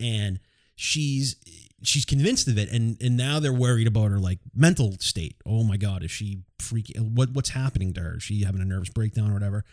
And 0.00 0.40
she's 0.74 1.36
she's 1.82 2.04
convinced 2.04 2.48
of 2.48 2.58
it. 2.58 2.70
And 2.70 2.96
and 3.00 3.16
now 3.16 3.40
they're 3.40 3.52
worried 3.52 3.86
about 3.86 4.10
her 4.10 4.18
like 4.18 4.38
mental 4.54 4.96
state. 5.00 5.36
Oh 5.46 5.62
my 5.64 5.76
god 5.76 6.02
is 6.02 6.10
she 6.10 6.42
freaking 6.58 7.12
what 7.14 7.30
what's 7.30 7.50
happening 7.50 7.92
to 7.94 8.00
her? 8.00 8.16
Is 8.16 8.22
she 8.22 8.44
having 8.44 8.60
a 8.60 8.64
nervous 8.64 8.88
breakdown 8.90 9.30
or 9.30 9.34
whatever? 9.34 9.64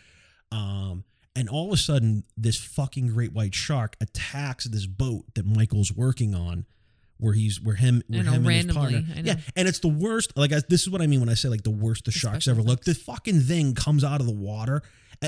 Um 0.50 1.04
and 1.34 1.48
all 1.48 1.66
of 1.66 1.72
a 1.72 1.76
sudden 1.76 2.24
this 2.36 2.56
fucking 2.56 3.08
great 3.08 3.32
white 3.32 3.54
shark 3.54 3.96
attacks 4.00 4.64
this 4.64 4.86
boat 4.86 5.24
that 5.34 5.46
michael's 5.46 5.92
working 5.92 6.34
on 6.34 6.66
where 7.18 7.32
he's 7.32 7.60
where 7.60 7.76
him 7.76 8.02
where 8.08 8.22
know, 8.22 8.32
him 8.32 8.46
and 8.46 8.66
his 8.66 8.76
partner 8.76 9.02
yeah 9.22 9.36
and 9.56 9.68
it's 9.68 9.78
the 9.78 9.88
worst 9.88 10.36
like 10.36 10.52
I, 10.52 10.60
this 10.68 10.82
is 10.82 10.90
what 10.90 11.00
i 11.00 11.06
mean 11.06 11.20
when 11.20 11.28
i 11.28 11.34
say 11.34 11.48
like 11.48 11.62
the 11.62 11.70
worst 11.70 12.04
the, 12.04 12.12
sharks 12.12 12.48
ever. 12.48 12.62
look 12.62 12.84
the 12.84 12.94
fucking 12.94 13.40
thing 13.40 13.74
comes 13.74 14.04
out 14.04 14.20
of 14.20 14.26
the 14.26 14.34
water 14.34 14.82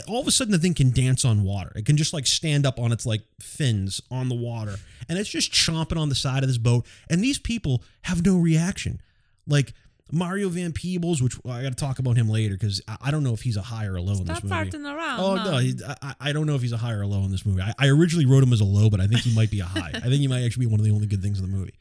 all 0.09 0.20
of 0.20 0.26
a 0.26 0.30
sudden 0.30 0.52
the 0.52 0.59
thing 0.59 0.74
can 0.74 0.90
dance 0.90 1.24
on 1.24 1.42
water 1.44 1.70
it 1.76 1.85
can 1.87 1.96
just 1.96 2.12
like 2.12 2.26
stand 2.26 2.66
up 2.66 2.78
on 2.78 2.90
its 2.92 3.07
like 3.07 3.22
fins 3.40 4.00
on 4.11 4.28
the 4.28 4.35
water 4.35 4.76
and 5.09 5.18
it's 5.18 5.28
just 5.30 5.52
chomping 5.52 5.96
on 5.98 6.09
the 6.09 6.14
side 6.14 6.42
of 6.42 6.48
this 6.48 6.59
boat 6.59 6.85
and 7.09 7.22
these 7.22 7.38
people 7.38 7.83
have 8.02 8.24
no 8.24 8.37
reaction 8.37 9.00
like 9.46 9.72
mario 10.12 10.48
van 10.48 10.72
peebles 10.72 11.22
which 11.22 11.35
i 11.48 11.62
gotta 11.62 11.74
talk 11.74 11.98
about 11.98 12.16
him 12.16 12.28
later 12.28 12.54
because 12.54 12.80
I, 12.88 12.96
I 13.02 13.11
don't 13.11 13.22
know 13.22 13.33
if 13.33 13.42
he's 13.42 13.57
a 13.57 13.62
high 13.62 13.87
or 13.87 13.96
a 13.96 14.02
low 14.02 14.12
in 14.18 14.24
Stop 14.26 14.42
this 14.42 14.50
movie 14.50 14.54
farting 14.70 14.85
around. 14.85 15.20
Oh 15.20 15.35
no, 15.37 15.59
he, 15.59 15.74
I, 16.02 16.14
I 16.20 16.33
don't 16.33 16.46
know 16.46 16.54
if 16.54 16.62
he's 16.62 16.72
a 16.72 16.76
high 16.76 16.92
or 16.92 17.02
a 17.02 17.07
low 17.07 17.22
in 17.24 17.30
this 17.30 17.46
movie. 17.46 17.62
I, 17.62 17.72
I 17.78 17.88
originally 17.88 18.26
wrote 18.26 18.42
him 18.42 18.52
as 18.52 18.61
a 18.61 18.64
low, 18.64 18.90
but 18.90 19.00
I 19.00 19.07
think 19.07 19.20
he 19.22 19.35
might 19.35 19.50
be 19.50 19.61
a 19.61 19.64
high. 19.64 19.90
I 19.94 20.00
think 20.00 20.16
he 20.16 20.28
might 20.28 20.44
actually 20.44 20.66
be 20.66 20.70
one 20.72 20.78
of 20.80 20.85
the 20.87 20.92
only 20.92 21.07
good 21.07 21.22
things 21.22 21.38
in 21.40 21.50
the 21.50 21.57
movie. 21.57 21.74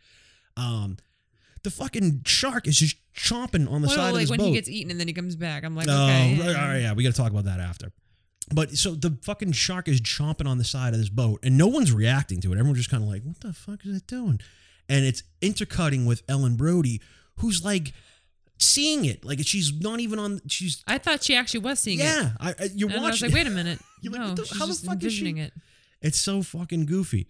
Um, 0.55 0.97
the 1.63 1.69
fucking 1.69 2.21
shark 2.25 2.67
is 2.67 2.77
just 2.77 2.95
chomping 3.15 3.69
on 3.71 3.81
the 3.81 3.87
Well, 3.87 3.95
side 3.97 4.07
of 4.09 4.13
like 4.13 4.21
this 4.23 4.29
when 4.29 4.39
boat. 4.39 4.43
When 4.45 4.53
he 4.53 4.57
gets 4.59 4.69
eaten 4.69 4.91
and 4.91 4.99
then 4.99 5.07
he 5.07 5.13
comes 5.13 5.35
back. 5.35 5.63
I'm 5.63 5.75
like, 5.75 5.87
Oh, 5.89 5.93
okay. 6.05 6.39
all 6.47 6.53
right, 6.53 6.79
yeah, 6.79 6.93
we 6.93 7.03
got 7.03 7.11
to 7.13 7.17
talk 7.21 7.31
about 7.31 7.45
that 7.45 7.59
after. 7.59 7.91
But 8.53 8.71
so 8.71 8.93
the 8.95 9.17
fucking 9.23 9.53
shark 9.53 9.87
is 9.87 10.01
chomping 10.01 10.47
on 10.47 10.57
the 10.57 10.63
side 10.63 10.93
of 10.93 10.99
this 10.99 11.09
boat, 11.09 11.39
and 11.43 11.57
no 11.57 11.67
one's 11.67 11.91
reacting 11.91 12.41
to 12.41 12.51
it. 12.51 12.57
Everyone's 12.57 12.79
just 12.79 12.89
kind 12.89 13.03
of 13.03 13.09
like, 13.09 13.23
"What 13.23 13.39
the 13.41 13.53
fuck 13.53 13.85
is 13.85 13.95
it 13.97 14.07
doing?" 14.07 14.39
And 14.89 15.05
it's 15.05 15.23
intercutting 15.41 16.05
with 16.05 16.23
Ellen 16.27 16.55
Brody, 16.55 17.01
who's 17.37 17.63
like 17.63 17.93
seeing 18.59 19.05
it, 19.05 19.23
like 19.23 19.39
she's 19.45 19.71
not 19.79 19.99
even 20.01 20.19
on. 20.19 20.41
She's 20.47 20.83
I 20.87 20.97
thought 20.97 21.23
she 21.23 21.35
actually 21.35 21.61
was 21.61 21.79
seeing 21.79 21.99
it. 21.99 22.03
yeah, 22.03 22.31
I, 22.39 22.49
I, 22.59 22.69
you're 22.75 22.89
And 22.89 22.99
I 22.99 23.09
was 23.09 23.21
like, 23.21 23.33
wait 23.33 23.47
a 23.47 23.51
minute. 23.51 23.79
You're 24.01 24.11
no, 24.13 24.27
what 24.29 24.35
the- 24.35 24.55
how 24.59 24.65
the 24.65 24.73
fuck 24.73 25.01
is 25.03 25.13
she- 25.13 25.29
it. 25.29 25.53
It's 26.01 26.19
so 26.19 26.43
fucking 26.43 26.85
goofy. 26.85 27.29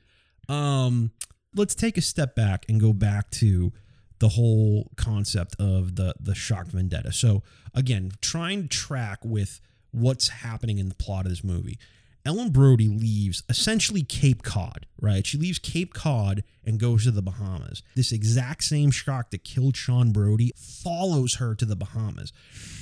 Um, 0.49 1.12
let's 1.56 1.76
take 1.76 1.97
a 1.97 2.02
step 2.02 2.36
back 2.36 2.65
and 2.67 2.82
go 2.82 2.91
back 2.93 3.30
to 3.32 3.71
the 4.17 4.30
whole 4.30 4.89
concept 4.95 5.56
of 5.60 5.95
the 5.95 6.15
the 6.19 6.34
shark 6.34 6.69
vendetta. 6.69 7.12
So 7.12 7.43
again, 7.76 8.12
trying 8.21 8.63
to 8.63 8.67
track 8.67 9.19
with 9.23 9.62
what's 9.94 10.28
happening 10.28 10.78
in 10.80 10.90
the 10.90 10.96
plot 10.96 11.26
of 11.26 11.32
this 11.32 11.44
movie. 11.44 11.78
Ellen 12.26 12.52
Brody 12.52 12.88
leaves 12.88 13.44
essentially 13.50 14.02
Cape 14.02 14.44
Cod, 14.44 14.86
right? 15.02 15.28
She 15.28 15.38
leaves 15.38 15.60
Cape 15.60 15.94
Cod 15.94 16.44
and 16.66 16.80
goes 16.80 17.04
to 17.04 17.12
the 17.12 17.22
Bahamas. 17.22 17.84
This 17.96 18.14
exact 18.14 18.64
same 18.64 18.92
shark 18.92 19.30
that 19.32 19.44
killed 19.44 19.76
Sean 19.76 20.14
Brody 20.14 20.54
follows 20.56 21.36
her 21.36 21.54
to 21.56 21.66
the 21.66 21.76
Bahamas. 21.76 22.32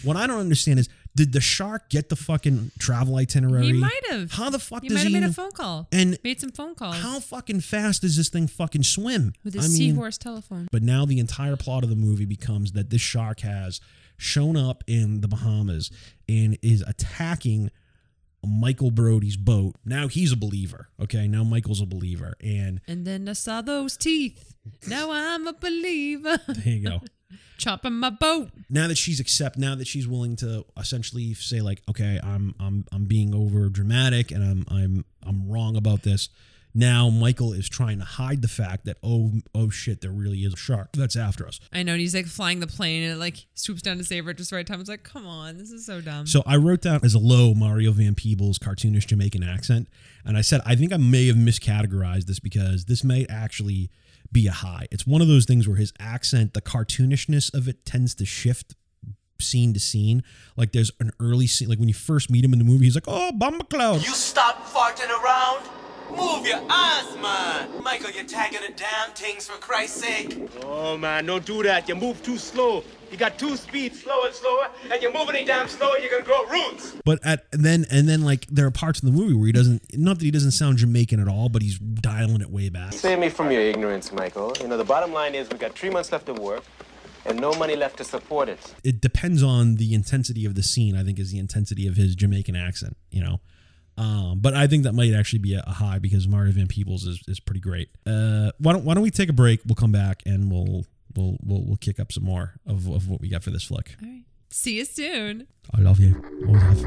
What 0.03 0.15
I 0.15 0.27
don't 0.27 0.39
understand 0.39 0.77
is, 0.77 0.89
did 1.15 1.33
the 1.33 1.41
shark 1.41 1.89
get 1.89 2.09
the 2.09 2.15
fucking 2.15 2.71
travel 2.77 3.15
itinerary? 3.17 3.65
He 3.65 3.73
might 3.73 3.99
have. 4.11 4.31
How 4.31 4.51
the 4.51 4.59
fuck 4.59 4.83
He 4.83 4.89
does 4.89 4.95
might 4.97 5.03
have 5.05 5.11
he 5.11 5.19
made 5.19 5.29
a 5.29 5.33
phone 5.33 5.51
call. 5.51 5.87
and 5.91 6.19
Made 6.23 6.39
some 6.39 6.51
phone 6.51 6.75
calls 6.75 6.97
how 6.97 7.19
fucking 7.19 7.61
fast 7.61 8.03
does 8.03 8.15
this 8.17 8.29
thing 8.29 8.45
fucking 8.47 8.83
swim? 8.83 9.33
with 9.43 9.57
I 9.57 9.61
mean, 9.61 9.69
seahorse 9.71 10.19
telephone. 10.19 10.67
but 10.71 10.83
now 10.83 11.05
the 11.05 11.17
entire 11.19 11.55
plot 11.57 11.83
of 11.83 11.89
the 11.89 11.95
movie 11.95 12.25
becomes 12.25 12.73
that 12.73 12.91
this 12.91 13.01
shark 13.01 13.39
has 13.39 13.81
shown 14.21 14.55
up 14.55 14.83
in 14.87 15.21
the 15.21 15.27
Bahamas 15.27 15.89
and 16.29 16.57
is 16.61 16.83
attacking 16.87 17.71
Michael 18.45 18.91
Brody's 18.91 19.37
boat. 19.37 19.75
Now 19.85 20.07
he's 20.07 20.31
a 20.31 20.37
believer. 20.37 20.89
Okay, 21.01 21.27
now 21.27 21.43
Michael's 21.43 21.81
a 21.81 21.85
believer, 21.85 22.35
and 22.41 22.81
And 22.87 23.05
then 23.05 23.27
I 23.29 23.33
saw 23.33 23.61
those 23.61 23.97
teeth. 23.97 24.55
Now 24.87 25.11
I'm 25.11 25.47
a 25.47 25.53
believer. 25.53 26.39
there 26.47 26.73
you 26.73 26.87
go. 26.87 27.01
Chopping 27.57 27.93
my 27.93 28.09
boat. 28.09 28.49
now 28.69 28.87
that 28.87 28.97
she's 28.97 29.19
accept, 29.19 29.55
now 29.57 29.75
that 29.75 29.85
she's 29.87 30.07
willing 30.07 30.35
to 30.37 30.65
essentially 30.77 31.33
say 31.35 31.61
like, 31.61 31.81
okay, 31.89 32.19
I'm 32.23 32.55
I'm 32.59 32.85
I'm 32.91 33.05
being 33.05 33.35
over 33.35 33.69
dramatic 33.69 34.31
and 34.31 34.43
I'm 34.43 34.65
I'm 34.67 35.05
I'm 35.23 35.47
wrong 35.47 35.75
about 35.75 36.01
this. 36.01 36.29
Now 36.73 37.09
Michael 37.09 37.53
is 37.53 37.67
trying 37.67 37.99
to 37.99 38.05
hide 38.05 38.41
the 38.41 38.47
fact 38.47 38.85
that 38.85 38.97
oh 39.03 39.31
oh 39.53 39.69
shit, 39.69 40.01
there 40.01 40.11
really 40.11 40.39
is 40.39 40.53
a 40.53 40.57
shark 40.57 40.93
that's 40.93 41.15
after 41.15 41.47
us. 41.47 41.59
I 41.71 41.83
know. 41.83 41.93
And 41.93 42.01
he's 42.01 42.15
like 42.15 42.27
flying 42.27 42.59
the 42.59 42.67
plane 42.67 43.03
and 43.03 43.13
it 43.13 43.17
like 43.17 43.45
swoops 43.55 43.81
down 43.81 43.97
to 43.97 44.03
save 44.03 44.25
her 44.25 44.31
at 44.31 44.37
just 44.37 44.49
the 44.49 44.55
right 44.55 44.65
time. 44.65 44.79
It's 44.79 44.89
like, 44.89 45.03
come 45.03 45.25
on, 45.25 45.57
this 45.57 45.71
is 45.71 45.85
so 45.85 46.01
dumb. 46.01 46.25
So 46.25 46.43
I 46.45 46.55
wrote 46.55 46.81
down 46.81 47.01
as 47.03 47.13
a 47.13 47.19
low 47.19 47.53
Mario 47.53 47.91
Van 47.91 48.15
Peebles 48.15 48.57
cartoonish 48.57 49.07
Jamaican 49.07 49.43
accent, 49.43 49.87
and 50.25 50.37
I 50.37 50.41
said 50.41 50.61
I 50.65 50.75
think 50.75 50.93
I 50.93 50.97
may 50.97 51.27
have 51.27 51.35
miscategorized 51.35 52.25
this 52.25 52.39
because 52.39 52.85
this 52.85 53.03
may 53.03 53.25
actually 53.29 53.89
be 54.31 54.47
a 54.47 54.51
high. 54.51 54.87
It's 54.91 55.05
one 55.05 55.21
of 55.21 55.27
those 55.27 55.45
things 55.45 55.67
where 55.67 55.77
his 55.77 55.91
accent, 55.99 56.53
the 56.53 56.61
cartoonishness 56.61 57.53
of 57.53 57.67
it, 57.67 57.85
tends 57.85 58.15
to 58.15 58.25
shift 58.25 58.75
scene 59.39 59.73
to 59.73 59.79
scene. 59.79 60.23
Like 60.55 60.71
there's 60.71 60.91
an 60.99 61.11
early 61.19 61.47
scene, 61.47 61.67
like 61.67 61.79
when 61.79 61.87
you 61.87 61.93
first 61.93 62.29
meet 62.29 62.45
him 62.45 62.53
in 62.53 62.59
the 62.59 62.65
movie, 62.65 62.85
he's 62.85 62.95
like, 62.95 63.07
"Oh, 63.07 63.31
Bomber 63.33 63.65
Cloud." 63.65 64.03
You 64.05 64.13
stop 64.13 64.65
farting 64.67 65.09
around. 65.09 65.67
Move 66.21 66.45
your 66.45 66.61
ass, 66.69 67.15
man. 67.21 67.83
Michael, 67.83 68.11
you're 68.11 68.23
tagging 68.25 68.59
the 68.65 68.73
damn 68.73 69.11
things 69.15 69.47
for 69.47 69.57
Christ's 69.59 70.01
sake. 70.01 70.37
Oh 70.63 70.95
man, 70.97 71.25
don't 71.25 71.45
do 71.45 71.63
that. 71.63 71.89
You 71.89 71.95
move 71.95 72.21
too 72.23 72.37
slow. 72.37 72.83
You 73.11 73.17
got 73.17 73.37
two 73.37 73.57
speeds, 73.57 74.01
slower 74.03 74.27
and 74.27 74.35
slower, 74.35 74.69
and 74.89 75.01
you're 75.01 75.11
moving 75.11 75.35
it 75.35 75.45
damn 75.45 75.67
slow, 75.67 75.91
you're 75.99 76.09
gonna 76.11 76.23
grow 76.23 76.45
roots. 76.45 76.95
But 77.03 77.19
at 77.25 77.45
and 77.51 77.65
then 77.65 77.85
and 77.91 78.07
then 78.07 78.21
like 78.21 78.45
there 78.47 78.65
are 78.65 78.71
parts 78.71 79.01
in 79.01 79.11
the 79.11 79.17
movie 79.19 79.33
where 79.33 79.47
he 79.47 79.51
doesn't, 79.51 79.81
not 79.97 80.19
that 80.19 80.25
he 80.25 80.31
doesn't 80.31 80.51
sound 80.51 80.77
Jamaican 80.77 81.19
at 81.19 81.27
all, 81.27 81.49
but 81.49 81.61
he's 81.61 81.77
dialing 81.79 82.41
it 82.41 82.49
way 82.51 82.69
back. 82.69 82.93
Save 82.93 83.19
me 83.19 83.29
from 83.29 83.51
your 83.51 83.61
ignorance, 83.61 84.11
Michael. 84.13 84.53
You 84.61 84.67
know, 84.67 84.77
the 84.77 84.85
bottom 84.85 85.11
line 85.11 85.35
is 85.35 85.49
we 85.49 85.57
got 85.57 85.73
three 85.73 85.89
months 85.89 86.11
left 86.11 86.29
of 86.29 86.39
work. 86.39 86.63
and 87.25 87.39
no 87.39 87.53
money 87.53 87.75
left 87.75 87.97
to 87.97 88.03
support 88.03 88.49
it. 88.49 88.73
it 88.83 88.99
depends 89.01 89.43
on 89.43 89.75
the 89.75 89.93
intensity 89.93 90.45
of 90.45 90.55
the 90.55 90.63
scene. 90.63 90.95
I 90.95 91.03
think 91.03 91.19
is 91.19 91.31
the 91.31 91.39
intensity 91.39 91.87
of 91.87 91.95
his 91.95 92.15
Jamaican 92.15 92.55
accent. 92.55 92.95
You 93.11 93.21
know, 93.23 93.41
um, 94.01 94.39
but 94.39 94.55
I 94.55 94.65
think 94.65 94.83
that 94.83 94.93
might 94.93 95.13
actually 95.13 95.39
be 95.39 95.53
a, 95.53 95.63
a 95.67 95.73
high 95.73 95.99
because 95.99 96.27
Mario 96.27 96.51
Van 96.53 96.67
Peebles 96.67 97.05
is, 97.05 97.21
is 97.27 97.39
pretty 97.39 97.59
great. 97.59 97.89
Uh, 98.05 98.51
why 98.57 98.73
don't 98.73 98.83
Why 98.83 98.95
don't 98.95 99.03
we 99.03 99.11
take 99.11 99.29
a 99.29 99.33
break? 99.33 99.61
We'll 99.65 99.75
come 99.75 99.91
back 99.91 100.23
and 100.25 100.51
we'll 100.51 100.85
we'll 101.15 101.37
we'll, 101.43 101.63
we'll 101.65 101.77
kick 101.77 101.99
up 101.99 102.11
some 102.11 102.23
more 102.23 102.55
of, 102.65 102.87
of 102.87 103.07
what 103.07 103.21
we 103.21 103.29
got 103.29 103.43
for 103.43 103.51
this 103.51 103.63
flick. 103.63 103.95
All 104.01 104.07
right. 104.09 104.23
See 104.49 104.77
you 104.77 104.85
soon. 104.85 105.47
I 105.73 105.81
love 105.81 105.99
you. 105.99 106.15
Always 106.47 106.63
have. 106.63 106.81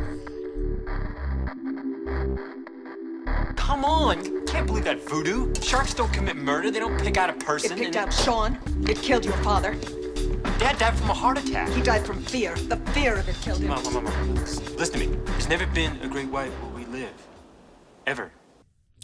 Come 3.56 3.84
on! 3.84 4.44
Can't 4.46 4.66
believe 4.66 4.84
that 4.84 5.00
voodoo. 5.08 5.54
Sharks 5.62 5.94
don't 5.94 6.12
commit 6.12 6.36
murder. 6.36 6.70
They 6.70 6.80
don't 6.80 7.00
pick 7.00 7.16
out 7.16 7.30
a 7.30 7.34
person. 7.34 7.72
It 7.72 7.78
picked 7.78 7.96
and- 7.96 8.08
out 8.08 8.12
Sean. 8.12 8.58
It 8.88 8.98
killed 8.98 9.24
your 9.24 9.36
father. 9.38 9.76
Dad 10.58 10.78
died 10.78 10.96
from 10.96 11.10
a 11.10 11.14
heart 11.14 11.38
attack. 11.38 11.68
He 11.70 11.80
died 11.82 12.06
from 12.06 12.22
fear. 12.22 12.54
The 12.54 12.76
fear 12.92 13.16
of 13.16 13.28
it 13.28 13.36
killed 13.42 13.60
him. 13.60 13.68
Mom, 13.68 13.82
mom, 13.84 14.04
mom, 14.04 14.34
listen 14.34 14.76
listen 14.76 15.00
to 15.00 15.06
me. 15.06 15.16
There's 15.26 15.48
never 15.48 15.66
been 15.66 15.96
a 16.02 16.08
great 16.08 16.28
white 16.28 16.50
where 16.50 16.70
we 16.70 16.73
live. 16.73 16.73
Ever. 18.06 18.30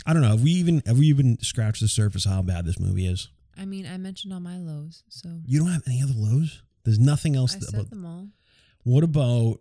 I 0.06 0.12
don't 0.12 0.22
know. 0.22 0.28
Have 0.30 0.42
we 0.42 0.50
even 0.52 0.82
have 0.86 0.98
we 0.98 1.06
even 1.06 1.38
scratched 1.40 1.80
the 1.80 1.88
surface 1.88 2.24
how 2.24 2.42
bad 2.42 2.64
this 2.64 2.78
movie 2.78 3.06
is? 3.06 3.28
I 3.58 3.64
mean, 3.66 3.86
I 3.86 3.96
mentioned 3.98 4.32
all 4.32 4.40
my 4.40 4.56
lows, 4.56 5.02
so 5.08 5.40
You 5.44 5.58
don't 5.58 5.72
have 5.72 5.82
any 5.86 6.02
other 6.02 6.14
lows. 6.16 6.62
There's 6.84 6.98
nothing 6.98 7.36
else. 7.36 7.54
I 7.54 7.58
that- 7.58 7.64
said 7.66 7.80
about, 7.80 7.90
them 7.90 8.06
all. 8.06 8.28
What 8.84 9.04
about? 9.04 9.22
All 9.22 9.58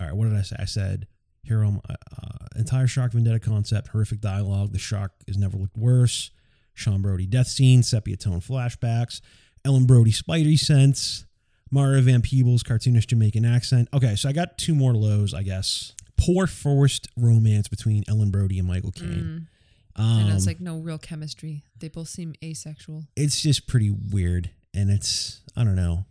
right. 0.00 0.12
What 0.12 0.28
did 0.28 0.36
I 0.36 0.42
say? 0.42 0.56
I 0.58 0.66
said 0.66 1.06
hero 1.42 1.80
uh, 1.88 1.92
uh, 1.92 2.46
entire 2.56 2.86
shark 2.86 3.12
vendetta 3.12 3.38
concept, 3.38 3.88
horrific 3.88 4.20
dialogue. 4.20 4.72
The 4.72 4.78
shark 4.78 5.12
has 5.26 5.38
never 5.38 5.56
looked 5.56 5.76
worse. 5.76 6.30
Sean 6.74 7.00
Brody 7.00 7.24
death 7.26 7.46
scene, 7.46 7.82
sepia 7.82 8.16
tone 8.16 8.40
flashbacks, 8.40 9.22
Ellen 9.64 9.86
Brody 9.86 10.12
Spidey 10.12 10.58
sense, 10.58 11.24
Mario 11.70 12.02
Van 12.02 12.20
Peebles 12.20 12.62
cartoonish 12.62 13.06
Jamaican 13.06 13.46
accent. 13.46 13.88
Okay, 13.94 14.14
so 14.14 14.28
I 14.28 14.32
got 14.32 14.58
two 14.58 14.74
more 14.74 14.92
lows, 14.94 15.32
I 15.32 15.42
guess. 15.42 15.94
Poor 16.18 16.46
forced 16.46 17.08
romance 17.16 17.68
between 17.68 18.04
Ellen 18.08 18.30
Brody 18.30 18.58
and 18.58 18.66
Michael 18.66 18.92
Caine. 18.92 19.48
and 19.96 20.28
it's 20.32 20.44
Um, 20.44 20.46
like 20.50 20.60
no 20.60 20.78
real 20.78 20.98
chemistry. 20.98 21.64
They 21.78 21.88
both 21.88 22.08
seem 22.08 22.34
asexual. 22.42 23.04
it's 23.16 23.40
just 23.40 23.66
pretty 23.66 23.90
weird, 23.90 24.50
and 24.74 24.90
it's 24.90 25.40
I 25.56 25.64
don't 25.64 25.76
know. 25.76 26.06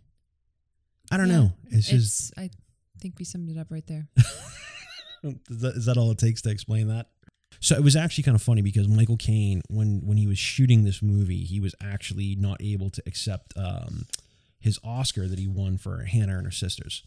I 1.10 1.16
don't 1.16 1.28
Yeah, 1.28 1.36
know. 1.36 1.52
It's 1.70 1.88
just 1.88 2.32
I 2.36 2.50
think 3.00 3.18
we 3.18 3.24
summed 3.24 3.48
it 3.50 3.58
up 3.58 3.70
right 3.70 3.86
there. 3.86 4.08
Is 5.24 5.58
that, 5.60 5.74
is 5.76 5.84
that 5.86 5.96
all 5.96 6.10
it 6.12 6.18
takes 6.18 6.42
to 6.42 6.50
explain 6.50 6.86
that? 6.88 7.06
So 7.58 7.74
it 7.74 7.82
was 7.82 7.96
actually 7.96 8.22
kind 8.24 8.34
of 8.36 8.42
funny 8.42 8.62
because 8.62 8.86
Michael 8.86 9.16
Caine, 9.16 9.60
when 9.68 10.02
when 10.04 10.16
he 10.18 10.26
was 10.26 10.38
shooting 10.38 10.84
this 10.84 11.02
movie, 11.02 11.42
he 11.42 11.58
was 11.58 11.74
actually 11.82 12.36
not 12.36 12.62
able 12.62 12.90
to 12.90 13.02
accept 13.06 13.52
um, 13.56 14.06
his 14.60 14.78
Oscar 14.84 15.26
that 15.26 15.38
he 15.38 15.48
won 15.48 15.78
for 15.78 16.04
Hannah 16.04 16.36
and 16.36 16.46
her 16.46 16.52
sisters. 16.52 17.02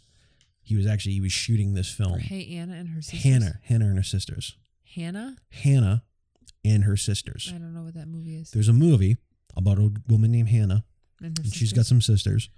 He 0.69 0.75
was 0.75 0.85
actually 0.85 1.13
he 1.13 1.21
was 1.21 1.31
shooting 1.31 1.73
this 1.73 1.91
film. 1.91 2.19
hey, 2.19 2.55
Anna 2.55 2.73
and 2.75 2.89
her 2.89 3.01
sisters. 3.01 3.23
Hannah, 3.23 3.59
Hannah 3.63 3.85
and 3.85 3.97
her 3.97 4.03
sisters. 4.03 4.55
Hannah. 4.95 5.35
Hannah 5.49 6.03
and 6.63 6.83
her 6.83 6.95
sisters. 6.95 7.51
I 7.53 7.57
don't 7.57 7.73
know 7.73 7.81
what 7.81 7.95
that 7.95 8.07
movie 8.07 8.35
is. 8.35 8.51
There's 8.51 8.67
a 8.69 8.73
movie 8.73 9.17
about 9.57 9.79
a 9.79 9.91
woman 10.07 10.31
named 10.31 10.49
Hannah 10.49 10.83
and 11.19 11.39
and 11.39 11.53
she's 11.53 11.73
got 11.73 11.87
some 11.87 12.01
sisters, 12.01 12.49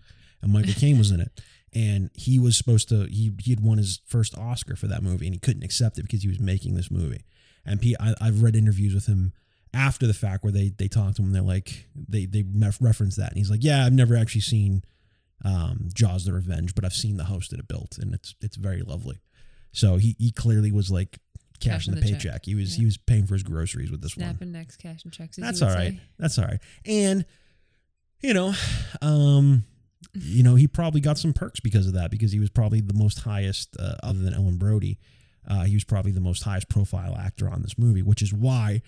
and 0.41 0.51
Michael 0.51 0.73
Caine 0.73 0.97
was 0.97 1.11
in 1.11 1.21
it. 1.21 1.31
And 1.73 2.09
he 2.15 2.37
was 2.37 2.57
supposed 2.57 2.89
to 2.89 3.05
he 3.05 3.31
he 3.41 3.51
had 3.51 3.61
won 3.61 3.77
his 3.77 4.01
first 4.05 4.37
Oscar 4.37 4.75
for 4.75 4.87
that 4.87 5.01
movie, 5.01 5.25
and 5.25 5.33
he 5.33 5.39
couldn't 5.39 5.63
accept 5.63 5.97
it 5.97 6.01
because 6.01 6.21
he 6.21 6.27
was 6.27 6.37
making 6.37 6.75
this 6.75 6.91
movie. 6.91 7.23
And 7.65 7.79
P, 7.79 7.95
I, 7.97 8.13
I've 8.19 8.43
read 8.43 8.57
interviews 8.57 8.93
with 8.93 9.05
him 9.05 9.31
after 9.73 10.05
the 10.05 10.13
fact 10.13 10.43
where 10.43 10.51
they 10.51 10.67
they 10.77 10.89
talked 10.89 11.15
to 11.15 11.21
him. 11.21 11.27
And 11.27 11.35
they're 11.35 11.41
like 11.41 11.87
they 11.95 12.25
they 12.25 12.43
reference 12.81 13.15
that, 13.15 13.29
and 13.29 13.37
he's 13.37 13.49
like, 13.49 13.63
yeah, 13.63 13.85
I've 13.85 13.93
never 13.93 14.17
actually 14.17 14.41
seen 14.41 14.83
um, 15.43 15.89
Jaws: 15.93 16.25
The 16.25 16.33
Revenge, 16.33 16.75
but 16.75 16.85
I've 16.85 16.93
seen 16.93 17.17
the 17.17 17.25
house 17.25 17.47
that 17.49 17.59
it 17.59 17.67
built, 17.67 17.97
and 17.97 18.13
it's 18.13 18.35
it's 18.41 18.57
very 18.57 18.81
lovely. 18.81 19.21
So 19.71 19.97
he 19.97 20.15
he 20.19 20.31
clearly 20.31 20.71
was 20.71 20.91
like 20.91 21.19
cashing 21.59 21.93
the, 21.93 22.01
the 22.01 22.07
check. 22.09 22.19
paycheck. 22.21 22.45
He 22.45 22.55
was 22.55 22.75
Yeah. 22.75 22.79
he 22.81 22.85
was 22.85 22.97
paying 22.97 23.25
for 23.27 23.35
his 23.35 23.43
groceries 23.43 23.91
with 23.91 24.01
this 24.01 24.17
one. 24.17 24.25
snapping 24.25 24.51
necks, 24.51 24.75
cash 24.75 25.03
and 25.03 25.13
checks. 25.13 25.37
That's 25.37 25.61
all 25.61 25.69
right. 25.69 25.93
say. 25.93 26.01
That's 26.19 26.37
all 26.39 26.45
right. 26.45 26.59
And 26.85 27.25
you 28.21 28.33
know, 28.33 28.53
um, 29.01 29.63
you 30.13 30.43
know, 30.43 30.55
he 30.55 30.67
probably 30.67 31.01
got 31.01 31.17
some 31.17 31.33
perks 31.33 31.59
because 31.59 31.87
of 31.87 31.93
that 31.93 32.11
because 32.11 32.31
he 32.31 32.39
was 32.39 32.49
probably 32.49 32.81
the 32.81 32.93
most 32.93 33.19
highest, 33.19 33.75
uh, 33.79 33.95
other 34.03 34.19
than 34.19 34.33
Ellen 34.33 34.57
Brody. 34.57 34.99
Uh, 35.47 35.63
he 35.63 35.73
was 35.73 35.83
probably 35.83 36.11
the 36.11 36.19
most 36.21 36.43
highest 36.43 36.69
profile 36.69 37.15
actor 37.17 37.49
on 37.49 37.63
this 37.63 37.77
movie, 37.77 38.03
which 38.03 38.21
is 38.21 38.31
why 38.31 38.81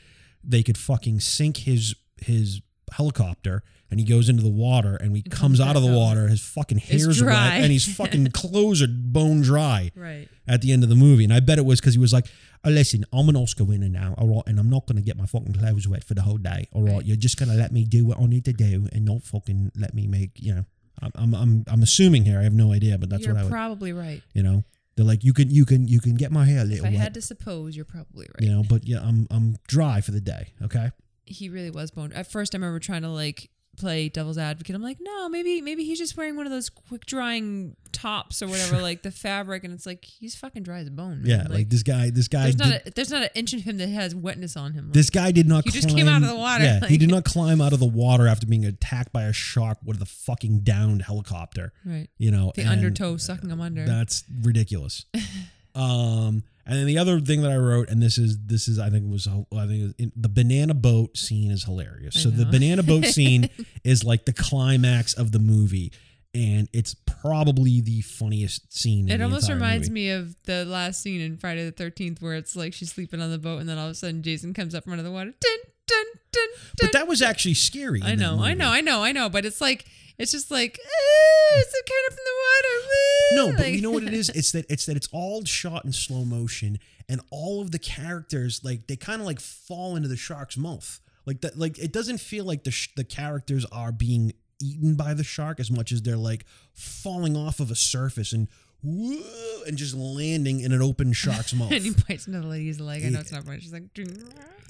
they 0.44 0.62
could 0.62 0.78
fucking 0.78 1.20
sink 1.20 1.58
his 1.58 1.96
his 2.18 2.62
helicopter 2.92 3.64
and 3.90 4.00
he 4.00 4.06
goes 4.06 4.30
into 4.30 4.42
the 4.44 4.50
water 4.50 4.96
and 4.96 5.16
he 5.16 5.22
And 5.24 5.32
comes 5.32 5.60
comes 5.60 5.62
out 5.62 5.76
of 5.76 5.84
the 5.84 5.90
up. 5.90 5.96
water 5.96 6.28
his 6.28 6.42
fucking 6.42 6.80
hair's 6.80 7.24
wet 7.24 7.34
and 7.62 7.72
his 7.72 7.86
fucking 7.96 8.28
clothes 8.32 8.82
are 8.82 8.88
bone 8.90 9.42
dry 9.42 9.92
Right. 9.96 10.28
at 10.48 10.62
the 10.62 10.72
end 10.72 10.84
of 10.84 10.90
the 10.90 10.96
movie. 10.96 11.24
And 11.24 11.34
I 11.34 11.40
bet 11.40 11.58
it 11.60 11.66
was 11.66 11.80
because 11.80 11.94
he 11.94 12.00
was 12.00 12.14
like, 12.14 12.28
oh, 12.64 12.70
listen, 12.70 13.06
I'm 13.14 13.30
an 13.30 13.36
Oscar 13.36 13.64
winner 13.64 13.90
now, 13.90 14.16
all 14.18 14.28
right, 14.28 14.44
and 14.48 14.60
I'm 14.60 14.70
not 14.70 14.86
going 14.88 14.96
to 14.98 15.02
get 15.04 15.18
my 15.18 15.26
fucking 15.26 15.54
clothes 15.54 15.88
wet 15.88 16.04
for 16.04 16.14
the 16.14 16.22
whole 16.22 16.38
day, 16.38 16.68
all 16.72 16.82
right? 16.84 16.94
Right. 16.96 17.06
You're 17.06 17.18
just 17.18 17.38
going 17.38 17.50
to 17.50 17.56
let 17.56 17.72
me 17.72 17.84
do 17.86 18.06
what 18.06 18.20
I 18.20 18.26
need 18.26 18.46
to 18.46 18.54
do 18.54 18.88
and 18.94 19.06
not 19.06 19.24
fucking 19.24 19.72
let 19.76 19.94
me 19.94 20.08
make, 20.08 20.32
you 20.42 20.56
know, 20.56 20.66
I'm, 21.02 21.12
I'm, 21.16 21.34
I'm, 21.36 21.64
I'm 21.68 21.84
assuming 21.84 22.24
here, 22.26 22.40
I 22.40 22.44
have 22.44 22.54
no 22.54 22.72
idea, 22.72 22.98
but 22.98 23.10
that's 23.10 23.26
You're 23.26 23.34
what 23.34 23.42
I 23.42 23.44
would, 23.44 23.52
probably 23.52 23.92
right. 23.94 24.22
you 24.34 24.44
know, 24.44 24.64
they're 24.96 25.06
like, 25.06 25.24
you 25.24 25.34
can, 25.34 25.50
you 25.50 25.66
can, 25.66 25.88
you 25.88 26.00
can 26.00 26.16
get 26.16 26.32
my 26.32 26.46
hair 26.46 26.62
a 26.62 26.66
If 26.66 26.80
I 26.86 26.90
wet, 26.90 26.94
had 26.94 27.14
to 27.16 27.22
suppose, 27.22 27.76
you're 27.76 27.84
probably 27.86 28.28
right. 28.34 28.42
you 28.48 28.52
know, 28.52 28.64
but 28.64 28.88
yeah, 28.88 29.00
I'm, 29.02 29.28
I'm 29.30 29.56
dry 29.68 30.02
for 30.02 30.12
the 30.12 30.22
day, 30.22 30.54
okay? 30.64 30.92
He 31.26 31.50
really 31.50 31.72
was 31.72 31.92
boned. 31.92 32.14
At 32.14 32.32
first, 32.32 32.54
I 32.54 32.58
remember 32.58 32.80
trying 32.80 33.02
to 33.04 33.10
like 33.10 33.50
play 33.76 34.08
devil's 34.10 34.38
advocate. 34.38 34.76
I'm 34.76 34.84
like, 34.84 34.98
no, 35.02 35.30
maybe 35.30 35.62
maybe 35.62 35.84
he's 35.84 35.98
just 35.98 36.16
wearing 36.16 36.36
one 36.36 36.46
of 36.46 36.52
those 36.52 36.70
quick 36.70 37.06
drying 37.06 37.76
tops 37.92 38.42
or 38.42 38.48
whatever, 38.48 38.82
like 38.82 39.02
the 39.02 39.12
fabric, 39.12 39.64
and 39.64 39.74
it's 39.74 39.86
like 39.86 40.06
he's 40.06 40.36
fucking 40.36 40.64
dry 40.64 40.80
as 40.80 40.88
a 40.88 40.92
bone. 40.92 41.22
man. 41.22 41.30
Yeah, 41.30 41.48
like, 41.50 41.70
this 41.70 41.84
guy, 41.84 42.10
this 42.10 42.28
guy, 42.28 42.44
there's 42.44 42.56
did, 42.56 42.70
not 42.70 42.88
a, 42.88 42.92
there's 42.92 43.12
not 43.12 43.24
an 43.24 43.30
inch 43.36 43.54
of 43.54 43.62
him 43.62 43.78
that 43.78 43.90
has 43.90 44.14
wetness 44.16 44.56
on 44.56 44.74
him. 44.74 44.90
this 44.92 45.10
guy 45.10 45.32
did 45.32 45.48
not 45.48 45.64
He 45.64 45.72
climb, 45.72 45.82
just 45.82 45.96
came 45.96 46.08
out 46.08 46.22
of 46.22 46.30
the 46.30 46.36
water, 46.36 46.64
Yeah, 46.64 46.86
he 46.88 46.98
did 46.98 47.10
not 47.10 47.26
climb 47.26 47.62
out 47.62 47.74
of 47.74 47.80
the 47.80 47.88
water 47.88 48.28
after 48.28 48.46
being 48.46 48.66
attacked 48.66 49.12
by 49.12 49.24
a 49.24 49.34
shark 49.34 49.78
with 49.84 50.02
a 50.02 50.06
fucking 50.06 50.60
downed 50.60 51.04
helicopter. 51.04 51.74
right. 51.86 52.10
You 52.18 52.32
know, 52.32 52.52
The 52.56 52.66
undertow 52.66 53.18
sucking 53.18 53.50
him 53.50 53.62
under. 53.62 53.86
That's 53.86 54.24
ridiculous. 54.42 55.06
um, 55.76 56.44
and 56.66 56.78
then 56.78 56.86
the 56.86 56.98
other 56.98 57.20
thing 57.20 57.42
that 57.42 57.52
I 57.52 57.58
wrote, 57.58 57.90
and 57.90 58.02
this 58.02 58.18
is 58.18 58.38
this 58.46 58.68
is 58.68 58.80
I 58.80 58.90
think 58.90 59.12
was 59.12 59.28
I 59.28 59.32
think 59.68 59.82
it 59.82 59.84
was 59.84 59.94
in, 59.98 60.12
the 60.16 60.30
banana 60.30 60.74
boat 60.74 61.18
scene 61.18 61.52
is 61.52 61.66
hilarious. 61.66 62.22
So 62.22 62.30
the 62.30 62.46
banana 62.46 62.84
boat 62.84 63.06
scene 63.06 63.50
is 63.84 64.04
like 64.04 64.26
the 64.26 64.34
climax 64.34 65.14
of 65.14 65.32
the 65.34 65.40
movie, 65.40 65.92
and 66.34 66.70
it's 66.72 66.96
probably 67.06 67.82
the 67.82 68.02
funniest 68.02 68.74
scene. 68.76 69.10
It 69.10 69.18
the 69.18 69.24
almost 69.24 69.50
reminds 69.50 69.90
movie. 69.90 70.02
me 70.02 70.10
of 70.12 70.36
the 70.44 70.64
last 70.66 71.02
scene 71.02 71.20
in 71.20 71.38
Friday 71.38 71.66
the 71.66 71.72
Thirteenth, 71.72 72.22
where 72.22 72.36
it's 72.36 72.56
like 72.56 72.74
she's 72.74 72.92
sleeping 72.92 73.22
on 73.22 73.30
the 73.30 73.38
boat, 73.38 73.60
and 73.60 73.68
then 73.68 73.78
all 73.78 73.88
of 73.88 73.92
a 73.92 73.96
sudden 73.96 74.24
Jason 74.24 74.54
comes 74.54 74.74
up 74.74 74.86
from 74.86 74.94
under 74.94 75.04
the 75.04 75.12
water. 75.12 75.34
Dun, 75.40 75.58
dun, 75.88 76.06
dun. 76.32 76.48
But 76.80 76.94
that 76.94 77.08
was 77.08 77.22
actually 77.22 77.56
scary. 77.56 78.02
I 78.04 78.16
know, 78.16 78.40
I 78.42 78.54
know, 78.54 78.70
I 78.70 78.82
know, 78.82 79.04
I 79.04 79.12
know. 79.12 79.28
But 79.30 79.46
it's 79.46 79.60
like 79.60 79.86
it's 80.18 80.32
just 80.32 80.50
like 80.50 80.80
it's 80.80 81.74
kind 81.74 82.06
of 82.08 82.14
in 82.14 82.24
the 82.24 82.38
water. 82.46 82.88
Woo," 83.32 83.38
No, 83.52 83.54
but 83.58 83.72
you 83.72 83.82
know 83.82 83.92
what 83.92 84.04
it 84.04 84.14
is? 84.14 84.30
It's 84.36 84.52
that 84.52 84.66
it's 84.70 84.86
that 84.86 84.98
it's 84.98 85.10
all 85.12 85.44
shot 85.46 85.86
in 85.86 85.94
slow 85.94 86.24
motion, 86.26 86.80
and 87.10 87.22
all 87.32 87.62
of 87.62 87.72
the 87.72 87.80
characters 87.80 88.62
like 88.64 88.88
they 88.88 88.96
kind 88.96 89.22
of 89.22 89.28
like 89.28 89.40
fall 89.40 89.96
into 89.96 90.08
the 90.10 90.18
shark's 90.18 90.58
mouth. 90.58 91.00
Like 91.26 91.42
that, 91.42 91.58
like 91.58 91.78
it 91.80 91.94
doesn't 91.94 92.20
feel 92.20 92.44
like 92.46 92.64
the 92.64 92.72
sh- 92.72 92.90
the 92.96 93.04
characters 93.04 93.66
are 93.72 93.92
being 93.92 94.34
eaten 94.62 94.96
by 94.96 95.14
the 95.14 95.24
shark 95.24 95.60
as 95.60 95.72
much 95.72 95.92
as 95.92 96.02
they're 96.02 96.18
like 96.18 96.46
falling 96.74 97.36
off 97.38 97.60
of 97.60 97.72
a 97.72 97.76
surface 97.76 98.34
and 98.34 98.48
woo, 98.82 99.22
and 99.66 99.78
just 99.78 99.96
landing 99.96 100.60
in 100.60 100.72
an 100.74 100.82
open 100.82 101.14
shark's 101.14 101.54
mouth. 101.56 101.72
and 101.72 101.82
he 101.84 101.92
bites 102.08 102.28
into 102.28 102.40
the 102.42 102.48
lady's 102.48 102.80
leg. 102.80 103.06
I 103.06 103.10
know 103.10 103.20
it's 103.20 103.32
not 103.32 103.44
funny. 103.46 103.62
She's 103.62 103.72
like, 103.72 103.84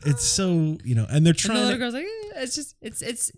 it's 0.05 0.23
so 0.23 0.77
you 0.83 0.93
know, 0.95 1.07
and 1.09 1.25
they're 1.25 1.33
the 1.33 1.39
trying. 1.39 1.57
little 1.57 1.71
to, 1.73 1.77
girl's 1.77 1.93
like, 1.95 2.05
eh, 2.05 2.41
it's 2.43 2.55
just, 2.55 2.75
it's, 2.81 3.01
it's. 3.01 3.31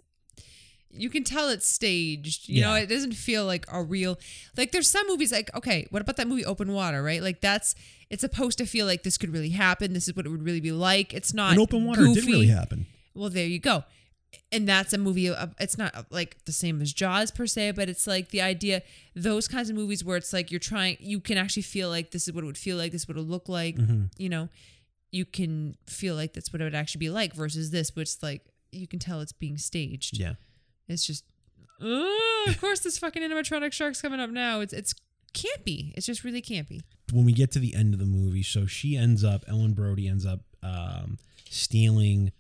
You 0.98 1.10
can 1.10 1.24
tell 1.24 1.50
it's 1.50 1.68
staged. 1.68 2.50
You 2.50 2.62
know, 2.62 2.74
it 2.76 2.88
doesn't 2.88 3.14
feel 3.14 3.46
like 3.46 3.66
a 3.72 3.84
real. 3.84 4.18
Like 4.58 4.72
there's 4.72 4.90
some 4.90 5.08
movies 5.08 5.32
like, 5.32 5.54
okay, 5.56 5.88
what 5.90 6.02
about 6.02 6.18
that 6.18 6.28
movie 6.28 6.46
Open 6.46 6.72
Water? 6.74 7.02
Right, 7.04 7.22
like 7.22 7.42
that's 7.42 7.76
it's 8.10 8.22
supposed 8.22 8.58
to 8.60 8.66
feel 8.66 8.86
like 8.86 9.04
this 9.04 9.18
could 9.18 9.32
really 9.32 9.50
happen. 9.50 9.94
This 9.94 10.08
is 10.08 10.16
what 10.16 10.26
it 10.26 10.30
would 10.30 10.44
really 10.44 10.62
be 10.62 10.72
like. 10.72 11.14
It's 11.14 11.34
not 11.34 11.54
in 11.54 11.60
open 11.60 11.86
water, 11.86 12.04
it 12.04 12.14
did 12.14 12.16
goofy. 12.16 12.32
really 12.32 12.48
happen. 12.48 12.86
Well, 13.14 13.30
there 13.30 13.46
you 13.46 13.60
go. 13.60 13.84
And 14.52 14.68
that's 14.68 14.94
a 14.94 14.98
movie. 14.98 15.30
Of, 15.30 15.56
it's 15.60 15.78
not 15.78 15.96
uh, 15.96 16.04
like 16.10 16.44
the 16.46 16.52
same 16.52 16.82
as 16.82 16.94
Jaws 16.94 17.32
per 17.32 17.48
se, 17.48 17.72
but 17.72 17.90
it's 17.90 18.06
like 18.06 18.30
the 18.30 18.42
idea. 18.42 18.82
Those 19.16 19.48
kinds 19.48 19.70
of 19.70 19.76
movies 19.76 20.04
where 20.04 20.18
it's 20.18 20.34
like 20.34 20.52
you're 20.52 20.60
trying, 20.60 20.98
you 21.00 21.20
can 21.20 21.38
actually 21.38 21.64
feel 21.64 21.90
like 21.90 22.12
this 22.12 22.28
is 22.28 22.34
what 22.34 22.44
it 22.44 22.48
would 22.48 22.58
feel 22.58 22.78
like. 22.78 22.92
This 22.92 23.04
is 23.04 23.08
what 23.08 23.18
it 23.18 23.22
would 23.22 23.30
look 23.30 23.48
like. 23.48 23.78
Mm-hmm. 23.78 24.06
You 24.18 24.30
know, 24.30 24.50
you 25.12 25.26
can 25.26 25.78
feel 25.88 26.16
like 26.16 26.34
that's 26.34 26.52
what 26.52 26.62
it 26.62 26.66
would 26.66 26.76
actually 26.76 27.00
be 27.00 27.10
like 27.10 27.34
versus 27.34 27.72
this, 27.72 27.96
which 27.96 28.22
like 28.22 28.42
you 28.72 28.88
can 28.88 29.00
tell 29.00 29.22
it's 29.22 29.32
being 29.32 29.58
staged. 29.58 30.20
Yeah. 30.20 30.34
It's 30.88 31.06
just, 31.06 31.24
oh, 31.82 32.46
of 32.48 32.60
course, 32.60 32.80
this 32.82 32.98
fucking 32.98 33.24
animatronic 33.24 33.74
shark's 33.74 34.02
coming 34.02 34.20
up 34.20 34.30
now. 34.30 34.60
It's 34.60 34.74
it's 34.74 34.94
campy. 35.34 35.94
It's 35.96 36.06
just 36.06 36.24
really 36.24 36.42
campy. 36.42 36.82
when 37.12 37.26
we 37.26 37.34
get 37.34 37.52
to 37.52 37.60
the 37.60 37.76
end 37.76 37.94
of 37.94 38.00
the 38.00 38.06
movie, 38.06 38.44
so 38.44 38.66
she 38.66 38.96
ends 38.96 39.24
up, 39.24 39.44
Ellen 39.48 39.74
Brody 39.74 40.08
ends 40.08 40.26
up 40.26 40.42
um, 40.64 41.18
stealing 41.50 42.32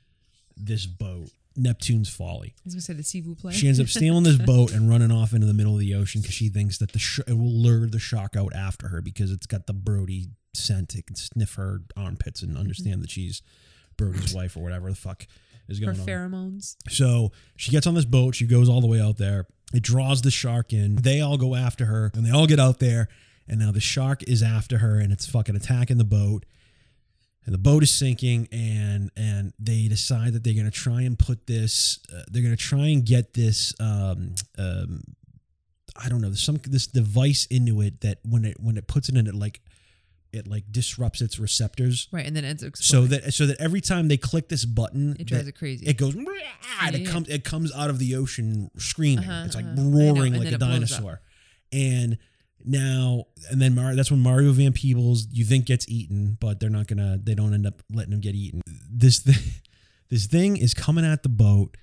this 0.57 0.85
boat 0.85 1.29
Neptune's 1.57 2.09
folly. 2.09 2.53
I 2.57 2.61
was 2.65 2.73
gonna 2.73 2.81
say 2.81 2.93
the 2.93 3.03
Sivu 3.03 3.39
play. 3.39 3.53
She 3.53 3.67
ends 3.67 3.79
up 3.79 3.87
stealing 3.87 4.23
this 4.23 4.37
boat 4.45 4.73
and 4.73 4.89
running 4.89 5.11
off 5.11 5.33
into 5.33 5.47
the 5.47 5.53
middle 5.53 5.73
of 5.73 5.79
the 5.79 5.95
ocean 5.95 6.21
because 6.21 6.35
she 6.35 6.49
thinks 6.49 6.77
that 6.79 6.91
the 6.91 6.99
sh- 6.99 7.21
it 7.27 7.37
will 7.37 7.53
lure 7.53 7.87
the 7.87 7.99
shark 7.99 8.35
out 8.35 8.53
after 8.53 8.89
her 8.89 9.01
because 9.01 9.31
it's 9.31 9.45
got 9.45 9.65
the 9.65 9.73
Brody 9.73 10.27
scent. 10.53 10.95
It 10.95 11.07
can 11.07 11.15
sniff 11.15 11.55
her 11.55 11.81
armpits 11.95 12.41
and 12.41 12.57
understand 12.57 13.01
that 13.03 13.09
she's 13.09 13.41
Brody's 13.97 14.33
wife 14.33 14.57
or 14.57 14.63
whatever 14.63 14.89
the 14.89 14.95
fuck 14.95 15.27
is 15.67 15.79
Her 15.79 15.85
going 15.93 15.99
on. 15.99 16.05
pheromones. 16.05 16.75
So 16.89 17.31
she 17.55 17.71
gets 17.71 17.87
on 17.87 17.93
this 17.95 18.05
boat. 18.05 18.35
She 18.35 18.45
goes 18.45 18.69
all 18.69 18.81
the 18.81 18.87
way 18.87 19.01
out 19.01 19.17
there. 19.17 19.47
It 19.73 19.83
draws 19.83 20.21
the 20.21 20.31
shark 20.31 20.73
in. 20.73 20.95
They 20.97 21.21
all 21.21 21.37
go 21.37 21.55
after 21.55 21.85
her, 21.85 22.11
and 22.13 22.25
they 22.25 22.31
all 22.31 22.47
get 22.47 22.59
out 22.59 22.79
there. 22.79 23.07
And 23.47 23.59
now 23.59 23.71
the 23.71 23.79
shark 23.79 24.23
is 24.23 24.41
after 24.41 24.77
her, 24.79 24.99
and 24.99 25.11
it's 25.11 25.25
fucking 25.27 25.55
attacking 25.55 25.97
the 25.97 26.03
boat. 26.03 26.45
And 27.45 27.53
the 27.53 27.59
boat 27.59 27.83
is 27.83 27.91
sinking, 27.91 28.47
and 28.51 29.11
and 29.15 29.53
they 29.59 29.87
decide 29.87 30.33
that 30.33 30.43
they're 30.43 30.55
gonna 30.55 30.71
try 30.71 31.01
and 31.01 31.17
put 31.17 31.45
this. 31.45 31.99
Uh, 32.11 32.23
they're 32.31 32.41
gonna 32.41 32.55
try 32.55 32.87
and 32.87 33.05
get 33.05 33.33
this. 33.33 33.73
Um, 33.79 34.33
um, 34.57 35.03
I 35.95 36.09
don't 36.09 36.21
know. 36.21 36.33
Some 36.33 36.59
this 36.63 36.87
device 36.87 37.45
into 37.51 37.81
it 37.81 38.01
that 38.01 38.17
when 38.23 38.45
it 38.45 38.57
when 38.59 38.77
it 38.77 38.87
puts 38.87 39.09
it 39.09 39.15
in 39.15 39.27
it 39.27 39.35
like 39.35 39.61
it 40.35 40.47
like 40.47 40.63
disrupts 40.71 41.21
its 41.21 41.39
receptors. 41.39 42.07
Right, 42.11 42.25
and 42.25 42.35
then 42.35 42.45
ends 42.45 42.63
up 42.63 42.75
So 42.77 43.05
that 43.07 43.33
so 43.33 43.45
that 43.47 43.59
every 43.59 43.81
time 43.81 44.07
they 44.07 44.17
click 44.17 44.49
this 44.49 44.65
button, 44.65 45.15
It 45.19 45.25
drives 45.27 45.47
it 45.47 45.57
crazy. 45.57 45.85
It 45.87 45.97
goes, 45.97 46.15
and 46.15 46.95
it 46.95 47.07
comes 47.07 47.29
it 47.29 47.43
comes 47.43 47.73
out 47.73 47.89
of 47.89 47.99
the 47.99 48.15
ocean 48.15 48.69
screaming. 48.77 49.27
Uh-huh, 49.29 49.45
it's 49.45 49.55
like 49.55 49.65
uh-huh. 49.65 49.81
Roaring 49.81 50.33
like 50.33 50.51
a 50.51 50.55
it 50.55 50.59
blows 50.59 50.61
up. 50.61 50.69
dinosaur. 50.69 51.21
And 51.71 52.17
now 52.63 53.25
and 53.51 53.61
then 53.61 53.75
Mar- 53.75 53.95
that's 53.95 54.11
when 54.11 54.19
Mario 54.21 54.51
Van 54.51 54.73
Peebles 54.73 55.27
you 55.31 55.45
think 55.45 55.65
gets 55.65 55.87
eaten, 55.89 56.37
but 56.39 56.59
they're 56.59 56.69
not 56.69 56.87
gonna. 56.87 57.19
They 57.21 57.35
don't 57.35 57.53
end 57.53 57.65
up 57.67 57.81
letting 57.91 58.13
him 58.13 58.21
get 58.21 58.35
eaten. 58.35 58.61
This 58.89 59.19
thing, 59.19 59.35
this 60.09 60.25
thing 60.25 60.57
is 60.57 60.73
coming 60.73 61.05
at 61.05 61.23
the 61.23 61.29
boat, 61.29 61.77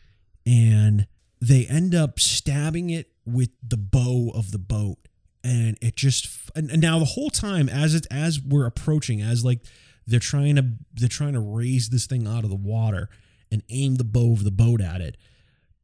and 0.46 1.07
they 1.40 1.66
end 1.66 1.94
up 1.94 2.18
stabbing 2.20 2.90
it 2.90 3.11
with 3.24 3.50
the 3.66 3.76
bow 3.76 4.30
of 4.34 4.50
the 4.50 4.59
boat 4.59 4.98
and 5.45 5.76
it 5.80 5.97
just 5.97 6.51
and, 6.55 6.80
now 6.80 6.99
the 6.99 7.05
whole 7.05 7.30
time 7.30 7.68
as 7.68 7.95
it 7.95 8.07
as 8.11 8.40
we're 8.40 8.66
approaching 8.66 9.20
as 9.20 9.45
like 9.45 9.61
they're 10.07 10.20
trying 10.20 10.57
to 10.57 10.64
they're 10.95 11.09
trying 11.09 11.32
to 11.32 11.40
raise 11.40 11.88
this 11.88 12.07
thing 12.07 12.26
out 12.26 12.45
of 12.45 12.51
the 12.51 12.57
water 12.57 13.09
and 13.51 13.62
aim 13.70 13.97
the 13.97 14.05
bow 14.05 14.32
of 14.32 14.45
the 14.45 14.51
boat 14.51 14.80
at 14.80 15.01
it 15.01 15.16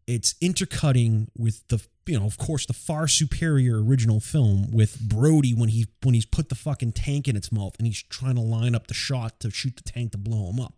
it's 0.06 0.34
intercutting 0.40 1.30
with 1.36 1.66
the 1.68 1.84
you 2.06 2.18
know 2.18 2.26
of 2.26 2.38
course 2.38 2.66
the 2.66 2.72
far 2.72 3.06
superior 3.06 3.82
original 3.82 4.20
film 4.20 4.70
with 4.72 4.98
Brody 5.00 5.54
when 5.54 5.68
he 5.68 5.86
when 6.02 6.14
he's 6.14 6.26
put 6.26 6.48
the 6.48 6.54
fucking 6.54 6.92
tank 6.92 7.28
in 7.28 7.36
its 7.36 7.52
mouth 7.52 7.74
and 7.78 7.86
he's 7.86 8.02
trying 8.04 8.36
to 8.36 8.40
line 8.40 8.74
up 8.74 8.86
the 8.86 8.94
shot 8.94 9.40
to 9.40 9.50
shoot 9.50 9.76
the 9.76 9.82
tank 9.82 10.12
to 10.12 10.18
blow 10.18 10.50
him 10.50 10.60
up 10.60 10.74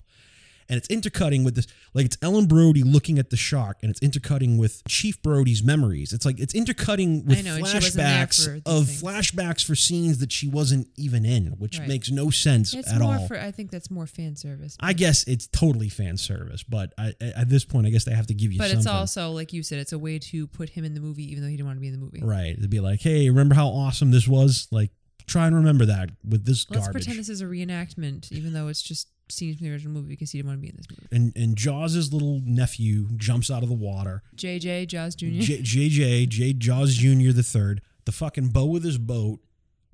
and 0.71 0.79
it's 0.79 0.89
intercutting 0.89 1.45
with 1.45 1.57
this 1.57 1.67
like 1.93 2.07
it's 2.07 2.17
Ellen 2.23 2.47
Brody 2.47 2.83
looking 2.83 3.19
at 3.19 3.29
the 3.29 3.37
shark 3.37 3.77
and 3.83 3.91
it's 3.91 4.01
intercutting 4.01 4.57
with 4.57 4.83
Chief 4.89 5.21
Brody's 5.23 5.63
memories. 5.63 6.15
It's 6.15 6.25
like 6.25 6.41
it's 6.41 6.55
intercutting 6.55 7.27
with 7.27 7.45
know, 7.45 7.57
and 7.57 7.67
she 7.67 7.75
wasn't 7.75 7.95
there 7.97 8.27
flashbacks 8.27 8.63
of 8.65 8.87
things. 8.87 9.03
flashbacks 9.03 9.65
for 9.65 9.75
scenes 9.75 10.19
that 10.19 10.33
she 10.33 10.49
wasn't 10.49 10.89
even 10.97 11.27
in, 11.27 11.49
which 11.59 11.79
Right. 11.79 11.89
makes 11.89 12.11
no 12.11 12.31
sense 12.31 12.73
it's 12.73 12.91
at 12.91 13.01
more 13.01 13.17
all. 13.17 13.27
for. 13.27 13.39
I 13.39 13.51
think 13.51 13.71
that's 13.71 13.91
more 13.91 14.07
fan 14.07 14.37
service. 14.37 14.77
I 14.81 14.93
guess 14.95 15.25
it's 15.25 15.47
totally 15.49 15.89
fan 15.91 16.17
service, 16.17 16.63
but 16.63 16.95
I, 16.97 17.13
at 17.21 17.49
this 17.49 17.65
point, 17.65 17.87
I 17.87 17.91
guess 17.91 18.05
they 18.05 18.15
have 18.15 18.29
to 18.29 18.35
give 18.35 18.53
you 18.53 18.59
but 18.59 18.65
something. 18.69 18.79
it's 18.79 18.87
also 18.87 19.33
like 19.33 19.53
you 19.53 19.63
said, 19.63 19.79
it's 19.81 19.93
a 19.93 19.99
way 19.99 20.19
to 20.19 20.47
put 20.47 20.71
him 20.71 20.85
in 20.85 20.95
the 20.95 21.01
movie, 21.01 21.25
even 21.31 21.43
though 21.43 21.49
he 21.51 21.57
didn't 21.57 21.67
want 21.67 21.77
to 21.77 21.81
be 21.81 21.89
in 21.89 21.93
the 21.95 21.99
movie. 21.99 22.21
right 22.23 22.61
to 22.63 22.69
be 22.69 22.79
like, 22.81 23.01
hey, 23.01 23.29
remember 23.29 23.55
how 23.57 23.67
awesome 23.69 24.11
this 24.13 24.29
was? 24.29 24.69
Like, 24.71 24.91
try 25.27 25.47
and 25.47 25.57
remember 25.57 25.87
that 25.87 26.11
with 26.25 26.45
this 26.45 26.67
Let's 26.71 26.85
garbage. 26.87 27.03
pretend 27.05 27.19
this 27.19 27.29
is 27.29 27.41
a 27.41 27.47
reenactment, 27.47 28.31
even 28.33 28.53
though 28.53 28.69
it's 28.69 28.83
just 28.83 29.09
scenes 29.31 29.57
from 29.59 29.67
the 29.67 29.73
original 29.73 29.93
movie 29.95 30.09
because 30.09 30.31
he 30.31 30.39
didn't 30.39 30.49
want 30.49 30.59
to 30.59 30.63
be 30.63 30.69
in 30.69 30.77
this 30.77 30.87
movie. 30.91 31.07
and 31.13 31.33
and 31.37 31.57
Jaws's 31.57 32.13
little 32.13 32.41
nephew 32.45 33.09
jumps 33.17 33.51
out 33.51 33.63
of 33.63 33.69
the 33.69 33.75
water. 33.75 34.23
JJ 34.37 34.89
Jaws 34.89 35.15
Jr. 35.15 35.27
J- 35.41 35.63
JJ, 35.63 36.29
J. 36.29 36.53
Jaws 36.53 36.95
Jr. 36.95 37.33
the 37.33 37.43
third, 37.43 37.81
the 38.05 38.13
fucking 38.13 38.49
bow 38.49 38.77
of 38.77 38.83
his 38.83 38.99
boat 38.99 39.41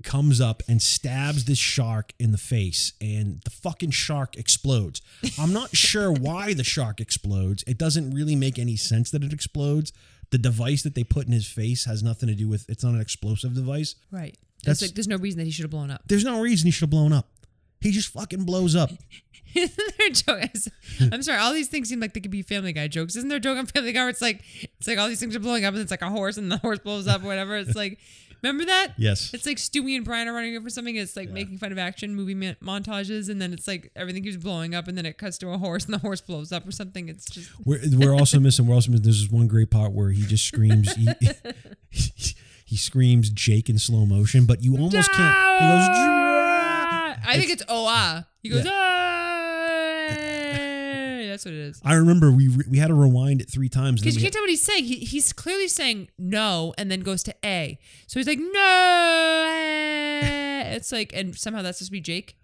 comes 0.03 0.41
up 0.43 0.63
and 0.69 0.83
stabs 0.83 1.47
this 1.47 1.57
shark 1.59 2.13
in 2.19 2.31
the 2.31 2.39
face, 2.39 2.93
and 3.01 3.41
the 3.45 3.51
fucking 3.51 3.91
shark 3.91 4.37
explodes. 4.37 5.01
I'm 5.39 5.53
not 5.55 5.75
sure 5.77 6.13
why 6.13 6.53
the 6.53 6.65
shark 6.65 7.01
explodes. 7.01 7.65
It 7.67 7.79
doesn't 7.79 8.11
really 8.13 8.37
make 8.37 8.59
any 8.59 8.77
sense 8.77 9.11
that 9.13 9.25
it 9.25 9.33
explodes. 9.33 9.93
The 10.31 10.39
device 10.39 10.83
that 10.83 10.95
they 10.97 11.05
put 11.05 11.27
in 11.27 11.33
his 11.33 11.47
face 11.47 11.85
has 11.87 12.03
nothing 12.03 12.29
to 12.29 12.35
do 12.35 12.47
with. 12.49 12.67
It's 12.69 12.85
not 12.85 12.95
an 12.95 13.01
explosive 13.01 13.55
device. 13.55 13.95
right. 14.11 14.37
That's- 14.65 14.81
That's 14.81 14.91
like 14.91 14.95
there's 14.97 15.07
no 15.09 15.17
reason 15.19 15.39
that 15.39 15.45
he 15.45 15.51
should 15.53 15.63
have 15.65 15.71
blown 15.71 15.91
up. 15.93 16.03
There's 16.09 16.25
no 16.25 16.41
reason 16.41 16.67
he 16.67 16.73
should 16.73 16.81
have 16.83 16.91
blown 16.91 17.13
up. 17.13 17.29
He 17.87 17.93
just 17.93 18.09
fucking 18.09 18.43
blows 18.43 18.75
up. 18.75 18.91
Isn't 19.55 19.95
there 19.97 20.09
a 20.09 20.11
joke? 20.11 20.51
I'm 21.13 21.23
sorry. 21.23 21.39
All 21.39 21.53
these 21.53 21.69
things 21.69 21.89
seem 21.89 22.01
like 22.01 22.15
they 22.15 22.21
could 22.21 22.33
be 22.33 22.43
Family 22.43 22.73
Guy 22.73 22.89
jokes. 22.89 23.15
Isn't 23.15 23.29
there 23.29 23.39
a 23.39 23.41
joke 23.41 23.57
on 23.59 23.67
Family 23.67 23.93
Guy 23.93 24.01
where 24.01 24.09
it's 24.09 24.21
like 24.21 24.43
it's 24.61 24.89
like 24.89 24.99
all 24.99 25.07
these 25.07 25.21
things 25.21 25.37
are 25.37 25.41
blowing 25.41 25.65
up 25.65 25.73
and 25.73 25.81
it's 25.81 25.93
like 25.93 26.03
a 26.03 26.11
horse 26.11 26.37
and 26.37 26.51
the 26.51 26.57
horse 26.57 26.81
blows 26.81 27.07
up 27.07 27.23
or 27.23 27.27
whatever? 27.27 27.55
It's 27.55 27.77
like, 27.77 28.01
remember 28.43 28.65
that? 28.65 28.95
Yes. 28.99 29.33
It's 29.33 29.47
like 29.47 29.59
Stewie 29.59 29.95
and 29.95 30.05
Brian 30.05 30.27
are 30.27 30.33
running 30.33 30.57
over 30.57 30.69
something. 30.69 30.97
It's 30.97 31.17
like 31.17 31.31
making 31.31 31.59
fun 31.59 31.71
of 31.71 31.79
action 31.79 32.17
movie 32.17 32.35
montages, 32.35 33.31
and 33.31 33.41
then 33.41 33.53
it's 33.53 33.69
like 33.69 33.93
everything 33.95 34.25
keeps 34.25 34.37
blowing 34.37 34.75
up, 34.75 34.89
and 34.89 34.99
then 34.99 35.07
it 35.07 35.17
cuts 35.17 35.39
to 35.39 35.51
a 35.51 35.59
horse 35.59 35.85
and 35.85 35.95
the 35.95 35.99
horse 35.99 36.21
blows 36.21 36.51
up 36.51 36.67
or 36.67 36.73
something. 36.73 37.09
It's 37.09 37.27
just 37.27 37.49
We're, 37.65 37.79
we're 37.93 38.15
also 38.15 38.41
missing. 38.41 38.67
We're 38.67 38.75
also 38.75 38.91
missing. 38.91 39.05
There's 39.05 39.23
this 39.23 39.31
one 39.31 39.47
great 39.47 39.71
part 39.71 39.93
where 39.93 40.11
he 40.11 40.23
just 40.23 40.45
screams. 40.45 40.93
He, 40.93 41.09
he 42.67 42.77
screams 42.77 43.31
Jake 43.31 43.71
in 43.71 43.79
slow 43.79 44.07
motion, 44.07 44.45
but 44.45 44.65
you 44.65 44.77
almost 44.77 45.13
can't. 45.13 45.61
He 45.63 45.69
goes. 45.69 46.26
I 47.27 47.39
think 47.39 47.51
it's 47.51 47.63
oh 47.69 47.87
ah. 47.89 48.25
He 48.43 48.49
goes 48.49 48.65
Yeah. 48.65 48.71
ah. 48.73 49.17
That's 51.29 51.45
what 51.45 51.53
it 51.53 51.61
is. 51.61 51.81
I 51.85 51.95
remember 51.95 52.31
we 52.33 52.49
re- 52.49 52.65
we 52.71 52.79
had 52.79 52.87
to 52.89 52.95
rewind 52.95 53.43
it 53.43 53.51
three 53.51 53.69
times. 53.69 54.01
and 54.01 54.05
Because 54.05 54.15
then 54.15 54.21
you 54.21 54.21
we 54.21 54.23
can't 54.25 54.33
tell 54.33 54.43
what 54.43 54.49
he's 54.51 54.63
saying. 54.63 54.85
He, 54.85 54.97
he's 55.01 55.35
clearly 55.35 55.69
saying 55.69 56.09
no 56.19 56.73
and 56.79 56.91
then 56.91 57.01
goes 57.01 57.23
to 57.25 57.35
A. 57.45 57.79
So 58.07 58.19
he's 58.19 58.27
like, 58.27 58.39
no. 58.39 59.47
eh." 59.53 60.75
It's 60.77 60.93
like, 60.93 61.13
and 61.15 61.37
somehow 61.37 61.61
that's 61.63 61.79
supposed 61.79 61.89
to 61.89 61.93
be 61.93 62.01
Jake. 62.01 62.37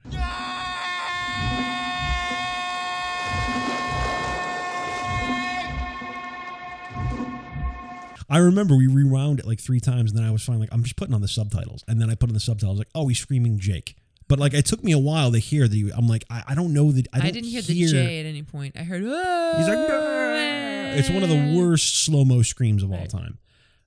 I 8.31 8.39
remember 8.39 8.75
we 8.77 8.87
rewound 8.87 9.41
it 9.41 9.47
like 9.47 9.61
three 9.61 9.81
times, 9.81 10.11
and 10.13 10.19
then 10.19 10.27
I 10.27 10.31
was 10.31 10.43
finally 10.43 10.63
like, 10.67 10.73
I'm 10.73 10.83
just 10.83 10.97
putting 10.97 11.15
on 11.15 11.21
the 11.21 11.29
subtitles, 11.29 11.85
and 11.87 12.01
then 12.01 12.09
I 12.09 12.15
put 12.15 12.31
on 12.31 12.35
the 12.35 12.41
subtitles 12.41 12.79
like, 12.79 12.89
oh, 12.95 13.09
he's 13.09 13.19
screaming 13.21 13.59
Jake. 13.59 13.97
But 14.33 14.39
like, 14.39 14.55
it 14.55 14.65
took 14.65 14.83
me 14.83 14.93
a 14.93 14.99
while 14.99 15.31
to 15.33 15.39
hear 15.39 15.69
that. 15.69 15.77
He, 15.77 15.91
I'm 15.95 16.09
like, 16.09 16.25
I, 16.31 16.43
I 16.49 16.55
don't 16.55 16.73
know 16.73 16.91
that. 16.91 17.07
I, 17.13 17.19
I, 17.19 17.31
didn't 17.31 17.51
hear, 17.51 17.61
the 17.61 17.87
J 17.87 18.21
at 18.21 18.25
any 18.25 18.43
point. 18.43 18.79
I 18.79 18.83
heard, 18.83 19.03
oh. 19.05 19.55
He's 19.59 19.69
like, 19.69 19.77
"Ah." 19.77 20.97
it's 20.97 21.11
one 21.11 21.23
of 21.23 21.29
the 21.29 21.55
worst 21.55 22.07
slow 22.07 22.25
mo 22.25 22.41
screams 22.41 22.83
of 22.83 22.91
all 22.91 22.97
Right. 22.97 23.11
time. 23.11 23.37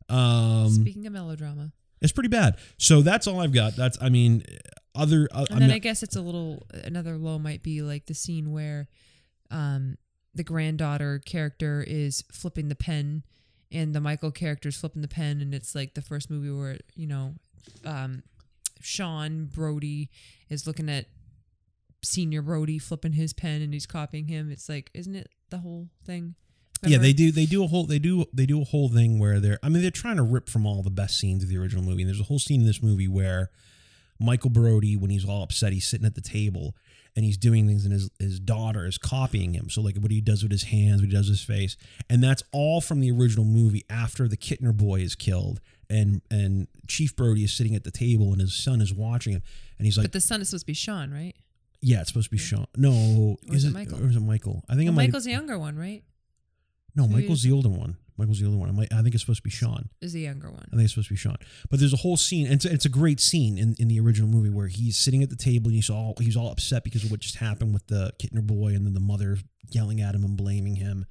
Um, 0.08 0.70
Speaking 0.70 1.08
of 1.08 1.14
melodrama. 1.14 1.72
it's 2.00 2.12
pretty 2.12 2.30
bad. 2.30 2.58
So 2.78 3.02
that's 3.02 3.26
all 3.26 3.40
I've 3.42 3.54
got. 3.54 3.76
That's, 3.76 3.98
I 4.00 4.10
mean, 4.10 4.44
other. 4.94 5.28
Uh, 5.32 5.48
And 5.50 5.64
then 5.64 5.72
I 5.72 5.80
guess 5.80 6.04
it's 6.04 6.16
a 6.16 6.22
little, 6.22 6.68
another 6.84 7.18
low 7.18 7.40
might 7.40 7.64
be 7.64 7.82
like 7.82 8.06
the 8.06 8.14
scene 8.14 8.52
where 8.52 8.88
um, 9.50 9.98
the 10.36 10.44
granddaughter 10.44 11.24
character 11.26 11.84
is 11.88 12.24
flipping 12.32 12.68
the 12.68 12.76
pen 12.76 13.24
and 13.72 13.96
the 13.96 14.00
Michael 14.00 14.30
character 14.30 14.70
is 14.70 14.78
flipping 14.78 15.02
the 15.02 15.08
pen. 15.08 15.42
And 15.42 15.56
it's 15.56 15.74
like 15.74 15.96
the 15.96 16.04
first 16.04 16.30
movie 16.30 16.52
where, 16.52 16.78
you 16.96 17.08
know, 17.08 17.34
um, 17.84 18.22
Sean 18.82 19.46
Brody 19.46 20.10
is 20.50 20.68
looking 20.68 20.90
at 20.90 21.06
senior 22.04 22.42
Brody 22.42 22.78
flipping 22.78 23.14
his 23.14 23.34
pen 23.34 23.62
and 23.62 23.74
he's 23.74 23.86
copying 23.86 24.28
him. 24.28 24.52
It's 24.52 24.70
like, 24.70 24.92
isn't 24.94 25.16
it 25.16 25.30
the 25.50 25.60
whole 25.60 25.90
thing? 26.06 26.36
Yeah, 26.84 26.98
they 26.98 27.14
do. 27.14 27.32
They 27.32 27.46
do 27.46 27.64
a 27.64 27.68
whole. 27.68 27.86
They 27.86 28.00
do. 28.00 28.26
They 28.34 28.46
do 28.46 28.62
a 28.62 28.66
whole 28.66 28.90
thing 28.90 29.18
where 29.18 29.40
they're. 29.40 29.58
I 29.64 29.70
mean, 29.70 29.82
they're 29.82 29.92
trying 29.92 30.18
to 30.18 30.24
rip 30.24 30.50
from 30.50 30.66
all 30.68 30.84
the 30.84 30.92
best 30.92 31.18
scenes 31.18 31.42
of 31.42 31.50
the 31.50 31.58
original 31.58 31.84
movie. 31.84 32.04
And 32.04 32.10
there's 32.10 32.20
a 32.20 32.26
whole 32.26 32.38
scene 32.38 32.62
in 32.62 32.68
this 32.68 32.84
movie 32.84 33.08
where 33.08 33.50
Michael 34.20 34.50
Brody, 34.50 34.96
when 34.96 35.10
he's 35.10 35.28
all 35.28 35.44
upset, 35.44 35.74
he's 35.74 35.88
sitting 35.88 36.06
at 36.06 36.16
the 36.16 36.22
table 36.22 36.76
and 37.16 37.24
he's 37.24 37.38
doing 37.38 37.66
things, 37.66 37.86
and 37.86 37.94
his 37.94 38.10
his 38.20 38.40
daughter 38.40 38.86
is 38.86 38.98
copying 38.98 39.54
him. 39.54 39.70
So 39.70 39.82
like 39.82 39.98
what 39.98 40.12
he 40.12 40.22
does 40.22 40.44
with 40.44 40.52
his 40.52 40.64
hands, 40.64 41.02
what 41.02 41.10
he 41.10 41.16
does 41.16 41.30
with 41.30 41.40
his 41.40 41.46
face, 41.46 41.78
and 42.10 42.24
that's 42.24 42.44
all 42.52 42.82
from 42.82 43.00
the 43.00 43.12
original 43.12 43.46
movie. 43.46 43.84
After 43.90 44.28
the 44.28 44.38
Kintner 44.38 44.76
boy 44.76 45.00
is 45.00 45.16
killed, 45.16 45.62
and 45.90 46.22
and 46.32 46.68
Chief 46.88 47.16
Brody 47.16 47.44
is 47.44 47.54
sitting 47.54 47.76
at 47.76 47.84
the 47.84 47.92
table, 47.92 48.32
and 48.32 48.42
his 48.42 48.54
son 48.54 48.82
is 48.82 48.94
watching 48.94 49.34
him, 49.34 49.44
and 49.78 49.86
he's 49.86 49.98
like, 49.98 50.06
But 50.06 50.12
the 50.14 50.22
son 50.22 50.42
is 50.42 50.50
supposed 50.50 50.64
to 50.64 50.68
be 50.68 50.74
Sean, 50.74 51.12
right? 51.12 51.36
"Yeah, 51.82 52.02
it's 52.02 52.10
supposed 52.10 52.28
to 52.28 52.32
be 52.32 52.38
Sean. 52.38 52.66
No, 52.76 53.38
Or 53.50 53.56
is 53.56 53.64
it 53.66 53.72
Michael? 53.74 54.04
Or 54.04 54.08
is 54.08 54.16
it 54.16 54.22
Michael? 54.22 54.64
I 54.70 54.76
think 54.76 54.90
Well, 54.90 54.94
it. 55.00 55.08
Michael's 55.08 55.26
the 55.26 55.32
younger 55.32 55.60
one, 55.60 55.76
right? 55.78 56.04
no, 56.96 57.08
maybe 57.08 57.24
Michael's 57.24 57.44
the 57.44 57.52
older 57.52 57.70
one. 57.70 57.98
Michael's 58.18 58.40
the 58.40 58.46
older 58.46 58.58
one. 58.58 58.70
I, 58.70 58.72
might, 58.72 58.94
I 58.94 59.02
think 59.02 59.14
it's 59.14 59.24
supposed 59.24 59.40
to 59.40 59.44
be 59.44 59.50
Sean. 59.50 59.90
Is 60.02 60.14
the 60.14 60.22
younger 60.22 60.50
one. 60.50 60.64
I 60.72 60.76
think 60.78 60.84
it's 60.84 60.94
supposed 60.94 61.10
to 61.10 61.14
be 61.14 61.18
Sean. 61.18 61.36
But 61.70 61.80
there's 61.80 61.92
a 61.94 61.98
whole 61.98 62.16
scene, 62.16 62.46
and 62.46 62.56
it's, 62.56 62.64
it's 62.64 62.86
a 62.86 62.90
great 62.90 63.20
scene 63.20 63.58
in, 63.58 63.76
in 63.78 63.90
the 63.90 64.00
original 64.00 64.30
movie 64.30 64.50
where 64.50 64.68
he's 64.68 64.96
sitting 64.96 65.22
at 65.22 65.30
the 65.30 65.36
table 65.36 65.68
and 65.68 65.76
he's 65.76 65.90
all 65.90 66.14
he's 66.22 66.38
all 66.38 66.50
upset 66.50 66.86
because 66.86 67.04
of 67.04 67.12
what 67.12 67.20
just 67.20 67.36
happened 67.36 67.74
with 67.74 67.86
the 67.88 68.14
Kintner 68.20 68.42
boy, 68.48 68.70
and 68.70 68.86
then 68.86 68.94
the 68.94 69.02
mother 69.02 69.38
yelling 69.70 70.00
at 70.02 70.16
him 70.16 70.24
and 70.24 70.38
blaming 70.38 70.78
him, 70.78 71.06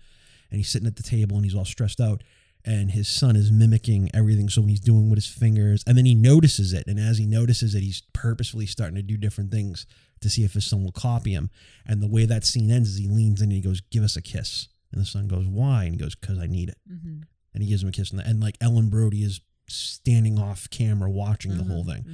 and 0.51 0.57
he's 0.59 0.70
sitting 0.70 0.89
at 0.89 0.97
the 0.97 1.03
table 1.03 1.37
and 1.37 1.45
he's 1.45 1.55
all 1.55 1.66
stressed 1.66 2.01
out, 2.01 2.22
and 2.64 2.90
his 2.92 3.08
son 3.08 3.36
is 3.36 3.50
mimicking 3.52 4.10
everything. 4.14 4.48
So 4.48 4.60
when 4.62 4.70
he's 4.70 4.80
doing 4.80 5.10
with 5.10 5.18
his 5.18 5.26
fingers, 5.26 5.82
and 5.86 5.96
then 5.98 6.06
he 6.06 6.14
notices 6.14 6.72
it, 6.72 6.86
and 6.86 6.98
as 6.98 7.18
he 7.18 7.26
notices 7.26 7.74
it, 7.74 7.80
he's 7.82 8.02
purposefully 8.12 8.66
starting 8.66 8.96
to 8.96 9.02
do 9.02 9.16
different 9.16 9.50
things 9.50 9.86
to 10.20 10.30
see 10.30 10.44
if 10.44 10.54
his 10.54 10.64
son 10.66 10.82
will 10.82 10.92
copy 10.92 11.32
him. 11.32 11.50
And 11.86 12.02
the 12.02 12.08
way 12.08 12.24
that 12.24 12.44
scene 12.44 12.70
ends 12.70 12.90
is 12.90 12.98
he 12.98 13.08
leans 13.08 13.40
in 13.40 13.44
and 13.50 13.52
he 13.52 13.60
goes, 13.60 13.80
"Give 13.90 14.02
us 14.02 14.16
a 14.16 14.22
kiss." 14.22 14.68
And 14.92 15.00
the 15.00 15.06
son 15.06 15.28
goes, 15.28 15.46
"Why?" 15.46 15.84
And 15.84 15.94
he 15.94 15.98
goes, 16.00 16.14
"Cause 16.14 16.38
I 16.38 16.46
need 16.46 16.68
it." 16.70 16.78
Mm-hmm. 16.90 17.22
And 17.52 17.62
he 17.62 17.68
gives 17.68 17.82
him 17.82 17.88
a 17.90 17.92
kiss, 17.92 18.10
on 18.10 18.16
the, 18.18 18.24
and 18.26 18.40
like 18.40 18.56
Ellen 18.60 18.88
Brody 18.88 19.22
is 19.22 19.40
standing 19.68 20.38
off 20.38 20.68
camera 20.70 21.10
watching 21.10 21.52
Mm-hmm. 21.52 21.68
the 21.68 21.74
whole 21.74 21.84
thing, 21.84 22.04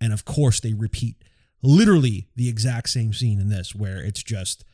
and 0.00 0.12
of 0.12 0.24
course 0.24 0.60
they 0.60 0.72
repeat 0.74 1.16
literally 1.62 2.28
the 2.36 2.48
exact 2.48 2.88
same 2.90 3.12
scene 3.12 3.40
in 3.40 3.48
this, 3.48 3.74
where 3.74 3.98
it's 3.98 4.22
just 4.22 4.64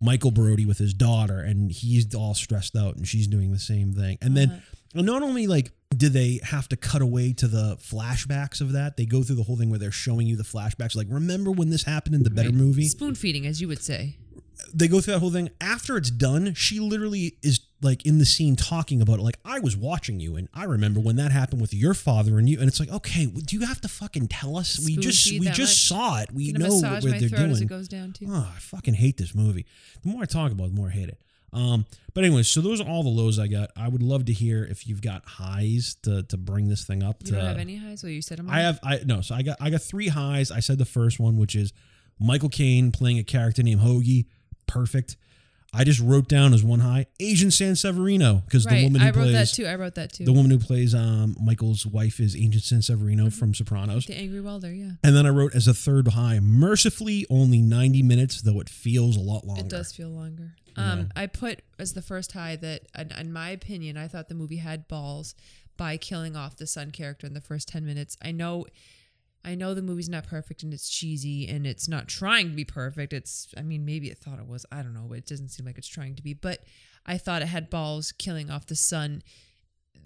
Michael 0.00 0.30
Brody 0.30 0.66
with 0.66 0.78
his 0.78 0.94
daughter, 0.94 1.40
and 1.40 1.70
he's 1.72 2.14
all 2.14 2.34
stressed 2.34 2.76
out, 2.76 2.96
and 2.96 3.06
she's 3.06 3.26
doing 3.26 3.52
the 3.52 3.58
same 3.58 3.92
thing, 3.92 4.18
and 4.20 4.36
then. 4.36 4.50
Uh-huh. 4.50 4.60
And 4.94 5.04
not 5.04 5.22
only 5.22 5.46
like 5.46 5.72
do 5.94 6.08
they 6.08 6.40
have 6.42 6.68
to 6.68 6.76
cut 6.76 7.02
away 7.02 7.32
to 7.34 7.46
the 7.46 7.76
flashbacks 7.76 8.60
of 8.60 8.72
that, 8.72 8.96
they 8.96 9.06
go 9.06 9.22
through 9.22 9.36
the 9.36 9.42
whole 9.42 9.56
thing 9.56 9.70
where 9.70 9.78
they're 9.78 9.90
showing 9.90 10.26
you 10.26 10.36
the 10.36 10.42
flashbacks. 10.42 10.96
Like, 10.96 11.06
remember 11.10 11.50
when 11.50 11.70
this 11.70 11.84
happened 11.84 12.14
in 12.14 12.22
the 12.22 12.30
better 12.30 12.52
movie? 12.52 12.86
Spoon 12.88 13.14
feeding, 13.14 13.46
as 13.46 13.60
you 13.60 13.68
would 13.68 13.82
say. 13.82 14.16
they 14.74 14.88
go 14.88 15.00
through 15.00 15.14
that 15.14 15.20
whole 15.20 15.30
thing. 15.30 15.50
After 15.60 15.96
it's 15.96 16.10
done, 16.10 16.54
she 16.54 16.80
literally 16.80 17.36
is 17.42 17.60
like 17.82 18.06
in 18.06 18.18
the 18.18 18.24
scene 18.24 18.56
talking 18.56 19.02
about 19.02 19.18
it. 19.18 19.22
Like, 19.22 19.38
I 19.44 19.60
was 19.60 19.76
watching 19.76 20.20
you, 20.20 20.36
and 20.36 20.48
I 20.54 20.64
remember 20.64 21.00
when 21.00 21.16
that 21.16 21.30
happened 21.30 21.60
with 21.60 21.74
your 21.74 21.94
father 21.94 22.38
and 22.38 22.48
you. 22.48 22.58
And 22.58 22.68
it's 22.68 22.80
like, 22.80 22.90
okay, 22.90 23.26
do 23.26 23.56
you 23.56 23.66
have 23.66 23.80
to 23.82 23.88
fucking 23.88 24.28
tell 24.28 24.56
us? 24.56 24.78
we 24.84 24.96
just 24.96 25.30
we 25.30 25.40
just 25.50 25.58
much? 25.58 26.00
saw 26.00 26.20
it. 26.20 26.32
We 26.32 26.52
know 26.52 26.78
what 26.78 27.02
they're 27.02 27.28
throat 27.28 27.50
as 27.50 27.60
it 27.60 27.66
doing. 27.66 27.66
goes 27.66 27.88
down 27.88 28.12
too. 28.12 28.26
Oh, 28.28 28.52
I 28.54 28.58
fucking 28.58 28.94
hate 28.94 29.16
this 29.16 29.34
movie. 29.34 29.66
The 30.02 30.08
more 30.08 30.22
I 30.22 30.26
talk 30.26 30.52
about 30.52 30.64
it, 30.64 30.74
the 30.74 30.80
more 30.80 30.88
I 30.88 30.92
hate 30.92 31.08
it. 31.08 31.20
Um, 31.52 31.86
but 32.12 32.24
anyways, 32.24 32.48
so 32.48 32.60
those 32.60 32.80
are 32.80 32.88
all 32.88 33.02
the 33.02 33.08
lows 33.08 33.38
I 33.38 33.46
got. 33.46 33.70
I 33.76 33.88
would 33.88 34.02
love 34.02 34.26
to 34.26 34.32
hear 34.32 34.64
if 34.64 34.86
you've 34.86 35.00
got 35.00 35.24
highs 35.26 35.96
to 36.02 36.22
to 36.24 36.36
bring 36.36 36.68
this 36.68 36.84
thing 36.84 37.02
up. 37.02 37.16
You 37.20 37.32
to, 37.32 37.36
don't 37.36 37.44
have 37.46 37.58
any 37.58 37.76
highs? 37.76 38.02
Well, 38.02 38.12
you 38.12 38.22
said 38.22 38.38
them. 38.38 38.50
I 38.50 38.60
have 38.60 38.78
I 38.82 39.00
no, 39.04 39.20
so 39.20 39.34
I 39.34 39.42
got 39.42 39.56
I 39.60 39.70
got 39.70 39.82
three 39.82 40.08
highs. 40.08 40.50
I 40.50 40.60
said 40.60 40.78
the 40.78 40.84
first 40.84 41.18
one, 41.18 41.36
which 41.36 41.54
is 41.54 41.72
Michael 42.18 42.48
Caine 42.48 42.92
playing 42.92 43.18
a 43.18 43.24
character 43.24 43.62
named 43.62 43.80
Hoagie. 43.80 44.26
Perfect. 44.66 45.16
I 45.74 45.84
just 45.84 46.00
wrote 46.00 46.28
down 46.28 46.54
as 46.54 46.62
one 46.64 46.80
high 46.80 47.06
Agent 47.20 47.52
San 47.52 47.76
Severino 47.76 48.42
because 48.46 48.64
the 48.64 48.82
woman 48.84 49.00
who 49.00 49.06
I 49.06 49.10
wrote 49.10 49.14
plays 49.14 49.32
that 49.32 49.54
too. 49.54 49.66
I 49.66 49.74
wrote 49.74 49.94
that 49.96 50.12
too. 50.12 50.24
the 50.24 50.32
woman 50.32 50.50
who 50.50 50.58
plays 50.58 50.94
um, 50.94 51.36
Michael's 51.40 51.86
wife 51.86 52.18
is 52.18 52.34
Agent 52.34 52.62
San 52.62 52.82
Severino 52.82 53.30
from 53.30 53.54
Sopranos. 53.54 54.06
The 54.06 54.16
angry 54.16 54.40
welder. 54.40 54.72
Yeah. 54.72 54.92
And 55.04 55.14
then 55.14 55.26
I 55.26 55.30
wrote 55.30 55.54
as 55.54 55.68
a 55.68 55.74
third 55.74 56.08
high, 56.08 56.40
mercifully 56.40 57.26
only 57.28 57.60
90 57.60 58.02
minutes, 58.02 58.42
though 58.42 58.60
it 58.60 58.68
feels 58.68 59.16
a 59.16 59.20
lot 59.20 59.44
longer. 59.46 59.62
It 59.62 59.68
does 59.68 59.92
feel 59.92 60.08
longer. 60.08 60.54
Um, 60.78 61.08
I 61.16 61.26
put 61.26 61.60
as 61.78 61.94
the 61.94 62.02
first 62.02 62.32
high 62.32 62.56
that, 62.56 62.82
in, 62.98 63.10
in 63.12 63.32
my 63.32 63.50
opinion, 63.50 63.96
I 63.96 64.08
thought 64.08 64.28
the 64.28 64.34
movie 64.34 64.56
had 64.58 64.86
balls 64.88 65.34
by 65.76 65.96
killing 65.96 66.36
off 66.36 66.56
the 66.56 66.66
son 66.66 66.90
character 66.90 67.26
in 67.26 67.34
the 67.34 67.40
first 67.40 67.68
ten 67.68 67.84
minutes. 67.84 68.16
I 68.22 68.32
know, 68.32 68.66
I 69.46 69.54
know 69.54 69.74
the 69.74 69.82
movie's 69.82 70.08
not 70.08 70.26
perfect 70.26 70.64
and 70.64 70.74
it's 70.74 70.88
cheesy 70.90 71.46
and 71.48 71.66
it's 71.66 71.88
not 71.88 72.08
trying 72.08 72.50
to 72.50 72.56
be 72.56 72.64
perfect. 72.64 73.12
It's, 73.12 73.54
I 73.56 73.62
mean, 73.62 73.84
maybe 73.84 74.10
it 74.10 74.18
thought 74.18 74.40
it 74.40 74.46
was. 74.46 74.66
I 74.72 74.82
don't 74.82 74.92
know, 74.92 75.06
but 75.08 75.18
it 75.18 75.26
doesn't 75.26 75.50
seem 75.50 75.64
like 75.64 75.78
it's 75.78 75.86
trying 75.86 76.16
to 76.16 76.22
be. 76.22 76.34
But 76.34 76.64
I 77.06 77.16
thought 77.16 77.42
it 77.42 77.48
had 77.48 77.70
balls 77.70 78.10
killing 78.10 78.50
off 78.50 78.66
the 78.66 78.74
son 78.74 79.22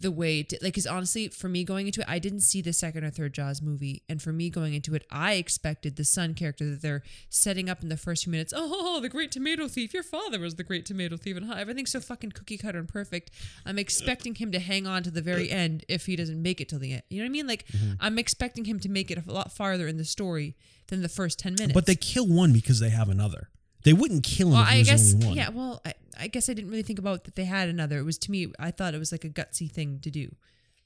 the 0.01 0.11
way 0.11 0.43
did. 0.43 0.63
like 0.63 0.73
because 0.73 0.87
honestly 0.87 1.29
for 1.29 1.49
me 1.49 1.65
going 1.65 1.87
into 1.87 2.01
it 2.01 2.07
i 2.09 2.19
didn't 2.19 2.41
see 2.41 2.63
the 2.63 2.73
second 2.73 3.05
or 3.05 3.11
third 3.11 3.33
jaws 3.33 3.63
movie. 3.63 4.03
And 4.09 4.21
for 4.21 4.33
me 4.33 4.51
going 4.51 4.75
into 4.75 4.95
it 4.95 5.05
i 5.11 5.35
expected 5.35 5.97
the 5.97 6.05
son 6.05 6.35
character 6.35 6.69
that 6.71 6.83
they're 6.83 7.03
setting 7.29 7.69
up 7.69 7.83
in 7.83 7.89
the 7.89 7.97
first 7.97 8.25
few 8.25 8.31
minutes 8.31 8.53
oh 8.57 9.01
the 9.03 9.09
great 9.09 9.31
tomato 9.31 9.69
thief. 9.69 9.95
Your 9.95 10.03
father 10.03 10.39
was 10.39 10.57
the 10.57 10.65
great 10.65 10.87
tomato 10.87 11.17
thief. 11.17 11.37
And 11.37 11.53
everything's 11.53 11.91
so 11.91 12.01
fucking 12.01 12.33
cookie 12.33 12.59
cutter 12.59 12.79
and 12.79 12.89
perfect. 12.89 13.31
I'm 13.65 13.79
expecting 13.79 14.35
him 14.35 14.53
to 14.53 14.59
hang 14.59 14.87
on 14.87 15.03
to 15.03 15.11
the 15.11 15.23
very 15.23 15.51
uh. 15.51 15.57
end 15.57 15.85
if 15.89 16.07
he 16.07 16.17
doesn't 16.17 16.41
make 16.41 16.61
it 16.61 16.69
till 16.69 16.79
the 16.79 16.93
end. 16.93 17.03
You 17.09 17.19
know 17.19 17.25
what 17.25 17.31
i 17.31 17.33
mean? 17.33 17.47
Like 17.47 17.67
mm-hmm. 17.69 17.93
i'm 18.01 18.19
expecting 18.19 18.65
him 18.65 18.81
to 18.81 18.89
make 18.89 19.11
it 19.11 19.19
a 19.27 19.33
lot 19.33 19.53
farther 19.53 19.87
in 19.87 19.97
the 19.97 20.05
story 20.05 20.57
than 20.89 21.03
the 21.03 21.09
first 21.09 21.39
10 21.39 21.55
minutes 21.55 21.73
but 21.73 21.87
they 21.87 21.95
kill 21.95 22.27
one 22.27 22.53
because 22.53 22.81
they 22.81 22.91
have 22.91 23.09
another. 23.09 23.49
They 23.85 23.93
wouldn't 23.93 24.25
kill 24.25 24.49
him 24.49 24.55
well, 24.55 24.65
I 24.67 24.83
guess 24.83 25.15
yeah. 25.15 25.49
Well, 25.49 25.81
I, 25.85 25.95
I 26.19 26.27
guess 26.27 26.49
I 26.49 26.55
didn't 26.55 26.71
really 26.71 26.83
think 26.83 26.99
about 26.99 27.25
that 27.25 27.35
they 27.35 27.45
had 27.45 27.69
another. 27.69 27.99
It 27.99 28.05
was 28.05 28.19
to 28.19 28.31
me, 28.31 28.53
I 28.59 28.71
thought 28.71 28.95
it 28.95 28.99
was 28.99 29.13
like 29.13 29.25
a 29.25 29.31
gutsy 29.31 29.71
thing 29.71 30.01
to 30.01 30.11
do, 30.11 30.35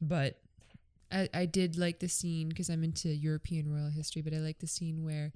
but 0.00 0.38
I, 1.10 1.28
I 1.34 1.46
did 1.46 1.76
like 1.76 1.98
the 2.00 2.08
scene 2.08 2.48
because 2.48 2.68
I'm 2.68 2.84
into 2.84 3.08
European 3.08 3.72
royal 3.72 3.90
history. 3.90 4.22
But 4.22 4.34
I 4.34 4.38
like 4.38 4.58
the 4.60 4.66
scene 4.66 5.04
where 5.04 5.32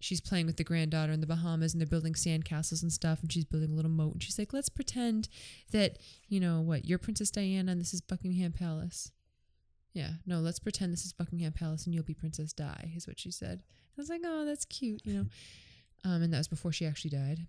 she's 0.00 0.20
playing 0.20 0.46
with 0.46 0.56
the 0.56 0.64
granddaughter 0.64 1.12
in 1.12 1.20
the 1.20 1.26
Bahamas 1.26 1.72
and 1.72 1.80
they're 1.80 1.86
building 1.86 2.14
sandcastles 2.14 2.82
and 2.82 2.92
stuff, 2.92 3.22
and 3.22 3.32
she's 3.32 3.44
building 3.44 3.72
a 3.72 3.74
little 3.74 3.90
moat, 3.90 4.14
and 4.14 4.22
she's 4.22 4.38
like, 4.38 4.52
"Let's 4.52 4.68
pretend 4.68 5.28
that 5.70 5.98
you 6.28 6.40
know 6.40 6.60
what, 6.60 6.84
you're 6.84 6.98
Princess 6.98 7.30
Diana 7.30 7.72
and 7.72 7.80
this 7.80 7.94
is 7.94 8.00
Buckingham 8.00 8.52
Palace." 8.52 9.12
Yeah, 9.96 10.10
no, 10.26 10.40
let's 10.40 10.58
pretend 10.58 10.92
this 10.92 11.06
is 11.06 11.14
Buckingham 11.14 11.52
Palace 11.52 11.86
and 11.86 11.94
you'll 11.94 12.04
be 12.04 12.12
Princess 12.12 12.52
Di, 12.52 12.92
is 12.94 13.06
what 13.06 13.18
she 13.18 13.30
said. 13.30 13.62
I 13.96 14.00
was 14.00 14.10
like, 14.10 14.20
oh, 14.26 14.44
that's 14.44 14.66
cute, 14.66 15.00
you 15.06 15.14
know. 15.14 15.26
Um, 16.04 16.22
and 16.22 16.32
that 16.32 16.38
was 16.38 16.48
before 16.48 16.72
she 16.72 16.86
actually 16.86 17.10
died. 17.10 17.46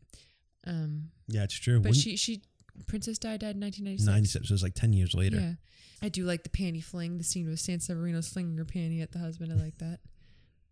Um, 0.66 1.12
Yeah, 1.28 1.44
it's 1.44 1.54
true. 1.54 1.80
but 1.80 1.90
Wouldn't- 1.90 2.04
she 2.04 2.16
she 2.18 2.42
Princess 2.86 3.18
Di 3.18 3.38
died 3.38 3.56
in 3.56 3.62
1996. 3.62 4.06
97, 4.06 4.46
so 4.48 4.52
it 4.52 4.54
was 4.56 4.64
like 4.64 4.76
10 4.76 4.94
years 4.94 5.14
later. 5.16 5.38
Yeah, 5.40 5.54
I 6.02 6.10
do 6.10 6.26
like 6.26 6.44
the 6.44 6.50
panty 6.50 6.84
fling. 6.84 7.18
The 7.18 7.24
scene 7.24 7.48
with 7.50 7.60
San 7.60 7.80
Severino 7.80 8.22
flinging 8.22 8.58
her 8.58 8.66
panty 8.66 9.02
at 9.02 9.12
the 9.12 9.20
husband. 9.20 9.52
I 9.52 9.56
like 9.56 9.78
that. 9.80 10.00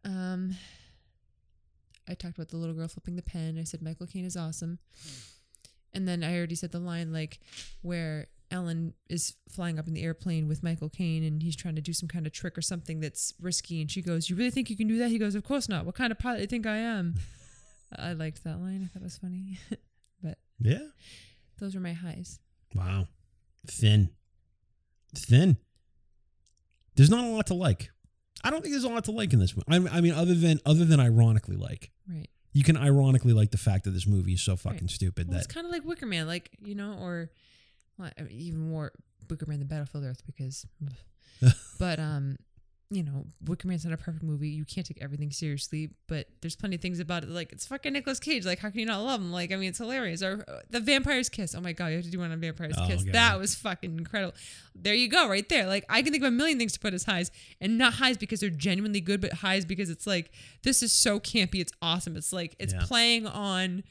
Um, 0.04 0.56
I 2.08 2.14
talked 2.14 2.38
about 2.38 2.50
the 2.50 2.58
little 2.58 2.76
girl 2.76 2.88
flipping 2.88 3.16
the 3.16 3.24
pen. 3.24 3.58
I 3.58 3.64
said 3.64 3.82
Michael 3.82 4.06
Caine 4.06 4.26
is 4.26 4.38
awesome. 4.38 4.78
And 5.94 6.08
then 6.08 6.24
I 6.24 6.38
already 6.38 6.56
said 6.56 6.72
the 6.72 6.80
line 6.80 7.12
like 7.12 7.40
where 7.82 8.28
Ellen 8.52 8.94
is 9.10 9.34
flying 9.50 9.80
up 9.80 9.88
in 9.88 9.94
the 9.96 10.04
airplane 10.04 10.48
with 10.48 10.62
Michael 10.62 10.90
Caine 10.90 11.24
and 11.24 11.42
he's 11.42 11.56
trying 11.56 11.76
to 11.76 11.82
do 11.82 11.94
some 11.94 12.08
kind 12.08 12.28
of 12.28 12.34
trick 12.34 12.56
or 12.58 12.62
something 12.62 13.00
that's 13.00 13.34
risky 13.42 13.82
and 13.82 13.90
she 13.90 14.02
goes, 14.04 14.30
"You 14.30 14.36
really 14.36 14.52
think 14.52 14.70
you 14.70 14.78
can 14.78 14.88
do 14.88 15.00
that?" 15.00 15.10
He 15.10 15.18
goes, 15.18 15.34
"Of 15.34 15.44
course 15.44 15.68
not. 15.68 15.86
What 15.86 15.96
kind 15.96 16.12
of 16.12 16.20
pilot 16.20 16.38
do 16.38 16.42
you 16.44 16.48
think 16.48 16.68
I 16.68 16.78
am?" 16.78 17.16
I 18.00 18.14
liked 18.14 18.44
that 18.44 18.60
line. 18.60 18.82
I 18.84 18.88
thought 18.88 19.02
it 19.02 19.04
was 19.04 19.18
funny. 19.18 19.58
but 20.24 20.38
Yeah. 20.60 20.80
those 21.60 21.76
were 21.76 21.82
my 21.82 21.94
highs. 21.94 22.40
Wow. 22.74 23.08
Thin. 23.68 24.10
Thin. 25.16 25.58
There's 26.96 27.10
not 27.10 27.24
a 27.26 27.28
lot 27.28 27.48
to 27.48 27.54
like. 27.54 27.90
I 28.44 28.50
don't 28.52 28.62
think 28.62 28.74
there's 28.74 28.84
a 28.84 28.90
lot 28.90 29.04
to 29.06 29.12
like 29.12 29.34
in 29.34 29.40
this 29.40 29.56
one. 29.56 29.64
I, 29.68 29.98
I 29.98 30.02
mean, 30.02 30.14
other 30.14 30.34
than 30.36 30.60
other 30.66 30.86
than 30.86 31.00
ironically 31.00 31.56
like. 31.58 31.92
Right. 32.08 32.28
You 32.54 32.64
can 32.64 32.78
ironically 32.78 33.34
like 33.34 33.52
the 33.52 33.58
fact 33.58 33.84
that 33.84 33.92
this 33.92 34.08
movie 34.08 34.34
is 34.34 34.42
so 34.42 34.56
fucking 34.56 34.82
Right. 34.82 34.90
stupid 34.90 35.28
Well, 35.28 35.38
it's 35.38 35.48
kind 35.48 35.66
of 35.66 35.72
like 35.74 35.84
Wicker 35.84 36.06
Man, 36.06 36.26
like 36.28 36.52
you 36.62 36.76
know, 36.76 36.94
or 37.02 37.30
well, 37.98 38.12
I 38.18 38.22
mean, 38.22 38.32
even 38.40 38.60
more 38.70 38.92
Wicker 39.30 39.46
Man 39.46 39.60
than 39.60 39.68
Battlefield 39.68 40.06
Earth 40.06 40.22
because, 40.26 40.66
but 41.80 42.00
um, 42.00 42.38
you 42.92 43.02
know, 43.02 43.26
Wicker 43.44 43.68
Man's 43.68 43.84
not 43.84 43.94
a 43.94 43.98
perfect 43.98 44.24
movie. 44.24 44.50
You 44.50 44.64
can't 44.64 44.86
take 44.86 45.02
everything 45.02 45.32
seriously, 45.32 45.90
but 46.08 46.28
there's 46.42 46.56
plenty 46.56 46.76
of 46.76 46.82
things 46.82 47.00
about 47.00 47.24
it. 47.24 47.30
Like 47.30 47.52
it's 47.52 47.66
fucking 47.66 47.94
Nicolas 47.94 48.20
Cage. 48.20 48.46
Like 48.46 48.60
how 48.60 48.70
can 48.70 48.80
you 48.80 48.86
not 48.86 49.02
love 49.02 49.20
him? 49.20 49.32
Like 49.32 49.52
I 49.52 49.56
mean, 49.56 49.70
it's 49.70 49.80
hilarious. 49.80 50.22
Or 50.22 50.46
uh, 50.48 50.60
the 50.70 50.80
Vampire's 50.80 51.28
Kiss. 51.30 51.56
Oh 51.56 51.62
my 51.62 51.74
god, 51.74 51.88
you 51.88 51.96
have 51.96 52.06
to 52.06 52.12
do 52.12 52.20
one 52.20 52.32
on 52.32 52.40
Vampire's 52.40 52.76
Oh, 52.78 52.86
Kiss. 52.88 53.04
God. 53.04 53.14
That 53.14 53.40
was 53.40 53.56
fucking 53.56 53.98
incredible. 53.98 54.36
There 54.76 54.94
you 54.94 55.08
go, 55.10 55.28
right 55.28 55.48
there. 55.50 55.66
Like 55.66 55.84
I 55.90 56.02
can 56.04 56.12
think 56.12 56.24
of 56.24 56.28
a 56.28 56.32
million 56.32 56.60
things 56.60 56.74
to 56.74 56.80
put 56.80 56.94
as 56.94 57.04
highs, 57.06 57.32
and 57.60 57.78
not 57.78 57.94
highs 57.96 58.18
because 58.18 58.40
they're 58.42 58.50
genuinely 58.52 59.02
good, 59.02 59.20
but 59.20 59.34
highs 59.34 59.66
because 59.66 59.90
it's 59.90 60.06
like 60.06 60.32
this 60.64 60.84
is 60.84 60.92
so 60.92 61.20
campy. 61.20 61.56
It's 61.62 61.74
awesome. 61.82 62.16
It's 62.16 62.32
like 62.32 62.56
it's 62.60 62.74
Yeah. 62.74 62.82
playing 62.84 63.26
on 63.26 63.84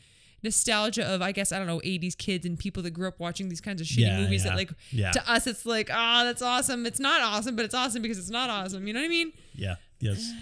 nostalgia 0.45 1.05
of 1.12 1.20
I 1.22 1.32
guess 1.32 1.51
I 1.51 1.59
don't 1.59 1.66
know 1.66 1.80
80s 1.80 2.16
kids 2.16 2.47
and 2.47 2.59
people 2.59 2.82
that 2.84 2.90
grew 2.92 3.09
up 3.09 3.18
watching 3.18 3.49
these 3.49 3.61
kinds 3.61 3.80
of 3.80 3.86
shitty 3.86 3.99
Yeah, 4.03 4.20
movies 4.20 4.45
yeah, 4.45 4.51
that 4.51 4.57
like 4.57 4.70
yeah. 4.90 5.11
to 5.11 5.30
us 5.30 5.47
it's 5.49 5.66
like 5.66 5.90
ah 5.92 6.22
that's 6.24 6.42
awesome 6.42 6.86
it's 6.86 7.01
not 7.01 7.20
awesome 7.22 7.57
but 7.57 7.64
it's 7.64 7.74
awesome 7.74 8.03
because 8.03 8.18
it's 8.18 8.30
not 8.30 8.49
awesome 8.51 8.86
you 8.86 8.92
know 8.95 9.01
what 9.01 9.07
I 9.07 9.09
mean 9.09 9.32
Yeah. 9.55 9.74
Yes. 10.01 10.32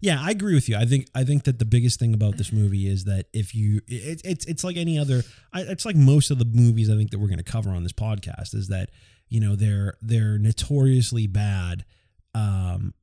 Yeah, 0.00 0.18
I 0.20 0.30
agree 0.30 0.54
with 0.54 0.68
you. 0.68 0.76
I 0.76 0.84
think 0.84 1.08
I 1.14 1.24
think 1.24 1.42
that 1.44 1.58
the 1.58 1.64
biggest 1.64 1.98
thing 1.98 2.14
about 2.14 2.36
this 2.38 2.52
movie 2.52 2.86
is 2.86 3.04
that 3.04 3.26
if 3.32 3.52
you, 3.52 3.80
it, 3.88 4.20
it's 4.24 4.44
it's 4.46 4.62
like 4.62 4.76
any 4.76 4.96
other. 4.96 5.24
It's 5.54 5.84
like 5.84 5.96
most 5.96 6.30
of 6.30 6.38
the 6.38 6.44
movies 6.44 6.88
I 6.88 6.94
think 6.94 7.10
that 7.10 7.18
we're 7.18 7.26
going 7.26 7.38
to 7.38 7.52
cover 7.52 7.70
on 7.70 7.82
this 7.82 7.92
podcast 7.92 8.54
is 8.54 8.68
that 8.68 8.90
you 9.28 9.40
know 9.40 9.56
they're 9.56 9.94
they're 10.00 10.38
notoriously 10.38 11.26
bad. 11.26 11.84
Um, 12.32 12.94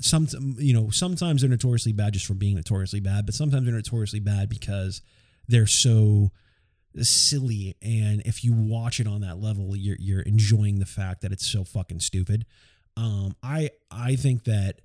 some 0.00 0.28
you 0.58 0.72
know 0.72 0.90
sometimes 0.90 1.40
they're 1.42 1.50
notoriously 1.50 1.92
bad 1.92 2.12
just 2.12 2.26
for 2.26 2.34
being 2.34 2.54
notoriously 2.54 3.00
bad, 3.00 3.26
but 3.26 3.34
sometimes 3.34 3.66
they're 3.66 3.74
notoriously 3.74 4.20
bad 4.20 4.48
because 4.48 5.02
they're 5.50 5.66
so 5.66 6.30
silly 7.02 7.76
and 7.82 8.20
if 8.24 8.42
you 8.42 8.52
watch 8.52 8.98
it 8.98 9.06
on 9.06 9.20
that 9.20 9.38
level 9.38 9.76
you're 9.76 9.96
you're 10.00 10.22
enjoying 10.22 10.80
the 10.80 10.86
fact 10.86 11.20
that 11.20 11.30
it's 11.30 11.46
so 11.46 11.62
fucking 11.62 12.00
stupid 12.00 12.44
um 12.96 13.34
i 13.42 13.70
i 13.90 14.16
think 14.16 14.44
that 14.44 14.80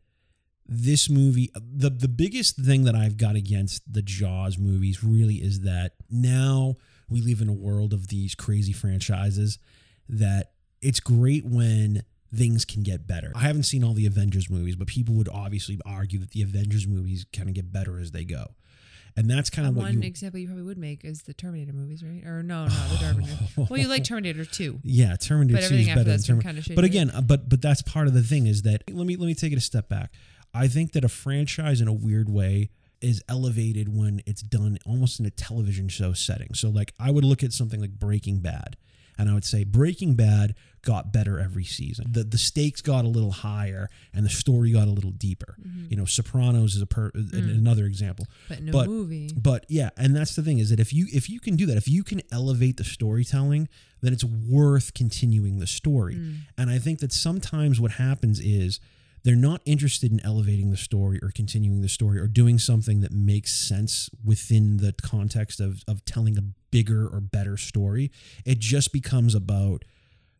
this 0.68 1.10
movie 1.10 1.50
the 1.56 1.90
the 1.90 2.08
biggest 2.08 2.58
thing 2.58 2.84
that 2.84 2.94
i've 2.96 3.18
got 3.18 3.36
against 3.36 3.82
the 3.92 4.04
jaws 4.04 4.58
movies 4.58 5.04
really 5.04 5.36
is 5.36 5.62
that 5.62 5.94
now 6.12 6.76
we 7.10 7.22
live 7.22 7.42
in 7.42 7.50
a 7.50 7.54
world 7.54 7.92
of 7.92 8.08
these 8.08 8.36
crazy 8.36 8.74
franchises 8.74 9.58
that 10.08 10.52
it's 10.82 11.00
great 11.00 11.46
when 11.46 12.04
things 12.34 12.66
can 12.66 12.84
get 12.84 13.08
better. 13.08 13.32
I 13.36 13.40
haven't 13.40 13.64
seen 13.64 13.84
all 13.84 13.94
the 13.94 14.06
Avengers 14.06 14.50
movies, 14.50 14.76
but 14.76 14.88
people 14.88 15.16
would 15.16 15.30
obviously 15.30 15.80
argue 15.86 16.20
that 16.20 16.32
the 16.32 16.42
Avengers 16.42 16.88
movies 16.88 17.26
kind 17.34 17.48
of 17.48 17.56
get 17.56 17.72
better 17.72 18.00
as 18.00 18.12
they 18.12 18.24
go. 18.24 18.56
And 19.18 19.30
that's 19.30 19.50
kind 19.50 19.68
of 19.68 19.76
what 19.76 19.84
one 19.84 19.94
you 20.02 20.08
example 20.08 20.40
you 20.42 20.48
probably 20.48 20.64
would 20.64 20.78
make 20.78 21.06
is 21.06 21.22
the 21.24 21.34
Terminator 21.34 21.72
movies 21.72 22.04
right 22.04 22.24
or 22.26 22.44
no 22.44 22.66
no 22.66 22.88
the 22.90 22.98
Terminator 22.98 23.38
well 23.70 23.80
you 23.80 23.88
like 23.88 24.04
Terminator 24.04 24.44
2 24.44 24.80
Yeah, 24.84 25.16
Terminator 25.16 25.68
2 25.70 25.76
is 25.76 25.88
better 25.88 26.04
than 26.04 26.20
Terminator. 26.22 26.62
kinda 26.62 26.76
But 26.76 26.84
again, 26.84 27.10
uh, 27.12 27.22
but 27.22 27.48
but 27.48 27.62
that's 27.62 27.82
part 27.82 28.08
of 28.08 28.14
the 28.14 28.24
thing 28.24 28.46
is 28.46 28.64
that 28.64 28.84
let 28.92 29.08
me 29.08 29.16
let 29.16 29.28
me 29.28 29.34
take 29.36 29.54
it 29.54 29.58
a 29.58 29.62
step 29.62 29.88
back. 29.88 30.12
I 30.54 30.68
think 30.68 30.92
that 30.94 31.04
a 31.04 31.10
franchise 31.10 31.82
in 31.82 31.88
a 31.88 31.94
weird 31.94 32.30
way 32.30 32.70
is 33.02 33.22
elevated 33.30 33.96
when 33.96 34.22
it's 34.26 34.42
done 34.42 34.78
almost 34.86 35.20
in 35.20 35.26
a 35.26 35.30
television 35.30 35.88
show 35.90 36.14
setting. 36.14 36.54
So 36.54 36.70
like 36.70 36.94
I 37.00 37.12
would 37.12 37.24
look 37.24 37.44
at 37.44 37.54
something 37.54 37.80
like 37.80 37.92
Breaking 37.92 38.40
Bad 38.40 38.78
and 39.18 39.30
I 39.30 39.34
would 39.34 39.46
say 39.46 39.64
Breaking 39.64 40.16
Bad 40.16 40.56
got 40.86 41.12
better 41.12 41.40
every 41.40 41.66
season. 41.66 42.06
The 42.10 42.24
the 42.24 42.38
stakes 42.38 42.82
got 42.82 43.04
a 43.04 43.10
little 43.10 43.32
higher 43.32 43.90
and 44.14 44.26
the 44.26 44.30
story 44.30 44.72
got 44.72 44.88
a 44.88 44.92
little 44.92 45.12
deeper. 45.12 45.58
Mm-hmm. 45.60 45.88
You 45.90 45.98
know, 45.98 46.06
Sopranos 46.06 46.76
is 46.76 46.82
a 46.82 46.86
per, 46.86 47.12
mm. 47.12 47.34
another 47.34 47.86
example. 47.86 48.28
But 48.48 48.60
a 48.60 48.72
But- 48.72 48.88
movie, 48.88 49.30
But 49.36 49.66
yeah, 49.68 49.90
and 49.98 50.16
that's 50.16 50.36
the 50.36 50.44
thing 50.44 50.60
is 50.60 50.70
that 50.70 50.80
if 50.80 50.94
you 50.94 51.08
if 51.12 51.30
you 51.30 51.42
can 51.42 51.58
do 51.58 51.66
that, 51.66 51.76
if 51.76 51.90
you 51.90 52.04
can 52.04 52.22
elevate 52.32 52.78
the 52.78 52.86
storytelling, 52.86 53.68
then 54.02 54.14
it's 54.14 54.24
worth 54.24 54.94
continuing 54.94 55.60
the 55.60 55.68
story. 55.68 56.16
Mm. 56.16 56.36
And 56.58 56.70
I 56.70 56.80
think 56.80 57.00
that 57.00 57.12
sometimes 57.12 57.82
what 57.82 57.92
happens 57.92 58.40
is 58.40 58.80
they're 59.24 59.36
not 59.36 59.62
interested 59.66 60.12
in 60.12 60.24
elevating 60.24 60.70
the 60.70 60.78
story 60.78 61.20
or 61.24 61.32
continuing 61.32 61.82
the 61.82 61.90
story 61.90 62.20
or 62.20 62.28
doing 62.28 62.60
something 62.60 63.02
that 63.02 63.12
makes 63.12 63.56
sense 63.56 64.08
within 64.24 64.78
the 64.78 64.94
context 65.02 65.60
of 65.60 65.84
of 65.88 66.06
telling 66.06 66.38
a 66.38 66.44
bigger 66.70 67.08
or 67.08 67.20
better 67.22 67.58
story. 67.58 68.12
It 68.46 68.60
just 68.60 68.94
becomes 68.94 69.34
about 69.34 69.84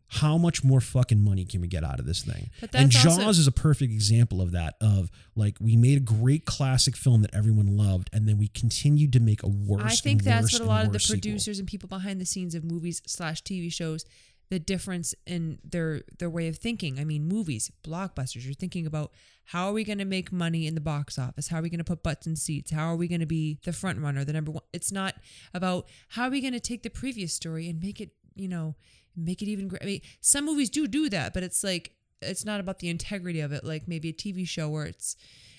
how 0.08 0.38
much 0.38 0.62
more 0.62 0.80
fucking 0.80 1.22
money 1.22 1.44
can 1.44 1.60
we 1.60 1.68
get 1.68 1.82
out 1.82 1.98
of 1.98 2.06
this 2.06 2.22
thing? 2.22 2.50
But 2.60 2.74
and 2.74 2.90
Jaws 2.90 3.18
also- 3.18 3.40
is 3.40 3.46
a 3.46 3.52
perfect 3.52 3.92
example 3.92 4.40
of 4.40 4.52
that. 4.52 4.76
Of 4.80 5.10
like 5.34 5.56
we 5.60 5.76
made 5.76 5.96
a 5.98 6.00
great 6.00 6.44
classic 6.44 6.96
film 6.96 7.22
that 7.22 7.34
everyone 7.34 7.76
loved, 7.76 8.10
and 8.12 8.28
then 8.28 8.38
we 8.38 8.48
continued 8.48 9.12
to 9.14 9.20
make 9.20 9.42
a 9.42 9.48
worse. 9.48 9.80
Film. 9.80 9.88
I 9.88 9.94
think 9.96 10.24
that's 10.24 10.52
what 10.52 10.62
a 10.62 10.64
lot 10.64 10.84
of 10.84 10.92
the 10.92 10.96
worse 10.96 11.06
sequel. 11.06 11.20
producers 11.20 11.58
and 11.58 11.66
people 11.66 11.88
behind 11.88 12.20
the 12.20 12.26
scenes 12.26 12.54
of 12.54 12.64
movies 12.64 13.02
slash 13.06 13.42
TV 13.42 13.72
shows, 13.72 14.04
the 14.48 14.58
difference 14.58 15.14
in 15.26 15.58
their 15.64 16.02
their 16.18 16.30
way 16.30 16.48
of 16.48 16.58
thinking. 16.58 16.98
I 17.00 17.04
mean, 17.04 17.26
movies, 17.26 17.70
blockbusters. 17.82 18.44
You're 18.44 18.54
thinking 18.54 18.86
about 18.86 19.12
how 19.46 19.68
are 19.68 19.72
we 19.72 19.84
going 19.84 19.98
to 19.98 20.04
make 20.04 20.32
money 20.32 20.66
in 20.66 20.74
the 20.74 20.80
box 20.80 21.18
office? 21.18 21.48
How 21.48 21.58
are 21.58 21.62
we 21.62 21.70
going 21.70 21.78
to 21.78 21.84
put 21.84 22.02
butts 22.02 22.26
in 22.26 22.36
seats? 22.36 22.70
How 22.70 22.86
are 22.88 22.96
we 22.96 23.08
going 23.08 23.20
to 23.20 23.26
be 23.26 23.58
the 23.64 23.72
front 23.72 24.00
runner, 24.00 24.24
the 24.24 24.32
number 24.32 24.52
one? 24.52 24.62
It's 24.72 24.90
not 24.90 25.14
about 25.54 25.88
how 26.10 26.24
are 26.24 26.30
we 26.30 26.40
going 26.40 26.52
to 26.52 26.60
take 26.60 26.82
the 26.82 26.90
previous 26.90 27.32
story 27.32 27.68
and 27.68 27.80
make 27.80 28.00
it, 28.00 28.10
you 28.34 28.48
know, 28.48 28.74
make 29.16 29.42
it 29.42 29.46
even 29.48 29.68
great. 29.68 29.82
I 29.82 29.86
mean, 29.86 30.00
some 30.20 30.44
movies 30.44 30.70
do 30.70 30.86
do 30.86 31.08
that, 31.10 31.32
but 31.34 31.42
it's 31.42 31.62
like 31.64 31.92
it's 32.22 32.44
not 32.44 32.60
about 32.60 32.78
the 32.78 32.88
integrity 32.88 33.40
of 33.40 33.52
it. 33.52 33.64
Like 33.64 33.86
maybe 33.88 34.08
a 34.10 34.12
TV 34.12 34.46
show 34.48 34.68
where 34.68 34.84
it's 34.86 35.16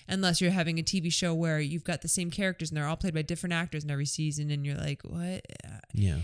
unless 0.08 0.40
you're 0.40 0.50
having 0.50 0.78
a 0.78 0.82
TV 0.82 1.12
show 1.12 1.34
where 1.34 1.60
you've 1.60 1.84
got 1.84 2.02
the 2.02 2.08
same 2.08 2.30
characters 2.30 2.70
and 2.70 2.76
they're 2.76 2.86
all 2.86 2.96
played 2.96 3.14
by 3.14 3.22
different 3.22 3.52
actors 3.52 3.84
in 3.84 3.90
every 3.90 4.06
season, 4.06 4.50
and 4.50 4.64
you're 4.64 4.76
like, 4.76 5.02
what? 5.02 5.44
Yeah, 5.92 6.18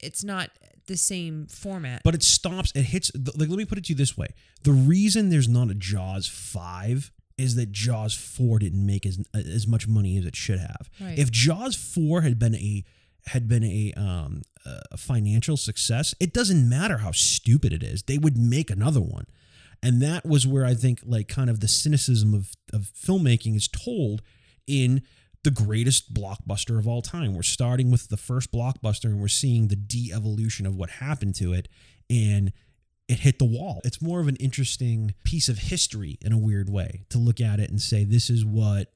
It's 0.00 0.24
not 0.24 0.50
the 0.86 0.96
same 0.96 1.46
format. 1.46 2.02
but 2.04 2.14
it 2.14 2.22
stops. 2.22 2.72
It 2.74 2.82
hits. 2.82 3.10
Like 3.14 3.48
let 3.48 3.58
me 3.58 3.64
put 3.64 3.78
it 3.78 3.84
to 3.84 3.92
you 3.92 3.96
this 3.96 4.16
way: 4.16 4.28
the 4.62 4.72
reason 4.72 5.28
there's 5.30 5.48
not 5.48 5.70
a 5.70 5.74
Jaws 5.74 6.26
five 6.26 7.12
is 7.38 7.54
that 7.56 7.72
Jaws 7.72 8.14
four 8.14 8.58
didn't 8.58 8.84
make 8.84 9.06
as 9.06 9.18
as 9.34 9.66
much 9.66 9.86
money 9.88 10.16
as 10.18 10.24
it 10.26 10.36
should 10.36 10.58
have. 10.58 10.90
Right. 11.00 11.18
If 11.18 11.30
Jaws 11.30 11.74
four 11.76 12.22
had 12.22 12.38
been 12.38 12.54
a 12.54 12.84
had 13.26 13.48
been 13.48 13.64
a 13.64 13.92
um 13.96 14.42
a 14.64 14.96
financial 14.96 15.56
success, 15.56 16.14
it 16.20 16.32
doesn't 16.32 16.68
matter 16.68 16.98
how 16.98 17.10
stupid 17.10 17.72
it 17.72 17.82
is. 17.82 18.04
They 18.04 18.18
would 18.18 18.36
make 18.36 18.70
another 18.70 19.00
one. 19.00 19.26
And 19.82 20.00
that 20.00 20.24
was 20.24 20.46
where 20.46 20.64
I 20.64 20.74
think 20.74 21.00
like 21.04 21.26
kind 21.26 21.50
of 21.50 21.60
the 21.60 21.68
cynicism 21.68 22.34
of 22.34 22.52
of 22.72 22.90
filmmaking 22.94 23.56
is 23.56 23.68
told 23.68 24.22
in 24.66 25.02
the 25.42 25.50
greatest 25.50 26.14
blockbuster 26.14 26.78
of 26.78 26.86
all 26.86 27.02
time. 27.02 27.34
We're 27.34 27.42
starting 27.42 27.90
with 27.90 28.08
the 28.08 28.16
first 28.16 28.52
blockbuster 28.52 29.06
and 29.06 29.20
we're 29.20 29.26
seeing 29.26 29.68
the 29.68 29.76
de-evolution 29.76 30.66
of 30.66 30.76
what 30.76 30.90
happened 30.90 31.34
to 31.36 31.52
it 31.52 31.66
and 32.08 32.52
it 33.08 33.20
hit 33.20 33.40
the 33.40 33.44
wall. 33.44 33.80
It's 33.84 34.00
more 34.00 34.20
of 34.20 34.28
an 34.28 34.36
interesting 34.36 35.14
piece 35.24 35.48
of 35.48 35.58
history 35.58 36.18
in 36.22 36.32
a 36.32 36.38
weird 36.38 36.70
way 36.70 37.02
to 37.10 37.18
look 37.18 37.40
at 37.40 37.58
it 37.58 37.70
and 37.70 37.80
say 37.80 38.04
this 38.04 38.30
is 38.30 38.44
what 38.44 38.91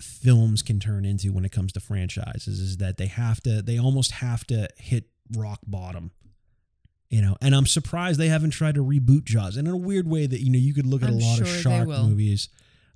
films 0.00 0.62
can 0.62 0.78
turn 0.80 1.04
into 1.04 1.32
when 1.32 1.44
it 1.44 1.52
comes 1.52 1.72
to 1.72 1.80
franchises 1.80 2.60
is 2.60 2.76
that 2.78 2.96
they 2.96 3.06
have 3.06 3.40
to 3.42 3.62
they 3.62 3.78
almost 3.78 4.12
have 4.12 4.46
to 4.46 4.68
hit 4.76 5.04
rock 5.36 5.60
bottom 5.66 6.10
you 7.10 7.20
know 7.22 7.36
and 7.40 7.54
i'm 7.54 7.66
surprised 7.66 8.18
they 8.18 8.28
haven't 8.28 8.50
tried 8.50 8.74
to 8.74 8.84
reboot 8.84 9.24
jaws 9.24 9.56
and 9.56 9.66
in 9.68 9.74
a 9.74 9.76
weird 9.76 10.08
way 10.08 10.26
that 10.26 10.40
you 10.40 10.50
know 10.50 10.58
you 10.58 10.74
could 10.74 10.86
look 10.86 11.02
at 11.02 11.08
I'm 11.08 11.14
a 11.14 11.18
lot 11.18 11.40
of 11.40 11.46
sure 11.48 11.56
they 11.56 11.62
shark 11.62 11.88
movies 11.88 12.48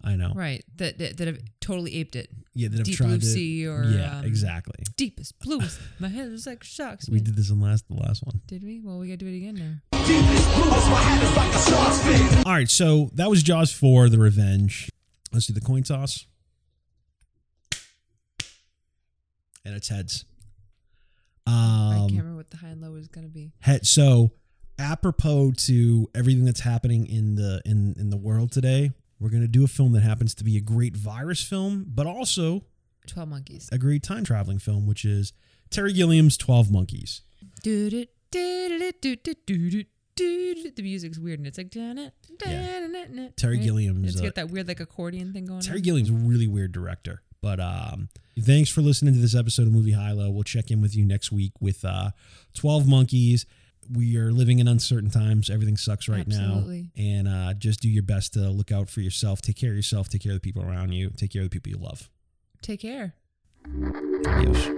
i 0.04 0.16
know 0.16 0.32
right. 0.34 0.64
That, 0.76 0.98
that 0.98 1.16
that 1.18 1.26
have 1.28 1.38
totally 1.60 1.94
aped 1.96 2.16
it. 2.16 2.28
yeah 2.54 2.68
that 2.68 2.78
have 2.78 2.86
Deep 2.86 2.96
tried 2.96 3.08
Blue 3.08 3.18
to 3.18 3.26
Sea 3.26 3.66
or, 3.68 3.84
yeah 3.84 4.18
um, 4.18 4.24
exactly 4.24 4.84
Deepest 4.96 5.38
blues. 5.40 5.78
My 6.00 6.08
head 6.08 6.28
is 6.32 6.46
like 6.46 6.64
sharks. 6.64 7.08
we 7.08 7.20
did 7.20 7.36
this 7.36 7.50
in 7.50 7.60
last 7.60 7.86
the 7.88 7.94
last 7.94 8.24
one 8.24 8.40
Did 8.46 8.64
we? 8.64 8.80
Well, 8.80 8.98
we 8.98 9.08
got 9.08 9.18
to 9.18 9.24
do 9.24 9.28
it 9.28 9.36
again 9.36 9.54
now. 9.54 9.78
all 12.44 12.52
right 12.52 12.68
so 12.68 13.10
that 13.14 13.30
was 13.30 13.42
jaws 13.42 13.72
4 13.72 14.08
the 14.08 14.18
revenge 14.18 14.90
let's 15.32 15.46
do 15.46 15.52
the 15.52 15.60
coin 15.60 15.82
toss 15.84 16.26
and 19.64 19.74
it's 19.74 19.88
heads. 19.88 20.24
Um, 21.46 21.54
I 21.54 21.94
can't 21.94 22.10
um, 22.12 22.16
remember 22.18 22.36
what 22.36 22.50
the 22.50 22.56
high 22.58 22.68
and 22.68 22.80
low 22.80 22.94
is 22.94 23.08
going 23.08 23.26
to 23.26 23.32
be. 23.32 23.52
Head. 23.60 23.86
So, 23.86 24.30
apropos 24.78 25.52
to 25.66 26.08
everything 26.14 26.44
that's 26.44 26.60
happening 26.60 27.06
in 27.06 27.34
the 27.34 27.60
in 27.64 27.94
in 27.98 28.10
the 28.10 28.16
world 28.16 28.52
today, 28.52 28.92
we're 29.18 29.30
going 29.30 29.42
to 29.42 29.48
do 29.48 29.64
a 29.64 29.68
film 29.68 29.92
that 29.92 30.02
happens 30.02 30.34
to 30.36 30.44
be 30.44 30.56
a 30.56 30.60
great 30.60 30.96
virus 30.96 31.42
film, 31.42 31.84
but 31.88 32.06
also 32.06 32.64
Twelve 33.06 33.28
Monkeys, 33.28 33.68
a 33.72 33.78
great 33.78 34.02
time 34.02 34.24
traveling 34.24 34.58
film, 34.58 34.86
which 34.86 35.04
is 35.04 35.32
Terry 35.70 35.92
Gilliam's 35.92 36.36
Twelve 36.36 36.70
Monkeys. 36.70 37.22
Do 37.62 37.90
the 40.76 40.82
music's 40.82 41.18
weird 41.18 41.38
and 41.38 41.46
it's 41.46 41.58
like 41.58 41.74
yeah. 41.74 42.10
Terry 43.36 43.58
Gilliam's. 43.58 44.12
It's 44.12 44.20
uh, 44.20 44.24
got 44.24 44.34
that 44.36 44.50
weird 44.50 44.68
like 44.68 44.80
accordion 44.80 45.32
thing 45.32 45.46
going. 45.46 45.60
Terry 45.60 45.80
Gilliam's 45.80 46.10
a 46.10 46.14
really 46.14 46.46
weird 46.46 46.72
director, 46.72 47.22
but 47.40 47.60
um, 47.60 48.08
thanks 48.40 48.70
for 48.70 48.80
listening 48.80 49.14
to 49.14 49.20
this 49.20 49.34
episode 49.34 49.66
of 49.66 49.72
movie 49.72 49.92
high 49.92 50.12
low. 50.12 50.30
We'll 50.30 50.42
check 50.44 50.70
in 50.70 50.80
with 50.80 50.96
you 50.96 51.04
next 51.04 51.32
week 51.32 51.52
with 51.60 51.84
uh 51.84 52.10
12 52.54 52.86
monkeys. 52.88 53.46
We 53.92 54.16
are 54.16 54.30
living 54.30 54.60
in 54.60 54.68
uncertain 54.68 55.10
times. 55.10 55.50
Everything 55.50 55.76
sucks 55.76 56.08
right 56.08 56.20
Absolutely. 56.26 56.90
now 56.96 57.02
and 57.02 57.28
uh, 57.28 57.54
just 57.54 57.80
do 57.80 57.88
your 57.88 58.04
best 58.04 58.32
to 58.34 58.48
look 58.48 58.70
out 58.70 58.88
for 58.88 59.00
yourself. 59.00 59.42
Take 59.42 59.56
care 59.56 59.70
of 59.70 59.76
yourself. 59.76 60.08
Take 60.08 60.22
care 60.22 60.32
of 60.32 60.36
the 60.36 60.40
people 60.40 60.62
around 60.62 60.92
you. 60.92 61.10
Take 61.10 61.32
care 61.32 61.42
of 61.42 61.50
the 61.50 61.58
people 61.58 61.70
you 61.72 61.84
love. 61.84 62.08
Take 62.62 62.80
care. 62.80 63.14
Adios. 64.26 64.68